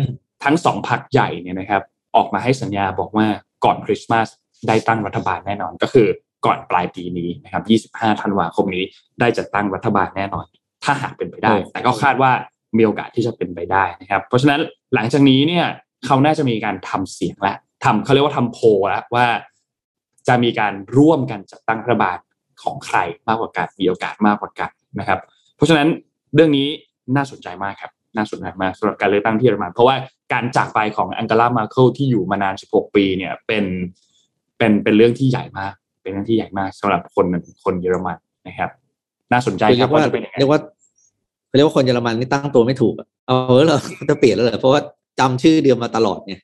[0.44, 1.82] ทั้งสองพักใหญ่เนี่ยนะครับ
[2.16, 3.28] ออกมาให้สัญญาบอกว่า
[3.66, 4.28] ก่อนคริสต์มาส
[4.68, 6.08] ได้ตั้งรัฐบาลแน่นอนก็คือ
[6.46, 7.60] ก่อนปลายปีนี้นะครั
[7.90, 8.84] บ 25 ธันวาคมนี้
[9.20, 10.46] ได้จัดตั้งรัฐบาลแน่นอน
[10.84, 12.32] ถ้าหากเป็นไปได้ แต่ก็คาดว่า
[12.78, 14.62] มีโอกาสที่จะเป็นไปได้นะครับ เพราะฉะนั้น
[14.96, 15.66] หลังจากนี้เนี่ย
[16.06, 19.26] เขาน่าจะมีการทำเสียงและทำเขาเรียกว่าทำโพลแล้วว่า
[20.28, 22.18] จะมีการร่วมกันจัดตั้งรัฐบาล
[22.64, 22.98] ของใคร
[23.28, 25.20] มากกว่ากันมีโอกาสมากกว่ากันนะครับ
[25.56, 25.88] เพราะฉะนั้น
[26.36, 26.68] เรื่องนี้
[27.16, 29.96] น่าสนใจมากครับน่าสนใจมากสำหรับการเลือกตั้งที่เยอรมันเพราะว่า
[30.34, 33.66] การจากไปของอังกาลามาเคิลที่อยู่มานาน 16 ปีเนี่ยเป็น
[34.58, 37.26] เป็นเป็นเรื่องที่ใหญ่มาก เป็นเรื่องที่ใหญ่มากสำหรับคน
[37.64, 38.18] คนเยอรมัน
[38.48, 38.70] นะครับ
[39.32, 40.60] น่าสนใจครับว่าจะเป็นยังไงเรียกว่า
[41.56, 44.82] เรียกว่าคนเยอรมันนี่ตั้งตัวไม่ถูกอะเออเหรอจะเปลี่ยนแล้วเหรอเพราะว่า
[45.20, 46.42] จำชื่อเดียวมาตลอดเนี่ย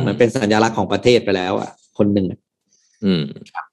[0.00, 2.26] เหมือนเป็นสัญลักษณ์ของประเทศไปแล้วอะคนหนึ่ง
[3.04, 3.22] อืม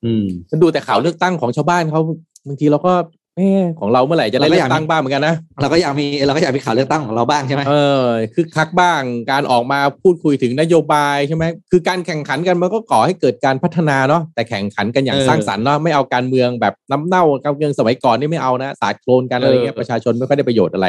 [0.06, 0.26] อืม
[0.62, 2.02] ดูแต่ข่าวเลือกตั้งของชาวบ้านเขา
[2.48, 2.94] บางทีเราก็
[3.38, 8.06] เออของเราเมื่อไหร่จะได้เราก็เลือยาอกกตั้งบ้างเหมือนกันนะเราก็อยากมีเราก็อยากมีข่าวเลือกตั้งของเราบ้างใช่ไหมเออ
[8.36, 9.02] คือคักบ้าง
[9.32, 20.88] การออกมาพูดคุยถึงนโยบายใช่ไหมคือการแข่งขันกันมันก็ก่อให้เกิดการพัฒนาเนาะแต่แข่งขันกันอย่างสร้างสรรค์เนาะไม่เอาการเมืองแบบน้ำเน่าการเมืองสมัยก่อนนี่ไม่เอานะสาดโคลนกันอะไรเงี้ยประชาชนไม่ค่อยได้ประโยชน์อะไร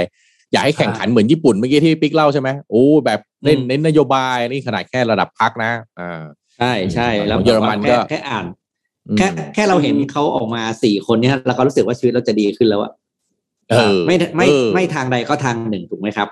[0.53, 6.22] อยากให้แข่งขันเหมือนญี่ปุ่นเมื่อกี้ที่ปิ๊กเล่าใช่ไหมโอ้แบบเน้นเน้นนโยบายนี่ขนาดแค่ระดับพักนะอ่า
[6.62, 8.46] ใช่ใช่แล้วของเยอรมันก็แค่แค่อ่าน
[9.18, 12.92] แค่แค่เราเห็นเขาออกมาสี่คนเนี่ยเราก็รู้สึกว่าชีวิตเราจะดีขึ้นแล้วอะ
[13.70, 16.28] เออไม่ไม่เออไม่ทางใดก็ทางหนึ่งถูกไหมครับ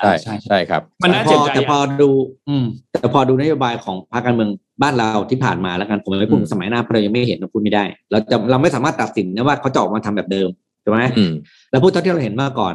[0.00, 2.10] ใช่ใช่ใช่ครับ มันน่าแต่พเจ็บอใจแต่พอดู
[2.48, 4.50] อืม แต่พอดูนโยบายของพรรคการเมือง
[4.82, 10.48] บ้านเราที่ผ่านมาแล้วกันผมไม่พูดอืมสมัยหน้าเพราะเรายังไม่เห็นเราพูดไม่ได้ เราจะเราไม่สามารถตัดสินนะว่าเขาจะออกมาทำแบบเดิม
[10.84, 11.32] ถูกไหมอืม
[11.70, 12.74] แล้วพูดเท่าที่เราเห็นมาก่อน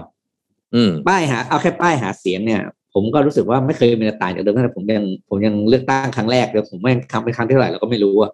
[0.76, 2.62] อืมป้ายหาเอาแค่ป้ายหาเสียงเนี่ย
[2.98, 8.32] ผมก็รู้สึกว่าไม่เคยมีอะไรต่างจากเดิมตั้งแต่ผมยังผมยังเลือกตั้งครั้งแรกเดี๋ยวผมไม่ทำเป็นครั้งที่เท่าไหร่เราก็ไม่รู้อะ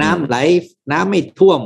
[0.00, 0.36] น้ำไหล
[0.92, 1.60] น้ำไม่ท่วม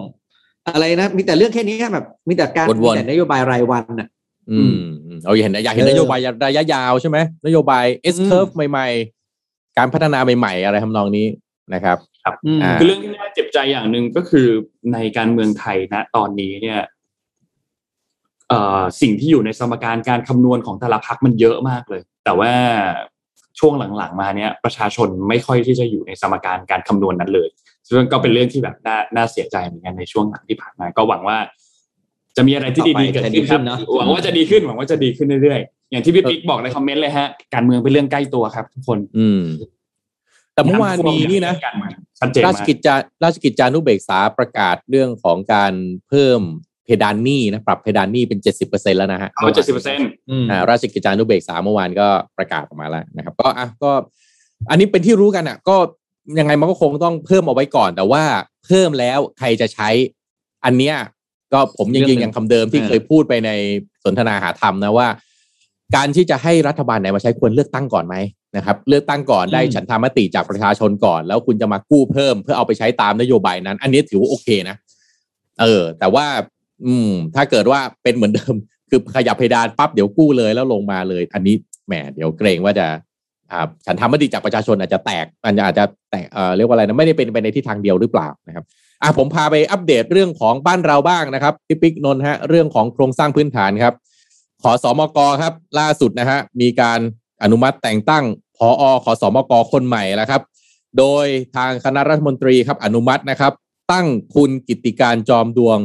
[0.69, 4.09] อะไรนะมีแต่เรื่องแค่นี้แบบ มีแต่การวนๆมีแต่นโยบายรายวันน่ะ
[4.51, 7.85] อืมอืมเอาอยากเห็นอยากเห็นเออนโยบายระยะยาวใช่ไหมนโยบาย
[8.15, 8.89] S อืม curve ใหม่
[9.33, 11.27] ๆ การพัฒนาใหม่ ๆ อะไรทำนองนี้
[11.75, 11.99] นะครับ
[12.47, 14.47] อืมอ่าคือเรื่องที่น่าเจ็บใจอย่างหนึ่งก็คือ
[14.93, 16.81] ในการเมืองไทยณตอนนี้เนี่ย
[18.49, 22.53] เอ่อสิ่งที่อยู่ในสมการการคำนวณของแต่ละพักมันเยอะมากเลย แต่ว่า
[23.59, 27.49] ช่วงหลังๆ มาเนี่ยประชาชนไม่ค่อยที่จะอยู่ในสมการการคำนวณนั้นเลย
[27.87, 31.39] ซึ่งก็เป็นเรื่องที่แบบน่าน่าเสียใจเหมือนกันในช่วงหลังที่ผ่านมา ก็หวังว่า
[32.37, 39.43] จะมีอะไรที่ดีๆเกิดขึ้นครับจะดีขึ้นเนอะหวังว่าจะดีขึ้นหวังว่าจะดีขึ้นเรื่อยๆอย่างที่พี่ปิ๊กบอกในคอมเมนต์เลยฮะการเมืองเป็นเรื่องใกล้ตัวครับทุกคน อืม
[40.55, 42.95] แต่เมื่อวานมีนี่นะการเมืองชัดเจนราชมากกิจจา
[43.25, 45.73] ราชกิจจานุเบกษาประกาศเรื่องของการ
[46.09, 46.41] เพิ่ม
[46.85, 52.07] เพดานหนี้นะปรับเพดานหนี้เป็นเจ็ดสิบเปอร์เซ็นแล้วนะฮะเอาเจ็ดสิบเปอร์เซ็นต์อืมอ่าราชกิจจานุเบกษาเมื่อวานก็
[52.39, 53.91] ประกาศออกมาแล้วนะครับ ก็อะก็
[54.71, 55.77] อันนี้เป็นที่รู้กันอะ ก็
[56.39, 58.23] ยังไงมันก็คงต้องเพิ่มเอาไว้ก่อน แต่ว่า
[58.67, 59.89] เพิ่มแล้วใครจะใช้
[60.65, 60.97] อันเนี้ย
[61.53, 63.51] ก็ผมยังยืนยันคำเดิมที่เคยพูดไปใน
[64.05, 65.09] สนทนาหาธรรมนะว่า
[65.97, 68.17] การที่จะให้รัฐบาลไหนมาใช้ควรเลือกตั้งก่อนไหม
[68.57, 74.77] นะครับ เลือกตั้งก่อนได้ฉันทามติจากประชาชนก่อน แล้วคุณจะมากู้เพิ่มเพื่อเอาไปใช้ตามนโยบายนั้น อันนี้ถือว่าโอเคนะ
[75.61, 76.27] เออ แต่ว่า
[76.87, 78.55] อืม ถ้าเกิดว่าเป็นเหมือนเดิม
[78.91, 81.55] คือขยับเพดานปั๊บเดี๋ยวกู้เลยแล้วลงมาเลย อันนี้
[81.87, 82.87] แหมเดี๋ยวเกรงว่าจะ
[83.51, 88.65] อ่าฉันทำมติจากประชาชนอาจจะแตกอาจจะอาจจะแตกเอ่อเรียกว่าอะไรนะไม่ได้เป็นไปในทิศทางเดียวหรือเปล่านะครับ
[89.03, 93.95] อะผมพาไปอัปเดตเรื่องของบ้านเราบ้างนะครับพี่ปิ๊กนนท์ฮะเรื่องของโครงสร้างพื้นฐานครับ
[94.63, 97.01] ขอสอมกครับ ล่าสุดนะฮะมีการ
[97.43, 98.25] อนุมัติแต่งตั้ง
[98.57, 98.69] พอ
[99.05, 100.43] ขอสอมกคนใหม่แล้วครับ
[100.99, 101.27] โดย
[101.57, 103.53] ทางคณะรัฐมนตรีครับอนุมัตินะครับ
[103.93, 105.79] ตั้งคุณกิติการจอมดวง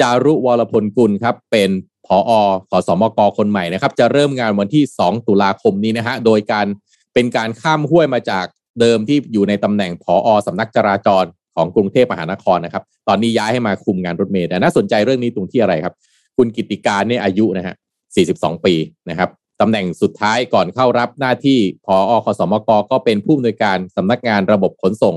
[0.00, 1.70] จารุวรพลกุลครับ เป็น
[2.06, 2.30] ผอ
[2.70, 6.66] ขอสอมกคนใหม่นะครับ จะเริ่มงานวันที่ 2 ตุลาคมนี้นะฮะโดยการ
[7.14, 8.46] เป็นการข้ามห้วยมาจาก
[8.80, 11.24] เดิมที่อยู่ในตำแหน่งผอสำนักจราจร
[11.56, 15.94] ของกรุงเทพมหานครนะครับ ตอนนี้ย้ายให้มาคุมงานรถเมล์แต่น่าสนใจเรื่องนี้ตรงที่อะไรครับ
[16.36, 17.74] คุณกิติการเนี่ยอายุนะฮะ
[18.20, 18.74] 42 ปี
[19.10, 19.30] นะครับ
[19.60, 25.14] ตำแหน่งสุดท้ายก่อนเข้ารับหน้าที่พออคสมกก็เป็นผู้อำนวยการสำนักงานระบบขนส่ง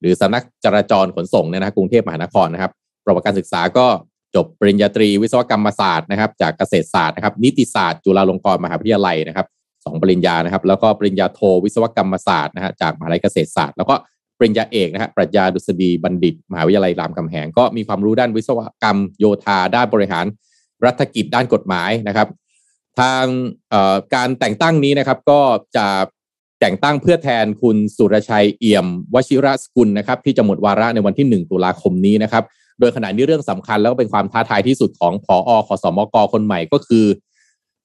[0.00, 2.72] หรือสำนักจราจรขนส่งเนี่ยนะกรุงเทพมหานครนะครับ
[3.04, 3.86] ประวัติการศึกษาก็
[4.34, 9.46] จบปริญญาตรีวิศวกรรมศาสตร์นะครับ จากเกษตรศาสตร์นะครับ นิติศาสตร์จุฬาลงกรณ์มหาวิทยาลัยนะครับ
[9.84, 13.94] สองปริญญานะครับ แล้วก็ปริญญาโทวิศวกรรมศาสตร์นะฮะจากมหาวิทยาลัยเกษตรศาสตร์ แล้วก็
[14.38, 20.26] ปริญญาเอกนะฮะปรัชญาดุษฎีบัณฑิต มหาวิทยาลัยรามคำแหงก็มีความรู้ด้านวิศวกรรมโยธาด้านบริหาร
[20.84, 22.28] รัฐกิจด้านกฎหมายนะครับ
[23.00, 23.24] ทาง
[24.14, 25.40] การแต่งตั้งนี้นะครับก็
[25.76, 25.86] จะ
[26.60, 32.44] แต่งตั้งเพื่อแทนคุณสุรชัยเอี่ยม วชิระสกุลนะครับ ที่จะหมดวาระในวันที่ 1 ตุลาคมนี้นะครับ
[32.80, 37.04] โดยขณะนี้เรื่องสำคัญแล้วก็เป็นความท้าทายที่สุดของผอขอสมกคนใหม่ก็คือ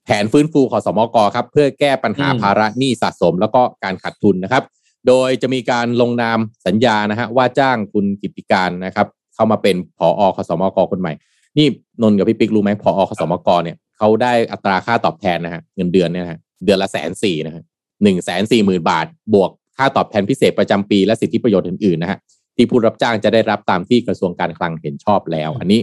[0.04, 4.62] แผนฟื้นฟูขอสมกครับ เพื่อแก้ปัญหาภาระหนี้สะสม แล้วก็การขาดทุนนะครับ
[5.08, 11.12] โดยจะมีการลงนามสัญญานะฮะว่าจ้างคุณกิติการนะครับ เข้ามาเป็นผอขอสมกคนใหม่
[11.58, 11.66] นี่
[12.02, 17.62] นนกับพี่ปิ๊กรู้ไหมผอขอสมกเนี่ยเขาได้อัตราค่าตอบแทนนะฮะเงินเดือนเนี่ยนะฮะเดือนละแสนสี่นะฮะ
[18.02, 22.18] หนึ่งแสนสี่หมื่นบาท บวกค่าตอบแทนพิเศษประจำปีและสิทธิประโยชน์อื่นๆนะฮะ
[22.56, 25.80] ที่ผู้รับจ้างจะได้รับตามที่กระทรวงการคลังเห็นชอบแล้ว อันนี้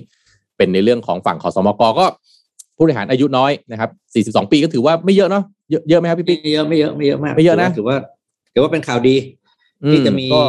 [0.58, 2.06] เป็นในเรื่องของฝั่งขอสมกก็
[2.76, 3.90] ผู้บริหารอายุน้อยนะครับ
[4.46, 7.98] 42 ปีก็ถือว่าไม่เยอะเนาะเยอะเยอะไหมครับพี่ปิ๊กไม่เยอะไม่เยอะไม่เยอะมากไม่เยอะนะถือว่า
[8.54, 9.16] ถือว่าเป็นข่าวดี
[9.92, 10.42] ที่จะมีก็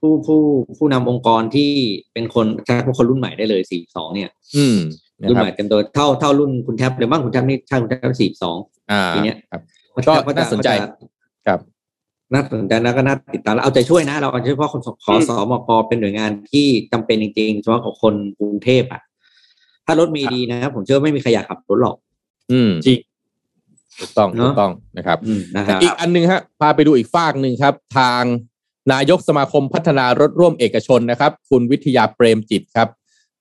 [0.00, 0.40] ผู้ผู้
[0.78, 1.70] ผู้นำองค์กรที่
[2.12, 4.78] เป็นคนใช้พวกคนรุ่นใหม่ได้เลยสี่สองเนี่ย อืม
[5.20, 8.56] นะรุ่นครัใหบม่เต็มตัวเท่าเท่ารุ่นคุณแทบเลยบ้างคุณแทบนี่ใช่คุณแทบสี่สอง
[8.90, 9.60] อ่าปีเนี้ยครับ
[10.08, 10.92] ก็ก็น่าสนใจครับ
[12.32, 19.02] น่าสนใจนะก็น่าติดตามแล้วเอาใจช่วยนะ เราเอาใจช่วยเพราะคนขอสอมกเป็นหน่วยงานที่จำเป็นจริงๆเฉพาะของคนกรุงเทพอะ
[19.86, 21.96] ถ้ารถมีดีนะผมเชื่อว่าไม่มีใครอยากขับรถหรอก
[22.52, 22.98] อืมจริง
[24.00, 28.22] ถูกต้องเนถูอะกต้องนะครับอืมนะครับอีกอันหนึงฮะพาไปดูอีกฝากหนึ่งครับ ทาง
[28.92, 32.88] นายกสมาคมพัฒนารถร่วมเอกชนนะครับ คุณวิทยาเปรมจิตครับ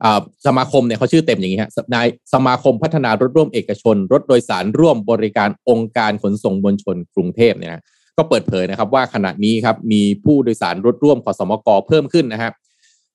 [0.03, 7.83] อ่าสมาคมเนี่ยเขาชื่อเต็มอย่างนี้ฮะนายสมาคมพัฒนารถร่วมเอกชน รถโดยสารร่วมบริการองค์การขนส่งมวลชนกรุงเทพเนี่ยนะ
[8.17, 12.53] ก็เปิดเผยนะครับว่าขณะนี้ครับมีผู้โดยสารรถร่วมขอสมกเพิ่มขึ้นนะครับ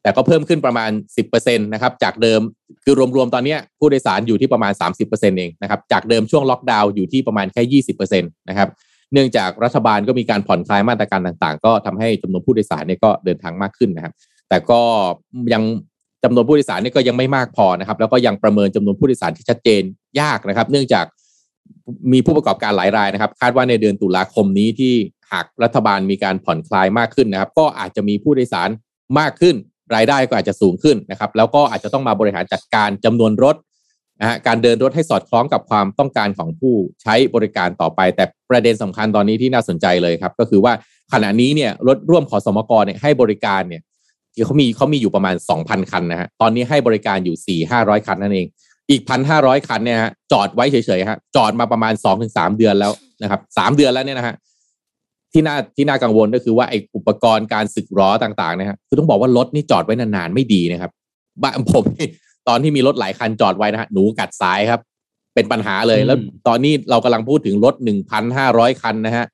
[0.03, 0.91] แต่ก็เพิ่มขึ้นประมาณ
[1.27, 2.41] 10%นะครับจากเดิม
[2.85, 4.73] คือรวมๆตอนนี้ผู้โดยสารอยู่ที่ประมาณ
[5.05, 7.83] 30%เองนะครับจากเดิมช่วงล็อกดาวน์อยู่ที่ประมาณแค่
[8.13, 8.69] 20%นะครับ
[9.13, 14.13] เนื่องจากรัฐบาลก็มีการผ่อนคลายมาตรการต่างๆ ก็ทำให้จำนวนผู้โดยสารเนี่ยก็เดินทางมากขึ้นนะครับ
[14.49, 14.81] แต่ก็
[15.53, 15.63] ยัง
[16.25, 19.83] จำนวนผู้โดยสารเนี่ยก็ยังไม่มากพอนะครับ แล้วก็ยังประเมินจำนวนผู้โดยสารที่ชัดเจน
[20.21, 21.05] ยากนะครับ เนื่องจาก
[22.13, 24.95] มีผู้ประกอบการหลายรายนะครับ คาดว่าในเดือนตุลาคมนี้ที่
[25.33, 28.69] หากรัฐบาลมีการผ่อนคลายมากขึ้นนะครับ ก็อาจจะมีผู้โดยสาร
[29.19, 29.55] มากขึ้น
[29.95, 33.57] รายได้ก็อาจจะสูงขึ้นนะครับ แล้วก็อาจจะต้องมาบริหารจัดการจำนวนรถ
[34.21, 40.73] นะฮะการเดินรถให้สอดคล้องกับความต้องการของผู้ใช้บริการต่อไป แต่ประเด็นสำคัญตอนนี้ที่น่าสนใจเลยครับ ก็คือว่า
[41.13, 43.83] ขณะนี้เนี่ยรถร่วมขอสมกเนี่ยให้บริการเนี่ย
[44.47, 48.47] เขามีเขามีอยู่ประมาณ 2,000 คันนะฮะตอนนี้ให้บริการอยู่ 4 500 คันนั่นเอง
[48.91, 49.03] อีก
[49.35, 51.93] 1,500คันเนี่ยฮะจอดไว้เฉยๆฮะจอดมาประมาณ
[52.27, 54.35] 2-3เดือนแล้วนะครับสามเดือนแล้วเนี่ยนะฮะ
[55.33, 60.91] ที่น่าที่น่ากังวลก็คือว่าไอ้อุปกรณ์การสึกล้อต่างๆนะฮะคือต้องบอกว่ารถนี่จอดไว้นานๆไม่ดีนะครับ
[61.43, 62.09] บ้านผมนี่
[62.49, 64.81] ตอนที่มีรถหลายคันจอดไว้นะฮะหนูกัดซ้ายครับ
[65.35, 66.19] เป็นปัญหาเลยอืมแล้ว
[66.49, 69.25] ตอนนี้เรากำลังพูดถึงรถหนึ่งพันห้าร้อยคันนะฮะ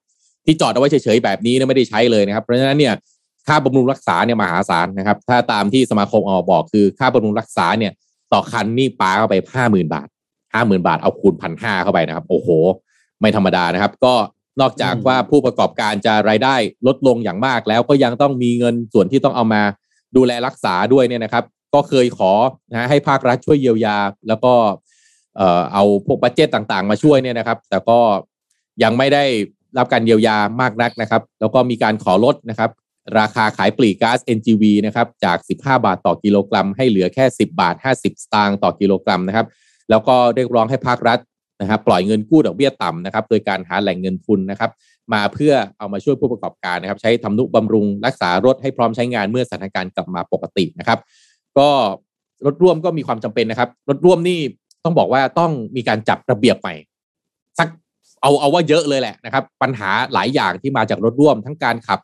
[0.44, 2.94] ที่จอดเอาไว้เฉยๆแบบนี้เนี่ยไม่ได้ใช้เลยนะครับ เพราะฉะนั้นเนี่ย
[3.46, 7.92] ค่าบำรุงรักษาเนี่ยมหาศาลนะครับ ถ้าตามที่สมาคมออกบอกคือค่าบำรุงรักษาเนี่ย
[8.32, 10.08] ต่อคันนี่ปาเข้าไปห้าหมื่นบาท
[10.54, 12.48] ห้าหมื่นบาทเอาคูณพันห้าเข้าไปนะครับ โอ้โห
[13.20, 14.14] ไม่ธรรมดานะครับ ก็
[14.60, 16.54] นอกจากอืมว่าผู้ประกอบการจะรายได้
[16.86, 19.62] ลดลงอย่างมากแล้วก็ยังต้องมีเงินส่วนที่ต้องเอามา
[20.16, 22.32] ดูแลรักษาด้วยเนี่ยนะครับ ก็เคยขอ
[22.70, 23.96] นะฮะให้ภาครัฐช่วยเยียวยา
[24.28, 24.52] แล้วก็
[25.36, 27.98] เอ่อเอาพวกบัตเจตต่างๆ มาช่วยเนี่ยนะครับ แต่ก็
[28.82, 29.24] ยังไม่ได้
[29.78, 32.70] รับการเยียวยามากนักนะครับ แล้วก็มีการขอลดนะครับ
[33.18, 39.46] ราคาขายปลีกก๊าซ NGV นะครับจาก 15 บาทต่อกิโลกรัม ให้เหลือแค่ 10 บาท 50 สตางค์ต่อกิโลกรัมนะครับ
[39.90, 41.18] แล้วก็เรียกร้องให้ภาครัฐ
[41.60, 44.70] นะครับปล่อยเงินกู้ดอกเบี้ยต่ำนะครับโดยการหาแหล่งเงินทุนนะครับ
[45.12, 50.98] มาเพื่อเอามาช่วยผู้ประกอบการนะครับ ใช้ทำนุบำรุงรักษารถให้พร้อมใช้งานเมื่อสถานการณ์กลับมาปกตินะครับ
[51.58, 51.68] ก็
[52.46, 54.40] รถร่วมก็มีความจำเป็นนะครับ รถร่วมนี่
[54.84, 56.74] ต้องบอกว่าต้องมีการจับระเบียบใหม่
[57.58, 57.68] สัก
[58.22, 62.00] เอาเอาว่าเยอะเลยแหละนะครับ ปัญหาหลายอย่างที่มาจากรถร่วมทั้งการขับ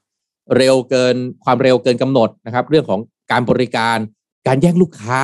[0.57, 3.01] เร็วเกินความเร็วเกินกำหนดนะครับ เรื่องของ
[3.33, 3.99] การบริการ
[4.47, 5.23] การแย่งลูกค้า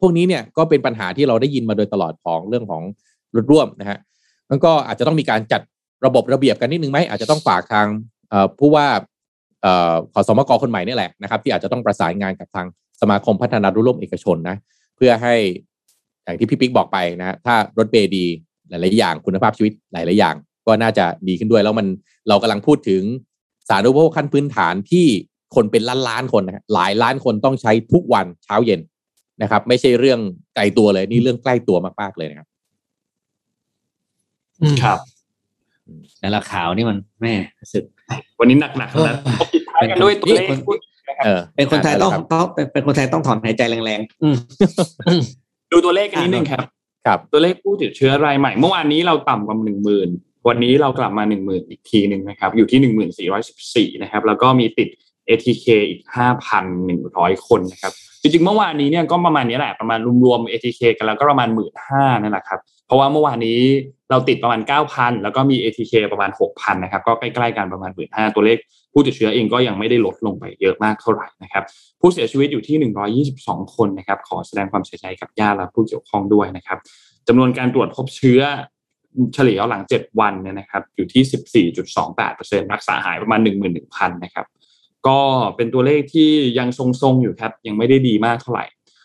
[0.00, 2.82] พวกนี้เนี่ยก็เป็นปัญหาที่เราได้ยินมาโดยตลอดของเรื่องของ
[3.34, 3.98] รถร่วมนะฮะ
[4.50, 5.60] มันก็อาจจะต้องมีการจัด
[6.06, 7.86] ระบบระเบียบกันนิดนึงไหมอาจจะต้องฝากทาง
[8.58, 8.86] ผู้ว่า
[9.64, 12.66] ออขอสมกคนใหม่นี่แหละนะครับ ที่อาจจะต้องประสานงานกับทาง
[13.00, 14.56] สมาคมพัฒนารถร่วมเอกชนนะ
[14.96, 15.34] เพื่อให้
[16.24, 18.24] อย่างที่พี่ปิ๊กบอกไปนะถ้ารถเบดี
[18.68, 20.34] หลาย ๆ อย่างคุณภาพชีวิตหลาย ๆ อย่าง
[20.66, 21.86] ก็น่าจะดีขึ้นด้วยแล้วมัน
[22.28, 23.02] เรากำลังพูดถึง
[23.68, 25.06] สาธารณูปโภคขั้นพื้นฐานที่
[25.54, 28.80] คนเป็นล้านล้านๆคนนะฮะหลายล้านคนต้องใช้ทุกวันเช้าเย็น
[29.42, 30.20] นะครับ ไม่ใช่เรื่อง
[30.54, 32.48] ไกลตัวเลย นี่เรื่องใกล้ตัวมากๆเลยนะครับ
[34.82, 34.98] ครับ
[36.20, 37.84] แต่ละข่าวนี่มันแม่รู้สึก
[38.40, 39.14] วันนี้หนักๆนะ
[39.52, 40.48] ปิดท้ายกันด้วยตัวเลข
[41.24, 44.36] เออเป็นคนไทยต้องครับต้องเป็นเป็นคนไทยต้องถอนหายใจแรงๆอืม
[45.72, 46.64] ดูตัวเลขกันนิดนึงครับ
[47.06, 50.08] ครับ ตัวเลขผู้ติดเชื้อรายใหม่ เมื่อวานนี้เราต่ำกว่าหนึ่งหมื่น
[50.48, 54.88] วันนี้เรากลับมาหนึ่งหมื่นอีกทีหนึ่งนะครับ อยู่ที่หนึ่งหมื่นสี่ร้อยสิบสี่นะครับ แล้วก็มีติด
[55.28, 57.92] ATK อีกห้าพันหนึ่งร้อยคนนะครับ
[58.22, 63.58] จริงๆ เมื่อวานนี้เนี่ยก็ประมาณนี้แหละ ประมาณรวมๆ ATK กันแล้วก็ประมาณหมื่นห้านั่นแหละครับ เพราะว่าเมื่อวานนี้
[64.10, 68.58] เราติดประมาณเก้าพันแล้วก็มี ATK ประมาณหกพันนะครับ ก็ใกล้ๆกันประมาณหมื่นห้าตัวเลข
[68.92, 71.64] ผู้ติดเชื้อเองก็ยังไม่ได้ลดลงไปเยอะมากเท่าไหร่นะครับ
[72.00, 76.78] ผู้เสียชีวิตอยู่ที่ 122 คนนะครับ ขอแสดงความเสียใจกับญาติและผู้เกี่ยวข้องด้วยนะครับ
[77.28, 78.40] จำนวนการตรวจพบเชื้อ
[79.34, 81.70] เฉลี่ยหลัง 7 วันเนี่ยนะครับอยู่ที่
[82.22, 83.40] 14.28%รักษาหายประมาณ
[83.80, 84.46] 11,000นะครับ
[85.06, 85.18] ก็
[85.56, 88.64] เป็นตัวเลขที่ยังทรงๆอยู่ครับยังไม่ได้ดีมากเท่าไหร่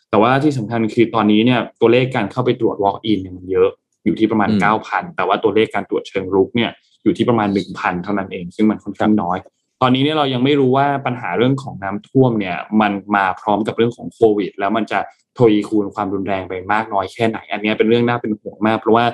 [0.09, 3.69] แต่ว่าที่สำคัญคือตอนนี้เนี่ยตัวเลขการเข้าไปตรวจ walk in เนี่ยมันเยอะ
[4.05, 6.69] อยู่ที่ประมาณอืม9,000 แต่ว่าตัวเลขการตรวจเชิงรุกเนี่ย
[7.03, 9.37] อยู่ที่ประมาณ 1,000 เท่านั้นเอง ซึ่งมันค่อนข้างน้อย
[9.81, 14.99] ตอนนี้เนี่ยเรายังไม่รู้ว่าปัญหาเรื่องของน้ำท่วมเนี่ยมันมาพร้อมกับเรื่องของโควิด แล้วมันจะ
[15.37, 19.05] ทวีคูณความรุนแรงไปมากน้อยแค่ไหน อันเนี้ยเป็นเรื่องน่าเป็นห่วงมาก เพราะว่า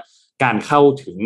[0.44, 1.20] การเข้าถึง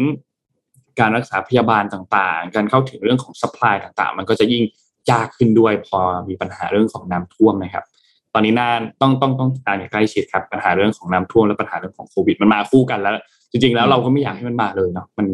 [0.99, 4.63] การรักษาพยาบาลต่างๆ การเข้าถึงเรื่องของ supply ต่างๆ มันก็จะยิ่ง
[5.11, 5.99] ยากขึ้นด้วยพอ
[6.29, 7.85] มีปัญหาเรื่องของน้ำท่วมนะครับ
[8.33, 8.69] ตอนนี้น่า
[9.01, 13.13] ต้องต้องต้องติดตามอย่างใกล้ชิดครับปัญหาเรื่องของน้ำท่วมและปัญหาเรื่องของโควิดมันมาคู่กันแล้ว
[13.51, 15.27] จริงๆแล้วเราก็ไม่อยากให้มันมาเลยเนาะมัน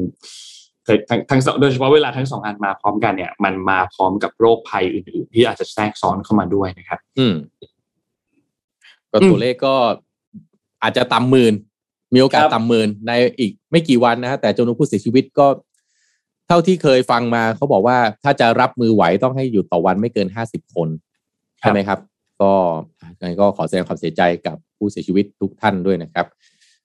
[1.10, 7.36] ทั้งทั้งโดยเฉพาะเวลาทั้งสองอันมาพร้อมกันเนี่ย มันมาพร้อมกับโรคภัยอื่นๆ ที่อาจจะแทรกซ้อนเข้ามาด้วยนะครับ อืม
[9.12, 9.76] ก็ตัวเลขก็
[10.84, 11.54] อาจจะต่ำหมื่น
[12.14, 15.48] มีโอกาสครับต่ำหมื่นในอีกไม่กี่วันนะฮะแต่จำนวนผู้เสียชีวิตก็
[16.48, 20.88] เท่าที่เคยฟังมาเขาบอกว่าถ้าจะรับมือไหวต้องให้อยู่ต่อวันไม่เกินห้าสิบคน
[21.60, 22.00] ใช่ไหมครับ
[22.42, 22.52] ก็
[23.20, 26.26] ยังไงก็ขอแสดงความเสียใจกับผู้เสียชีวิตทุกท่านด้วยนะครับ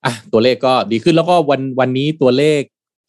[0.05, 2.61] อะตัวเลขก็ดีขึ้นแล้วก็วันวันนี้ตัวเลข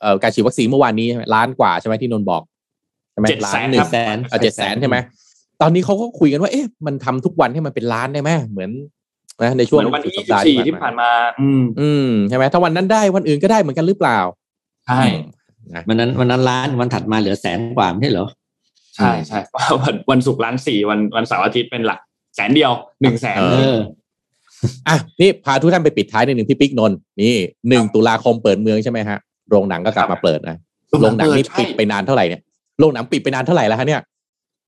[0.02, 2.44] เอ่อการฉีดวัคซีนเมื่อวานนี้ใช่ไหมล้านกว่าใช่ไหมที่นนท์บอก
[3.12, 4.98] ใช่ไหมเจ็ดล้าแสนนหนึ่ครังบแสนเจ็ดแสนใช่ไหม
[5.62, 8.72] ตอนนี้เขาก็คุยกันว่า เอ๊ะมันทำทุกวันให้มันเป็นล้านได้ไหมเหมือน
[9.46, 11.10] นะในช่วงเหมือนวันที่สุดสัปดาห์24 ที่ผ่านมา
[11.42, 14.20] อืมอืมใช่ไหมถ้าวันนั้นได้วันอื่นก็ได้เหมือนกันหรือเปล่า
[14.88, 15.02] ใช่
[15.74, 18.28] นะวันนั้นวันนั้นล้านวันถัดมาเหลือแสนกว่าไม่ใช่เหรอ
[18.96, 19.40] ใช่ใช่
[19.84, 22.00] วันวันศุกร์ล้านสี่วันวันเสาร์อาทิตย์เป็นหลัก
[22.36, 22.72] แสนเดียว
[23.02, 23.78] หนึ่งแสนเอเออ
[24.88, 27.38] อะนี่พาทุกท่านไปปิดท้ายในหนึ่งพี่ปิ๊กนนท์นี่
[27.70, 29.18] หนึ่งตุลาคมเปิดเมืองใช่ไหมฮะ
[29.50, 30.58] โรงหนังก็กลับมาเปิดนะ
[31.02, 32.42] โรงหนังนี่ปิดไปนานเท่าไหร่เนี่ย
[32.80, 34.02] โรงหนังปิดไปนานเท่าไหร่แล้วฮะเนี่ย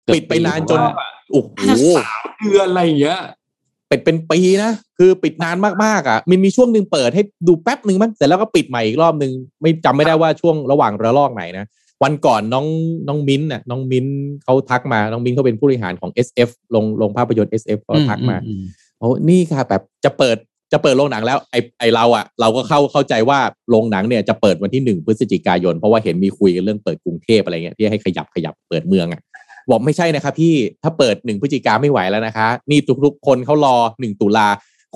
[0.06, 1.60] เกือบปิดไปนานจนปีกว่าโอ้โห
[1.98, 9.32] สามเดือนอะไรอย่างเงี้ยเป็นเป็นปีนะคือปิดนานมากๆอะมันมีช่วงหนึ่งเปิดให้ดูแป๊บหนึ่งมั้งเสร็จแล้วก็ปิดใหม่อีกรอบหนึ่ง
[9.62, 11.66] ไม่จำไม่ได้ว่าช่วงระหว่างระลอกไหนนะ
[12.04, 12.68] วันก่อนน้อง
[13.08, 18.66] น้องมิ้นท์น่ะน้องมิ้นท์เขาทักมาน้องมิ้นท์เขาเป็นผู้บริหารของ SF ลงลงภาพยนตร์ SF เขาทักมาอือื
[19.00, 20.38] โอ้นี่ค่ะแบบจะเปิด
[20.74, 23.40] จะเปิดโรงหนังแล้วไอไอเราอะเราก็เข้าเข้าใจว่า
[23.70, 29.22] โรงหนังเนี่ยจะเปิดวันที่หนึ่งพฤศจิกายน เพราะว่าเห็นมีคุยกันเรื่องเปิดกรุงเทพอะไรเงี้ยที่ให้ขยับขยับเปิดเมืองอะ
[29.70, 34.48] บอกไม่ใช่นะครับพี่ถ้าเปิดหนึ่งพฤศจิกาไม่ไหวแล้วนะคะ นี่ทุกๆ คนเขารอหนึ่งตุลา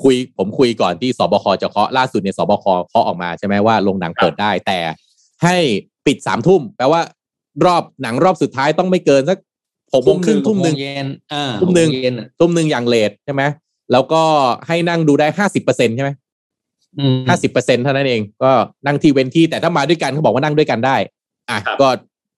[0.03, 4.79] คุยผมคุยก่อนที่สบคจะเคาะล่าสุดเนี่ยสบคเคาะออกมาใช่ไหมว่าโรงหนังเปิดได้แต่
[5.43, 5.55] ให้
[6.05, 7.01] ปิดสามทุ่มแปลว่า
[7.65, 9.37] รอบหนังรอบสุดท้ายต้องไม่เกินสัก
[9.93, 13.43] หกโมงครึ่งทุ่มหนึ่งโมเย็นอ่าทุ่มหนึ่งกโเย็นอะทุ่มหนึ่งอย่างเลทใช่ไหม
[13.91, 14.21] แล้วก็
[14.67, 16.11] ให้นั่งดูได้ห้าสิบเปอร์เซ็นใช่ไหม
[16.99, 18.51] อืมห้าสิบเปอร์เซ็นเท่านั้นเอง ก็
[18.85, 20.95] นั่งที่เว้นที่แต่ถ้ามาด้วยกันเขาบอกว่านั่งด้วยกันได้
[21.49, 21.87] อะครับก็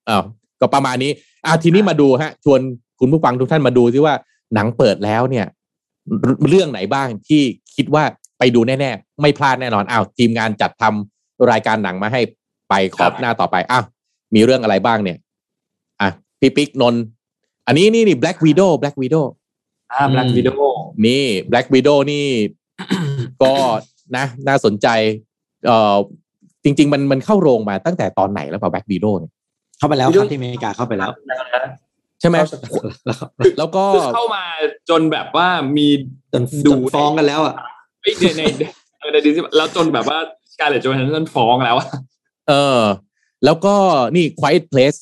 [0.06, 0.24] เออ
[0.62, 1.12] ก็ประมาณนี้
[1.46, 2.60] อะทีนี้มาดูฮะ ชวน
[3.00, 4.16] คุณผู้ฟังทุกท่านมาดูซิว่า
[4.54, 5.46] หนังเปิดแล้วเนี่ย
[6.50, 7.42] เรื่องไหนบ้างที่
[7.76, 8.04] คิดว่า
[8.40, 12.22] ไปดูแน่ๆ ไม่พลาดแน่นอนอ้าวทีมงานจัดทำรายการหนังมาให้
[12.70, 13.84] ไปขอบหน้าต่อไปอ้าว
[14.36, 15.18] มีเรื่องอะไรบ้างเนี่ย
[16.02, 16.10] อะ
[16.40, 17.04] พี่ปิ๊กนนท์
[17.68, 19.26] อันนี้นี่นี่ Black Widow Black Widow
[19.92, 20.72] อ่า Black อืม Widow
[21.06, 22.26] นี่ Black Widow นี่
[23.44, 23.54] ก็
[24.16, 24.88] นะ น่าสนใจ
[25.66, 25.96] เอ่อ
[26.64, 29.32] จริง ๆ มันมันเข้าโรงมาตั้งแต่ตอนไหนแล้วเปล่า Black Widow เนี่ย
[29.82, 31.12] เข้าไปแล้วครับที่อเมริกาเข้าไปแล้ว
[32.22, 32.38] ใช่ไหม
[33.06, 33.18] แล้ว
[33.58, 34.44] แล้วก็คือเข้ามา
[34.90, 35.48] จนแบบว่า
[35.78, 35.88] มี
[36.34, 37.56] จนดูจนฟ้องกันแล้วอะ
[38.02, 38.64] ในในใน
[39.14, 40.18] ในดิสแล้วจนแบบว่า
[40.60, 41.88] การเลตโจนนั้นฟ้องแล้วอะ
[42.50, 42.82] เออ
[43.46, 43.76] แล้วก็
[44.16, 45.00] นี่ Quiet Place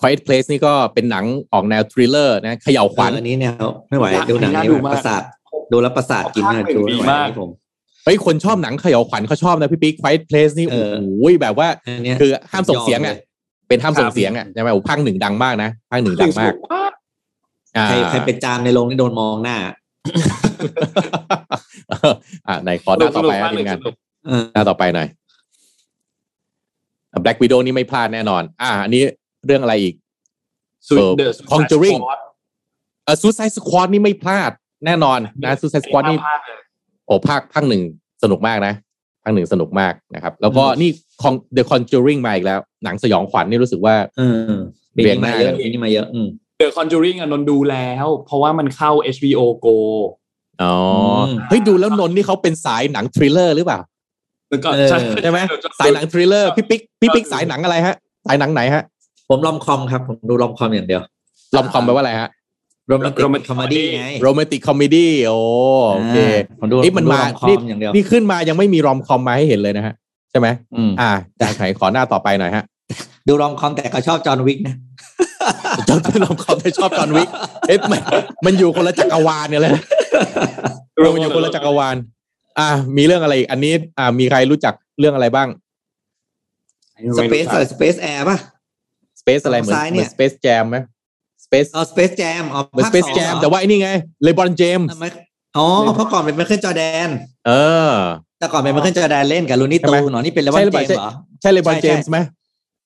[0.00, 5.22] Quiet Place นี่ก็เป็นหนังออกแนว thriller นะเขย่าขวัญเอออันนี้แนวไม่ไหวดูหนังนี้แบบประสาท
[5.72, 7.50] ดูแล้วประสาทกินนะดูไม่ไหวอันนี้ผม
[8.04, 13.29] เฮ้ยคนชอบหนังเขย่าวขวัญเขาชอบนะพี่ปิ๊ก Quiet Place นี่เอโอ้อโหแบบว่าอันเนี้ยคือห้ามส่งเสียงอะยอม
[13.70, 16.52] เลยเป็นห้ามส่งเสียงอะใช่ไหมโอ้ภาคหนึ่งดังมากนะภาคหนึ่งดังมาก
[17.76, 19.56] อ่าใครใครเป็นจามในโรงนี่โดนมองหน้า
[22.46, 23.78] อ่าไหนขอหน้าต่อไปนะทีมงาน
[24.26, 25.08] เออหน้าต่อไปหน่อย
[27.24, 29.02] Black Widow นี่ไม่พลาดแน่นอน อ่า อันนี้
[29.46, 29.94] เรื่องอะไรอีก
[30.88, 32.00] สุดเออเดอะ Conjuring
[33.04, 34.50] เออ Suicide Squad นี่ไม่พลาด
[34.86, 36.18] แน่นอนนะ Suicide Squad นี่
[37.06, 37.82] โอ้ภาคภาคหนึ่ง
[38.22, 38.74] สนุกมากนะ
[39.24, 40.90] ภาคหนึ่งสนุกมากนะครับ แล้วก็นี่
[41.22, 44.52] Con- The Conjuring มาอีกแล้ว หนังสยองขวัญนี่รู้สึกว่าเออ
[44.96, 46.28] ปีนี้มาเยอะปีนี้มาเยอะอืม
[46.58, 49.78] เดอะคอนจูริงอะนนดูแล้ว เพราะว่ามันเข้า HBO Go
[50.62, 50.74] อ๋อ
[51.20, 53.80] อมเฮ้ยดูแล้วนนท์นี่เขาเป็นสายหนัง thriller หรือเปล่า
[54.50, 55.38] แล้วก็เออใช่ใช่ไหม
[55.80, 57.94] สายหนัง thriller พี่ปิ๊กพี่ปิ๊กสายหนังอะไรฮะ
[58.26, 58.82] สายหนังไหนฮะ
[59.28, 61.02] ผมลอมคอมครับผมดูลอมคอมอย่างเดียว
[61.56, 62.30] ลอมคอมแปลว่าอะไรฮะ
[62.88, 65.32] โรแมนติกคอมเมดี้ไงโรแมนติกคอมเมดี้โอ
[65.94, 69.94] โอเคาผมดูนี่มันมาผดูลอมคอนี่มอย่างเดียวนี่ขึ้นมายังไม่มี rom-com มาให้เห็นเลยนะฮะ
[70.30, 72.64] ใช่ไหมอืมอ่าจากไหนขอหน้าต่อไปหน่อยฮะ
[73.26, 74.76] ดู rom-com แต่ก็ชอบจอห์นวิกนะ
[75.88, 77.28] จอห์น rom-com ที่ชอบจอห์นวิก
[77.68, 78.00] เอ๊ะมัน
[78.46, 79.84] มันอยู่คนละจักรวาลเลยเนี่ยนะ
[81.14, 81.96] มันอยู่คนละจักรวาล
[82.58, 85.48] อ่า มีเรื่องอะไรอีกอันนี้ อ่า มีใครรู้จักเรื่องอะไรบ้าง
[87.18, 88.38] Space อะไร Space Air ป่ะ
[89.20, 90.76] Space อะไรเหมือนซ้ายเหเนี่มือยน Space Jam ไหม
[91.44, 93.90] Space เอา Space Jam เอาเหมือน Space Jam แต่ว่าไอ้นี่ไง
[94.22, 95.04] เลบรอนเจมส์ทำไม
[95.56, 95.66] อ๋อ
[95.96, 97.08] เพราะก่อนเป็นไมเคิลจอร์แดน
[97.46, 97.52] เอ
[97.90, 97.92] อ
[98.40, 102.18] แต่ก่อนเป็นไมเคิลจอร์แดนเล่นกับ Looney ใช่ไหม Tunes เหรอนี่เป็นเลบรอนใช่หรือเปล่าใช่เหรอใช่เลบรอนเจมส์ใช่ไหม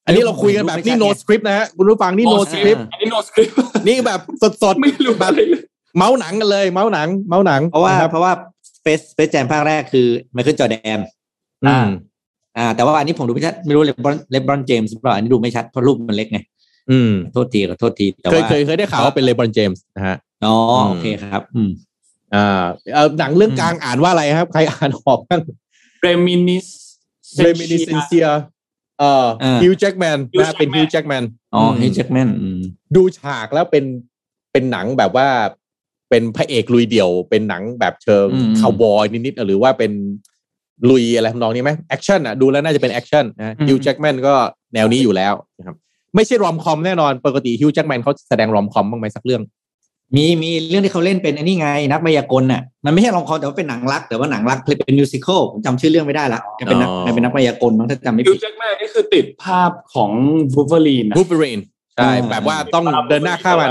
[0.06, 3.52] อันนี้เราคุยกันแบบนี่ no script นะฮะคุณผู้ฟังนี่ โอ้ no script อันนี้ no script
[3.88, 4.20] นี่แบบ
[4.62, 5.62] สดแบบไม่รู้อะไรเลย
[5.96, 8.32] เมาส์หนังกันเลย เมาส์หนัง เมาส์หนัง เพราะว่าเพราะว่า
[8.76, 10.98] Space Space Jam ภาคแรกคือไมเคิลจอร์แดน
[11.64, 11.88] อืม
[12.58, 16.38] อ่า แต่ว่าอันนี้ผมดูไม่ชัดไม่รู้เลบรอนเลบรอนเจมส์หรือเปล่าอันนี้ดูไม่ชัดเพราะรูปมันเล็กไง
[16.90, 21.70] อืมโทษทีขอโทษทีแต่เคยว่าเคยเคยได้ข่าวว่าเป็นเลบรอนเจมส์นะฮะอ๋ออมโอเคครับ อืม
[22.34, 25.40] อ่าเอ่อหนังเรื่องกลางอ่านว่าอะไรครับ ใครอ่านออกบ้าง
[26.06, 26.66] Reminis
[27.44, 28.28] Reminiscence
[28.98, 31.24] เอ่ออ่าฮิวจ์แจ็กแมน Hugh นะเป็นฮิวจ์แจ็กแมน
[31.54, 32.60] อ๋อฮิวจ์แจ็กแมนอืม
[32.96, 33.84] ดูฉากแล้วเป็น
[34.52, 35.28] เป็นหนังแบบว่า
[36.10, 39.92] เป็นพระเอกลุยเดี่ยว เป็นหนังแบบเชิงอืมคาวบอยนิดๆหรือว่าเป็น
[40.90, 44.34] ลุยอะไรทำนองนี้ไหม action อะดูแล้วน่าจะเป็น action นะฮิวจ์แจ็กแมนก็
[44.74, 45.76] แนวนี้อยู่แล้วนะครับ
[46.14, 49.42] ไม่ใช่ rom-com แน่นอน ปกติฮิวจ์แจ็กแมนเขาแสดง rom-com บ้างไหมสักเรื่อง
[50.16, 60.10] มีมีเรื่องที่เขาเล่นเป็นอันนี้ไง นักมายากลน่ะมันไม่ใช่ rom-com แต่ว่าเป็นหนังรัก แต่ว่าหนังรักเป็น musical ผมจำชื่อเรื่องไม่ได้ละแกเป็นนักอ๋อแกเป็นนักมายากลมั้งถ้าจำไม่ฮิวผิดแจ็คแมนนี่คือติดภาพของ
[60.54, 61.60] วูฟเวอรีนบูเบรีน
[61.96, 63.70] ใช่อ่าแบบว่าต้องเดินหน้าฆ่ามัน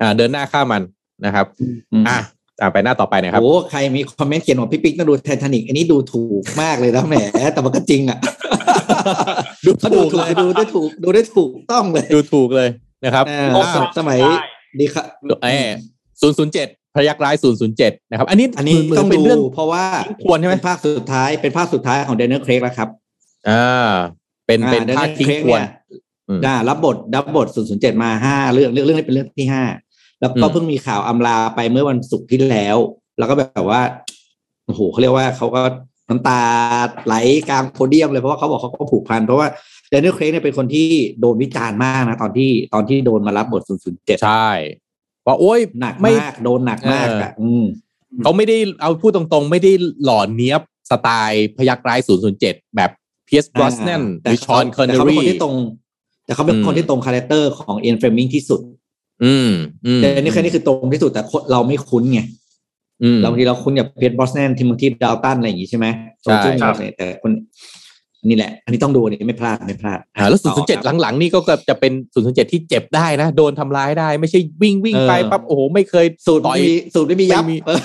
[0.00, 0.82] อ่า เดินหน้าฆ่ามัน
[1.24, 1.46] นะครับ
[1.92, 2.18] อืมอะ
[2.60, 7.14] อ่าไปหน้าต่อไปนะครับโอ้ใครมีคอมเมนต์เขียนว่าพี่ปิ๊กต้องดูไททานิกอันนี้ดูถูกมากเลยนะแหม
[7.52, 8.18] แต่มันก็จริงอะ
[9.66, 12.68] ดูถูกเขาถูดูกถูกเลยดูได้ถูก ดูได้ถูกต้องเลย ดูถูกเลย
[13.04, 14.18] นะครับเออโอ้สสมัย
[14.80, 15.04] ดีครับ
[15.42, 15.48] เอ
[16.20, 19.84] ศูนย์ศูนย์เจ็ดพยักร้ายศูนย์ศูนย์เจ็ดนะครับ อันนี้อันนี้เหมืต้องเป็นดูเรื่องเพราะว่า
[20.24, 22.88] ควรใช่ไหมเป็นภาคสุดท้ายเป็นภาคสุดท้ายของเดนเนอร์เครกแล้วครับ
[23.48, 23.90] อ่า
[24.46, 25.70] เป็นเป็นอ่ภาค Daniel ทิ้ง Craig ควรเนี่ย
[26.28, 29.64] อืมได้รับบทรับบท007มาห้าเรื่องเรื่องเรื่องนี้เป็นเรื่องที่ห้า
[30.20, 32.76] แล้วก็อืมเพิ่งมีข่าวอำลาไปเมื่อวันศุกร์ที่แล้ว
[33.18, 33.80] แล้วก็แบบว่า
[34.66, 35.60] โอ้โหเขาเรียกว่าเขาก็
[36.08, 36.40] น้ำตา
[37.06, 37.14] ไหล
[37.48, 39.48] กลางโพเดียมเลยเพราะว่าเขาบอกเขาก็ผูกพันเพราะว่า
[39.92, 40.88] เดน i น l ลเครกเนี่ยเป็นคนที่
[41.20, 43.62] โดนวิจารณ์มากนะ ตอนที่ตอนที่โดนมารับบท
[43.92, 44.48] 007 ใช่
[45.26, 47.64] ว่าโอ้ยหนักไม่มากโดนหนักมากเอออะอืม
[48.22, 49.72] เขาไม่ได้เอาพูดตรงๆ ไม่ได้
[50.04, 52.90] หล่อเนี้ยบสไตล์พยัคฆ์ร้ายศูนย์ศูนย์เจ็ดแบบ
[53.26, 55.54] เพียร์ซบรอสแนนหรือฌอนคอนเนแต่แต่เขาเป็นคนที่ตรง
[56.26, 58.60] แต่เขาเป็นอืมคนที่ตรง character ของเอียนเฟลมิงที่สุด
[59.24, 59.50] อืม
[59.86, 62.20] อืมแต่นี่แค่นี้คือตรงที่สุดแต่คนเราไม่คุ้นไง
[63.02, 65.86] อืมเราบางทีเราคุ้นกับเพียร์ซบรอสแนนบางทีทิโมธีดาลตันอะไรอย่างงี้ใช่ไหม
[66.22, 67.32] ใช่ตรงที่แต่คน
[68.28, 71.38] นี่แหละ อันนี้ต้องดูอันนี้ไม่พลาดไม่พลาดอ่าแล้วศูนย์ศูนย์เจ็ดหลังๆนี่ก็
[71.68, 77.80] จะเป็นศูนย์ศูนย์เจ็ดที่เจ็บได้นะ โดนทำร้ายได้ ไม่ใช่วิ่งวิ่งไปปั๊บโอ้โหไม่เคยสูตรต่อยไม่มีสูตรไม่มียับไม่มีเออ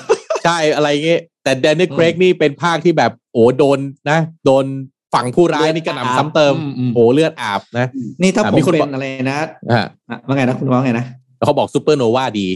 [0.45, 4.65] ใช่อะไรเงี้ยแต่แดนนี่อืมเครกนี่เป็นภาคที่แบบโอ้โดนนะ โดน
[5.13, 7.87] ฝั่งผู้ร้ายนี่กระหน่ำซ้ำเติมอืมอืมโอ้เลือดอาบนะ
[8.21, 9.37] นี่ถ้าอะผมีมคนเป็บอกนอะไรนะ
[9.71, 11.05] อ่าอะว่าไงนะคุณว่าไงนะ
[11.37, 12.47] แล้วเขาบอกซูเปอร์โนวาดี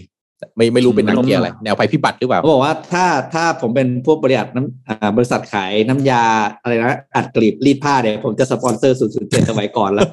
[0.55, 6.23] ไม่ไม่รู้เป็นหนังเกี่ยวอะไร แนวภัยพิบัติหรือเปล่าเขาบอกว่าถ้าถ้าผมเป็นพวกบริษัทน้ำอ่าบริษัทขายน้ำยา
[6.61, 10.07] อะไรนะอัดกลีบรีดผ้าเนี่ยผมจะสปอนเซอร์007สมัยก่อนแล้ว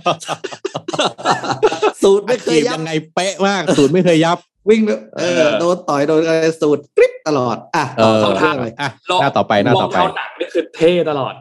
[2.02, 4.38] สูตรไม่เคยยับยังไงเป๊ะมากศูนย์ไม่เคยยับ
[4.70, 8.88] วิ่งแบบเออโดนต่อยโดนอะไรสูทกริบตลอด อะเออต่อเรื่องอะไรอะ
[9.20, 11.34] หน้าต่อไปหน้าต่อไปมงเข้าหนังนี่คือเท่ตลอด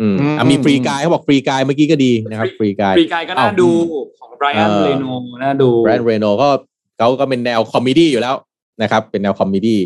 [0.00, 3.70] อืมอืมอะมี Free Guy เขาบอก Free Guy เมื่อกี้ก็ดีนะครับ Free Guy Free Guy ก็น่าดู
[4.18, 5.06] ของไรอันเออเรย์โนลด์ส
[5.42, 6.48] น่าดูไรอันเรย์โนลด์สก็
[6.98, 8.34] เขาก็เป็นแนว comedy อยู่แล้ว
[8.82, 9.80] นะครับ เป็นแนว comedy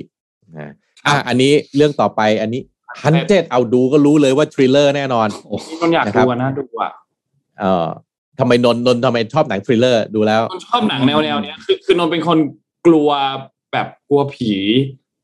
[0.59, 0.73] นะ
[1.07, 2.63] อะอันนี้เรื่องต่อไปอันนี้
[3.03, 5.29] Hunted เอาดูก็รู้เลยว่า thriller แน่นอน
[5.71, 6.91] นี่คนอยากนะครับดูอะน่าดูอะ
[7.59, 7.87] เอ่อ
[8.39, 12.39] ทำไมนนท์นนท์ทำไมชอบหนัง thriller ดูแล้วคนชอบหนังแนวแนวๆเนี้ยคือคือนนท์เป็นคน
[12.87, 13.09] กลัว
[13.73, 14.53] แบบกลัวผี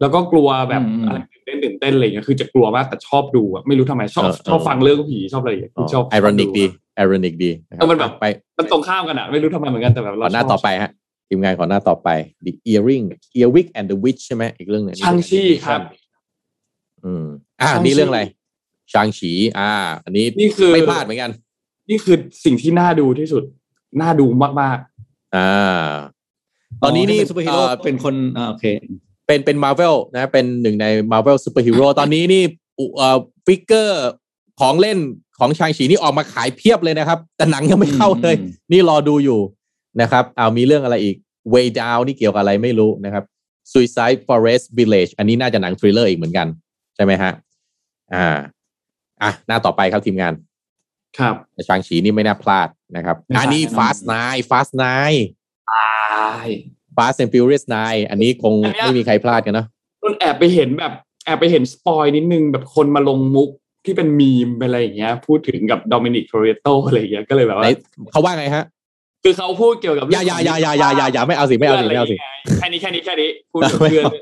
[0.00, 6.64] แล้วก็กลัวแบบอืมอะไรตื่นเต้นตื่นเต้นอะไรอย่างเงี้ยคือจะกลัวมากแต่ชอบดูอะไม่รู้ทำไมชอบเออเออชอบฟังเรื่องผีชอบอะไรอย่างเงี้ยคือชอบ ironic ดี
[6.96, 8.24] ironic ดีะครัเออมันแบบ
[8.58, 10.90] มันตรงข้ามกันอะไม่รู้ทำไมเหมือนกันแต่แบบเราชอบขอหน้าต่อไปฮะ
[11.32, 12.08] ทีมงานขอหน้าต่อไป
[12.44, 13.06] The Earring
[13.40, 15.80] Earwig and the Witch ใช่ไหมอีกเรื่องหนึงช่างชี่ครับ
[17.04, 17.26] อืม
[17.60, 18.22] อ่าชางชี่นี่เรื่องอะไร
[18.92, 19.72] ชางฉีอ่า
[20.04, 21.30] อันนี้นี่คือไม่พลาดเหมือนกัน
[21.90, 23.42] นี่คือสิ่งที่น่าดูที่สุด
[24.00, 24.26] น่าดู
[24.60, 24.78] มาก
[25.36, 25.88] อ่า
[26.82, 28.64] ตอนนี้นี่เป็นซูเปอร์ฮีโร่เอ่อเป็นคนอ่าโอเค
[29.26, 32.42] เป็นเป็น Marvel นะ เป็นหนึ่งใน Marvel Super Hero ตอนนี้นี่
[32.78, 34.08] อุเอ่อ figure
[34.60, 34.98] ของเล่น
[35.38, 39.40] ของชางฉีนี่ออกมาขายเพียบเลยนะครับ แต่หนังยังไม่เข้าเลยอืมนี่รอดูอยู่
[40.00, 41.16] นะครับเอามีเรื่องอะไรอีก
[41.54, 43.24] Way Down นี่เกี่ยวกับอะไรไม่รู้นะครับ
[43.72, 46.46] Suicide Forest Village อันนี้น่าจะหนัง thriller อีกเหมือนกัน
[46.96, 47.32] ใช่ไหมฮะ
[48.14, 48.26] อ่า
[49.22, 51.34] อะหน้าต่อไปครับทีมงานๆครับ
[51.68, 55.20] ชางฉีนี่ไม่น่าพลาดนะครับไม่พลาดอันนี้แน่นอน Fast Nine Fast Nine
[55.72, 56.48] ตาย
[56.96, 59.66] Fast and Furious Nine อันนี้คงอันเนี้ยไม่มีใครพลาดกันเนาะ
[60.02, 60.92] นนแอบไปเห็นแบบ
[61.24, 63.50] แอบไปเห็นสปอยนิดนึงแบบคนมาลงมุก
[63.84, 68.64] ที่เป็นมีมเป็นอะไรอย่างเงี้ย พูดถึงกับโดมินิกโทเรโตอะไรอย่างเงี้ยก็เลยแบบไหนว่าเขาว่าไงฮะ
[69.22, 72.16] คือเขาพูดเกี่ยวกับอย่าอย่าอย่าอย่าอย่าอย่าอย่าไม่เอาสิไม่เอาสิไม่เอาสิ
[72.58, 74.12] แค่นี้แค่นี้แค่นี้พูดถึงไม่เพื่อนเอา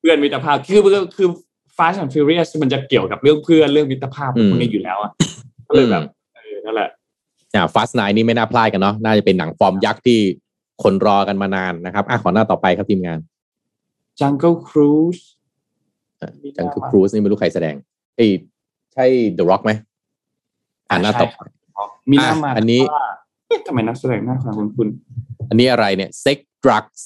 [0.00, 1.28] เพื่อนมิตรภาพคือคือคือ
[1.76, 5.10] Fast and Furious มันจะเกี่ยวกับเรื่องเพื่อนเรื่องมิตรภาพพวกนี้อยู่แล้วอะ
[5.68, 6.02] ก็เลยแบบ
[6.34, 6.88] เออนั่นแหละ
[7.54, 10.18] อ่า Fast Nine นี่ไม่น่าพลาดกันเนาะน่าจะเป็นหนังฟอร์มยักษ์ที่
[10.82, 13.18] คนรอกันมานานนะครับอะขอหน้าต่อไปครับทีมงาน
[14.20, 15.22] Jungle Cruise
[16.56, 17.74] จังคือครูซนี่ไม่รู้ใครแสดง
[18.16, 18.30] เอ้ย
[18.94, 19.04] ใช่
[19.38, 19.70] The Rock ไหม
[20.88, 21.42] อ่านหน้าต่อไป
[22.10, 23.25] มีหน้ามาอะอันนี้ว่าเอ๊ะ
[23.66, 24.88] ทำไมนักแสดงหน้าฟังคุณคุณ
[25.48, 27.02] อันนี้อะไรเนี่ย Sex Drugs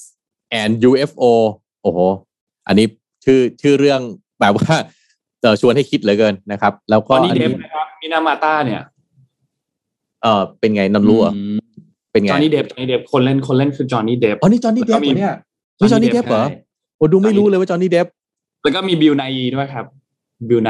[0.61, 1.23] and UFO
[1.81, 1.99] โอ้โห
[2.67, 2.85] อันนี้
[3.25, 4.01] ชื่อชื่อเรื่อง
[4.39, 4.75] แบบว่า
[5.41, 8.81] เออชวนให้คิดเหลือเกินนะครับ แล้วตก็อนนี้อันเดนี้ฟนะครับมีหน้ามาต้าเนี่ย
[10.23, 11.33] เออเป็นไงนำรู้เหรอ
[12.11, 15.35] เป็นไงจอห์นนี่เดปป์จอห์นนี่เดปป์คนเล่นคนเล่นคือจอห์นนี่เดปป์อ๋อนี่จอห์นนี่เดปป์เหรอเนี่ย
[15.79, 16.43] นี่จอห์นนี่เดปป์เหรอ
[16.97, 18.07] โอ้ดูไม่รู้เลยว่าจอห์นนี่เดปป์
[18.63, 19.85] แล้วก็มีบิลไนอีด้วยครับ
[20.49, 20.69] บิลไน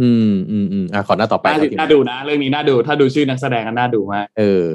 [0.00, 4.70] อีอืมอืมอืมอะขอหน้าต่อไปน่าครับทีมน่าดูนะ เรื่องนี้น่าดูถ้าดูชื่อนักแสดงก็น่าดูมากเออ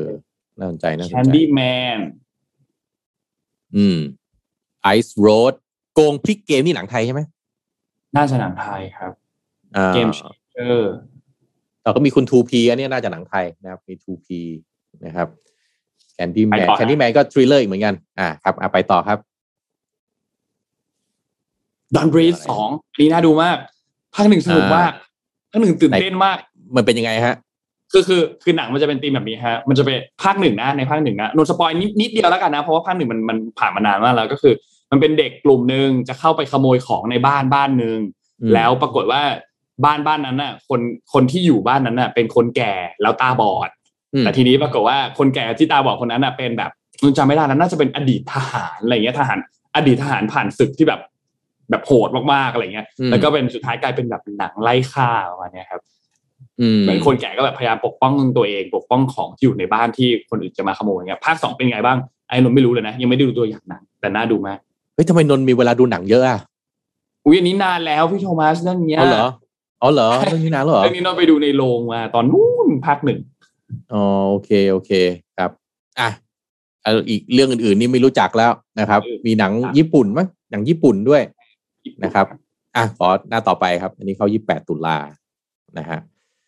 [0.58, 2.00] น่าสนใจน่าสนใจ Candyman
[3.78, 4.00] อืม
[4.96, 5.54] Ice Road
[5.94, 7.22] โกงพลิกเกมนี่หนังไทยใช่ไหม
[8.16, 9.12] น่าจะหนังไทยครับ
[9.78, 10.08] อ่าเกม
[10.58, 10.86] เออ
[11.84, 14.28] เราก็มีคุณ 2P อันเนี้ยน่าจะหนังไทยนะครับมี 2P
[15.06, 15.28] นะครับ
[16.14, 19.18] ไปต่อ Candyman Candyman ก็ thriller อีกเหมือนกัน อ่าครับอะไปต่อครับ
[21.96, 23.58] Don't Breathe สองอันนี้น่าดูมาก
[24.16, 24.92] ภาคหนึ่งสนุกมาก
[25.58, 26.38] ภาคหนึ่งตื่นเต้นมาก
[26.76, 27.36] มันเป็นยังไงฮะ
[27.92, 34.54] คือคือคือหนังมันจะเป็นธีมแบบนี้ฮะ มันจะเป็นภาคหนึ่งนะในภาคหนึ่งนะนนท์ spoil นิดนิดเดียวแล้วกันนะ เพราะว่าภาคหนึ่งมันมันผ่านมานานมากแล้วก็คือ
[34.92, 37.98] มันเป็นเด็กกลุ่มหนึ่งจะเข้าไปขโมยของในบ้านบ้านหนึ่ง
[38.42, 39.22] อืมแล้วปรากฏว่า
[39.86, 40.82] บ้านบ้านนั้นน่ะ คน
[41.14, 43.70] คนที่อยู่บ้านนั้นน่ะ เป็นคนแก่แล้วตาบอด
[44.14, 46.72] อืมแต่ทีนี้ปรากฏว่าคนแก่ที่ตาบอดคนนั้นน่ะเป็นแบบ
[47.02, 49.40] นนจำไม่ได้แล้วน่าจะเป็นอดีตทหารอะไรเงี้ยทหาร
[49.76, 51.02] อดีตทหารผ่านศึกที่แบบ
[51.70, 55.82] แบบโหดมากๆอะไรเงี้ยอืมแล้วก็เป็นสุดท้ายกลายเป็นแบบหนังไล่ฆ่าประมาณเนี้ยครับ
[56.62, 64.60] อืมเหมือนคนแก่ก็แบบพยายามปกป้องตัวเอง ปกป้องของที่อยู่ในบ้านที่คนอื่นจะมาขโมยเงี้ยภาคสองเป็นไงบ้างไอ้นนท์ไม่รู้เลยนะยังไม่ได้ดูตัวอย่างหนังแต่น่าดูมาก
[64.94, 66.40] เฮ้ยทำไมนนท์มีเวลาดูหนังเยอะอะ
[67.26, 69.28] อุ้ยอันนี้นานแล้วพี่โทมัสเรื่องเนี้ยอ๋อเหรอ
[69.82, 73.20] อ๋อเหรอเรื่องนี้นานแล้วเหรอเรื่องนี้นนท์ไปดูในโรงมาตอนนู้นภาคหนึ่ง
[73.94, 74.92] อ๋อโอเคโอเค
[75.38, 75.52] ครับ
[76.00, 76.10] อะ
[76.84, 81.22] เอาอีกเรื่องอื่นๆนี่ไม่รู้จักแล้วนะครับ มีหนังญี่ปุ่นมั้งหนังญี่ปุ่นด้วย
[82.04, 82.26] นะครับ
[82.76, 84.98] อะขอหน้าต่อไปครับ อันนี้เข้ายี่แปดตุลา
[85.78, 86.00] นะฮะ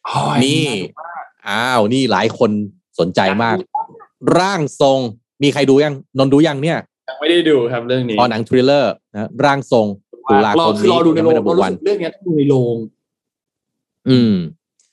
[0.05, 2.51] โอ้ยนี่าดูมากอ้าวนี่หลายคน
[2.99, 3.57] สนใจมาก
[4.37, 4.99] ร่างทรง
[5.43, 6.77] มีใครดูยังนนท์ดูยังเนี่ย
[7.09, 9.87] ยังไม่ได้ดูครับเรื่องนี้พอหนังทริลเลอร์นะร่างทรง
[10.29, 12.75] ตุลารอคมคือนี้รอดูในยังโรไม่งระเพบุราะรู้วันสึกเรื่องเนี้ยต้องดูในโรง
[14.09, 14.33] อืม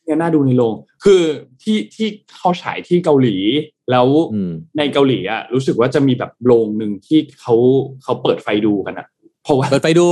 [0.05, 0.75] เนี่ยน่าดูในโรง
[1.05, 1.23] คือ
[1.63, 3.37] ที่ที่เขาฉายที่เกาหลี
[3.91, 7.55] แล้วอืมในเกาหลีอะรู้สึกว่าจะมีแบบโรงหนึ่งที่เขา
[8.03, 9.07] เขาเปิดไฟดูกันอะ
[9.45, 10.07] เพราะว่าเปิดไฟดู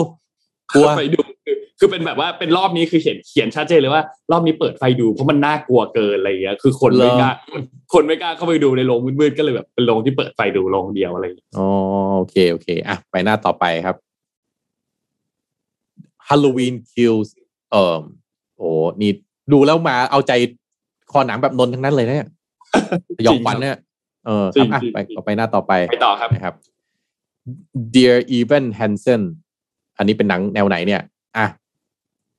[0.73, 7.31] กลัวไฟดูคือคือเป็นแบบว่าเป็นรอบนี้คือเขียนเขียนชัดเจนเลยว่า รอบนี้เปิดไฟดูเพราะมันน่ากลัวเกินอะไรอย่างเงี้ยคือคนไม่กล้า
[7.95, 11.69] คนไม่กล้าเข้าไปดูในโรงมืดๆก็เลยแบบเป็นโรงที่เปิดไฟดูโรงเดียวอะไรอย่างเงี้ยอ๋อ
[12.17, 13.97] โอเคโอเคอะไปหน้าต่อไปครับ
[16.29, 17.29] Halloween Kills
[17.71, 18.01] เอ่อ
[18.57, 18.69] โอ้
[19.01, 19.11] นี่
[19.53, 20.33] ดูแล้วมาเอาใจ
[21.13, 22.29] คอหนังแบบนนท์ทั้งนั้นเลยนะเนี่ย
[23.19, 23.79] สยองขวัญเนี่ย
[24.27, 24.97] เออครับอะไป
[25.27, 26.55] ไปหน้าต่อไปไปต่อครับนะครับ
[27.95, 29.23] Dear Evan Hansen
[29.99, 31.01] อันนี้เป็นหนังแนวไหนเนี่ย
[31.39, 31.47] อะ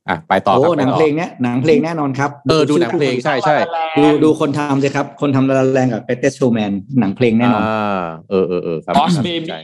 [0.10, 3.56] อะไปต่อคโอ้รับหนังไปต่อเพลงเนี้ยหนังเพลงแน่นอนครับเออดูหนังเพลงใช่ใช่
[3.98, 9.56] ดูดูคนทำสิครับ คนทำละแรงกับ Greatest Showman หนังเพลงแน่นอนอ่าเออเออเออครับ Boss น่าสน Baby ใจ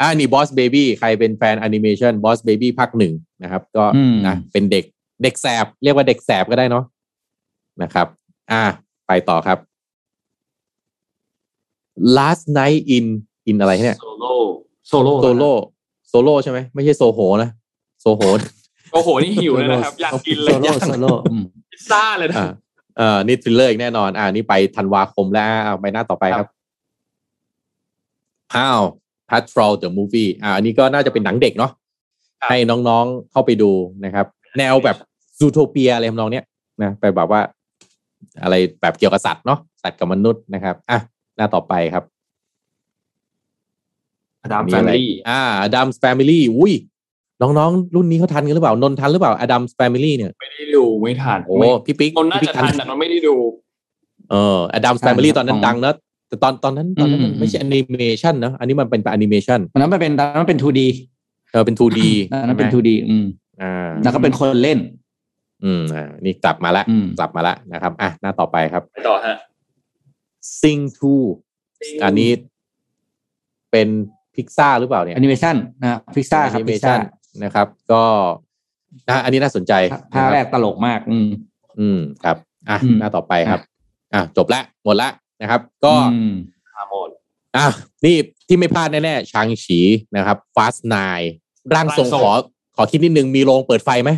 [0.00, 3.12] อ่านี่ Boss Baby ใครเป็นแฟนแอนิเมชัน Boss Baby ภาคหนึ่ง
[3.42, 4.84] นะครับ ก็อืมนะเป็นเด็ก
[5.22, 6.84] เด็กแสบ เรียกว่าเด็กแสบก็ได้เนาะ
[7.82, 8.06] นะครับ
[8.52, 8.62] อ่า
[9.08, 9.58] ไปต่อครับ
[12.16, 13.06] Last Night in
[13.50, 14.34] in อะไรเนี่ยโซโล่
[14.88, 15.52] โซโล่โซโล่
[16.14, 17.50] โซโล่ใช่ไหมไม่ใช่โซโหนะ
[18.00, 18.22] โซโห
[18.92, 22.50] โอ้โหนี่หิวเลยนะครับ อยากกินเลโซยโล่โซโล่อืมพิซซ่าเลยนะอ่า
[22.96, 26.48] เอ่อนี่ทริลเลอร์อีกแน่นอน อ่านี่ไปธันวาคมแล้วอ่าไปหน้าต่อไปครับ
[28.54, 28.78] How
[29.30, 31.70] Patrol the Movie อ่าอันนี้ก็น่าจะเป็นหนังเด็กเนาะ
[32.40, 33.70] ครับให้น้องๆเข้าไปดู
[34.04, 34.26] นะครับ
[34.58, 34.96] แนวแบบ
[35.38, 36.44] ซูโทเปียอะไรทำนองเนี้ย
[36.82, 37.40] นะไปแบบว่า
[38.42, 40.98] อะไรแบบเกี่ยวกับสัตว์เนาะสัตว์กับมนุษย์นะครับ อะ
[41.36, 42.04] หน้าต่อไปครับ
[44.52, 46.72] Addams Family อะไรอ่า Addams Family อุ้ย
[47.40, 53.34] น้องๆ รุ่นนี้เขาทันกันหรือเปล่านนท์ทันหรือเปล่า Addams Family เนี่ยไม่ได้ดูไม่ทันโอ้ไม่พี่ปิ๊กนนท์น่าพี่จะปิ๊กทันแต่นนท์ไม่ได้ดู
[54.30, 55.96] เออ Addams ใช่ Family ครับตอนนั้นของดังเนอะ
[56.28, 60.80] แต่ตอนตอนนั้นตอนนั้นมันอืมไม่ใช่แอนิเมชันนะอันนี้มันเป็นแอนิเมชันอันนั้นมันเป็นอันนั้นเป็น 2D
[61.52, 62.00] เออเป็น 2D
[62.30, 63.26] อันนั้นเป็นใช่ไหม 2D อืม
[63.62, 64.78] อ่าแล้วก็เป็นคนเล่น
[65.64, 69.36] อืมอ่านี่กลับมาละอืมกลับมาละนะครับ อะหน้าต่อไปครับไปต่อฮะ
[70.60, 70.80] Sing
[71.42, 72.30] 2อันนี้
[73.70, 73.88] เป็น
[74.36, 77.00] พิกซ่าหรือเปล่าเนี่ยแอนิเมชันนะพิซซ่าครับแอนิเมพิซซ่าชัน
[77.44, 78.02] นะครับ ก็
[79.08, 79.72] นะอันนี้น่าสนใจ
[80.14, 81.28] ภาคแรนะกครับตลกมาก อืม
[81.80, 82.36] อืมครับ
[82.70, 83.60] อะอืมหน้าต่อไปครับ
[84.14, 85.08] อะจบละหมดละ
[85.40, 86.34] นะครับ ก็อืม
[86.74, 87.08] ฮาร์โมน
[87.56, 87.66] อะ
[88.04, 88.16] นี่
[88.48, 89.80] ที่ไม่พลาดแน่ๆชางฉี
[90.16, 90.94] นะครับฟาสไน
[91.74, 92.32] ร่างทรงร่างทรงขอ
[92.76, 94.10] ขอคิดนิดนึงมีโรงเปิดไฟไหม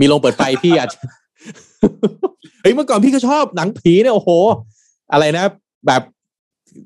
[0.00, 0.98] มีโรงเปิดไฟพี่อาจจะ
[2.62, 4.30] เฮ้ยเมื่อก่อนพี่ก็ชอบหนังผีเนี่ยโอ้โห
[5.12, 5.44] อะไรนะ
[5.86, 6.02] แบบ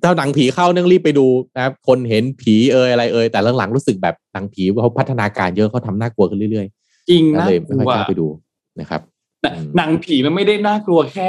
[0.02, 6.66] ถ้าหนังผีเข้านั่งรีบไปดูนะครับคนเห็นผีเอ่ยอะไรเอ่ยแต่หลังๆรู้สึกแบบหนังผีเขาพัฒนาการเยอะเขาทำน่ากลัวขึ้นเรื่อย
[7.10, 8.26] จริงๆก็นะเลยไม่ค่อยว่ากล้าไปดู
[8.80, 9.00] นะครับ
[9.42, 11.26] หนังหนังผีมันไม่ได้น่ากลัวแค่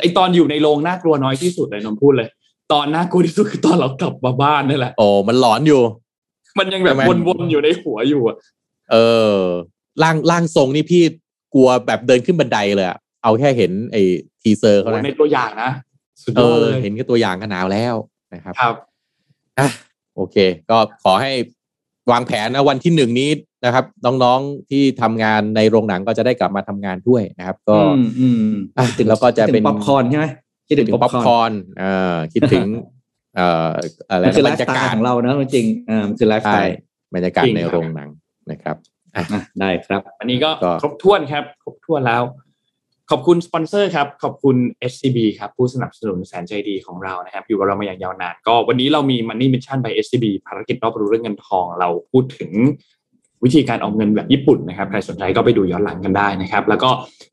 [0.00, 2.28] ไอตอนอยู่ในโรงน่ากลัวน้อยที่สุดเลยนนท์พูดเลย
[2.72, 5.82] ตอนน่ากลัวที่สุดคือตอนเรากลับมาบ้านนี่แหละโอ้มันหลอนอยู่
[6.58, 8.36] มันยังแบบใช่ไหมวนๆอยู่ในหัวอยู่อะ
[8.92, 8.96] เอ
[9.36, 9.38] อ
[10.02, 11.02] ร่างร่างทรงนี่พี่
[11.54, 14.02] กลัวแบบเดินขึ้นบันไดเลยอะเอาแค่เห็นไอ้
[14.42, 15.70] teaser เขาโอ้นะในตัวอย่างนะ
[16.22, 17.94] เออสุดยอดเลยเห็นแค่ตัวอย่างก็หนาวแล้ว
[18.34, 18.74] นะครับครับ
[19.58, 19.68] อะ
[20.16, 20.36] โอเค
[20.70, 21.32] ก็ขอให้
[22.10, 23.30] วางแผนนะวันที่หนึ่งนี้
[23.64, 30.26] นะครับ น้องๆที่ทำงานในโรงหนังก็จะได้กลับมาทำงานด้วยนะครับ ก็อืมอืมอะแล้วก็จะเป็นป๊อปคอร์นใช่ไหม
[30.68, 32.66] คิดถึถึงงป๊อปคคออร์นคิดถึงป๊อปคอร์นเอ่อคิดถึง
[33.36, 33.70] เอ่อ
[34.10, 36.76] อะไรมันคือนะไลบรฟ์รสยาไตกาศล์ของเรานะจริงๆอ่ามันคือไลฟ์สไตใช่ล์
[37.14, 38.08] บรรยากาศจริงในครับโรงหนัง
[38.50, 38.76] นะครับ
[39.14, 39.22] อะ
[39.60, 42.22] ได้ครับ อันนี้ก็ก็ครบถ้วนครับ ครบถ้วนแล้ว
[43.10, 44.56] ขอบคุณสปอนเซอร์ครับ ขอบคุณ
[44.92, 52.50] SCB ครับ ผู้สนับสนุนแสนใจดีของเรานะครับ อยู่กับเรามาอย่างยาวนาน ก็วันนี้เรามี Money Mission by SCB ภารกิจรอบรู้เรื่องเงินทอง เราพูดถึง
[53.44, 56.90] วิธีการออมเงินแบบญี่ปุ่นนะครับ ใครสนใจก็ไปดูย้อนหลังกันได้นะครับ แล้วก็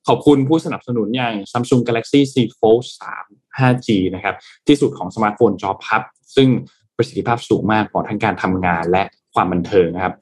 [0.08, 2.84] ขอบคุณผู้สนับสนุนอย่าง Samsung Galaxy Z Fold
[3.22, 4.36] 3 5G นะครับ
[4.68, 6.02] ที่สุดของสมาร์ทโฟนจอพับ
[6.36, 6.50] ซึ่ง
[6.96, 9.04] ประสิทธิภาพสูงมากเหมาะทั้งการทำงานและ
[9.34, 10.14] ความบันเทิงนะครับ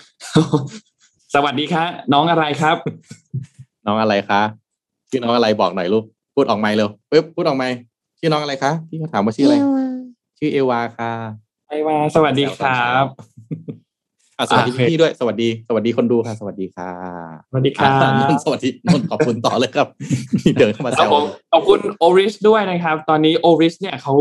[1.36, 2.78] สวัสดีครับน้องอะไรครับ
[3.86, 4.42] น้องอะไรคะ
[5.10, 6.04] ชื่อน้องอะไรบอกหน่อยลูก
[6.36, 7.76] พูดออกไมค์เร็วปึ๊บพูดออกไมค์
[8.20, 9.58] ชื่อน้องอะไรคะพี่เขาถามว่าชื่ออะไร
[10.38, 11.12] ชื่อเอวาค่ะ
[11.68, 13.06] ไอวาสวัสดีครับ
[14.40, 16.92] อะสวัสดีโอเคพี่ด้วยสวัสดี สวัสดีคนดูค่ะ สวัสดีค่ะ
[17.50, 19.88] สวัสดีครัอะนบนท์สวัสดีนนท์ขอบคุณต่อเลยครับ
[20.60, 21.24] เดินเข้ามาแซครับวผม
[21.54, 24.14] ขอบคุณโอริสด้วยนะครับ ตอนนี้โอริสเนี่ยเขา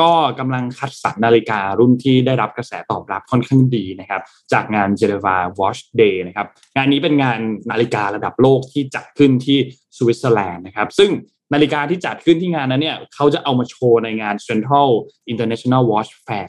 [0.00, 4.20] ก็กำลังคัดสรรนาฬิการุ่นที่ได้รับกระแสตอบรับค่อนข้างดีนะครับ
[4.52, 6.46] จากงาน Geneva Watch Day นะครับ
[6.76, 9.58] งานนี้เป็นงานนาฬิการะดับโลกที่จัดขึ้นที่
[9.96, 11.10] สวิตเซอร์แลนด์นะครับ ซึ่ง
[11.54, 14.90] นาฬิกาที่จัดขึ้นที่งานนั้นเนี่ยเขาจะเอามาโชว์ในงาน Central
[15.32, 16.46] International Watch Fair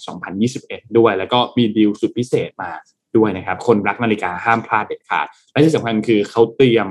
[0.48, 2.72] 2021 ด้วย แล้วก็มีดีลสุดพิเศษมา
[3.18, 6.88] ด้วยนะครับ คนรักนาฬิกาห้ามพลาดเด็ดขาด และที่สำคัญคือเขาเตรียม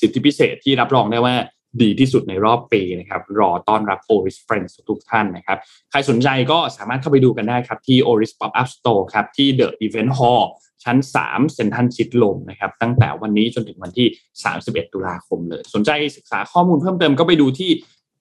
[0.00, 1.34] สิทธิพิเศษที่รับรองได้ว่า
[1.80, 5.58] ดีที่สุดในรอบปีนะครับ รอต้อนรับ Oris Friends ทุกท่านนะครับ
[5.90, 10.44] ใครสนใจก็สามารถเข้าไปดูกันได้ครับ ที่ Oris Pop Up Store ครับ ที่ The Event Hall
[10.84, 10.96] ชั้น
[11.26, 14.06] 3 เซ็นทรัลชิดลมนะครับ ตั้งแต่วันนี้จนถึงวันที่
[14.50, 17.70] 31 ตุลาคมเลย สนใจศึกษาข้อมูลเพิ่มเติมก็ไปดูที่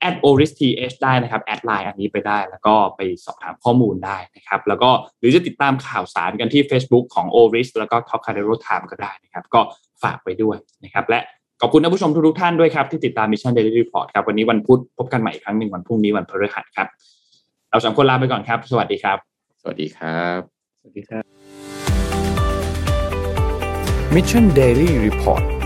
[0.08, 0.62] at o r i s t
[0.92, 8.40] h ได้นะครับแอดไลน์อันนี้ไปได้ แล้วก็ไปสอบถามข้อมูลได้นะครับ แล้วก็หรือจะติดตามข่าวสารกันที่ Facebook ของ o r i s แล้วก็ Top c a d
[8.42, 9.62] e r o Time ก็ได้นะครับ ก็
[10.04, 11.20] ฝากไปด้วยนะครับ และ
[11.64, 16.88] ขอบคุณท่านผู้ชมทุกๆท่านด้วยครับที่ติดตาม Mission Daily Report ครับวันนี้วันพุธพบกันใหม่อีกครั้งหนึ่งวันพรุ่งนี้วันพฤหัสครับ
[17.72, 19.18] เราสามคนลาไปก่อนครับ สวัสดีครับ
[19.62, 20.40] สวัสดีครับ
[20.80, 21.24] สวัสดีครับ
[24.16, 25.61] Mission Daily Report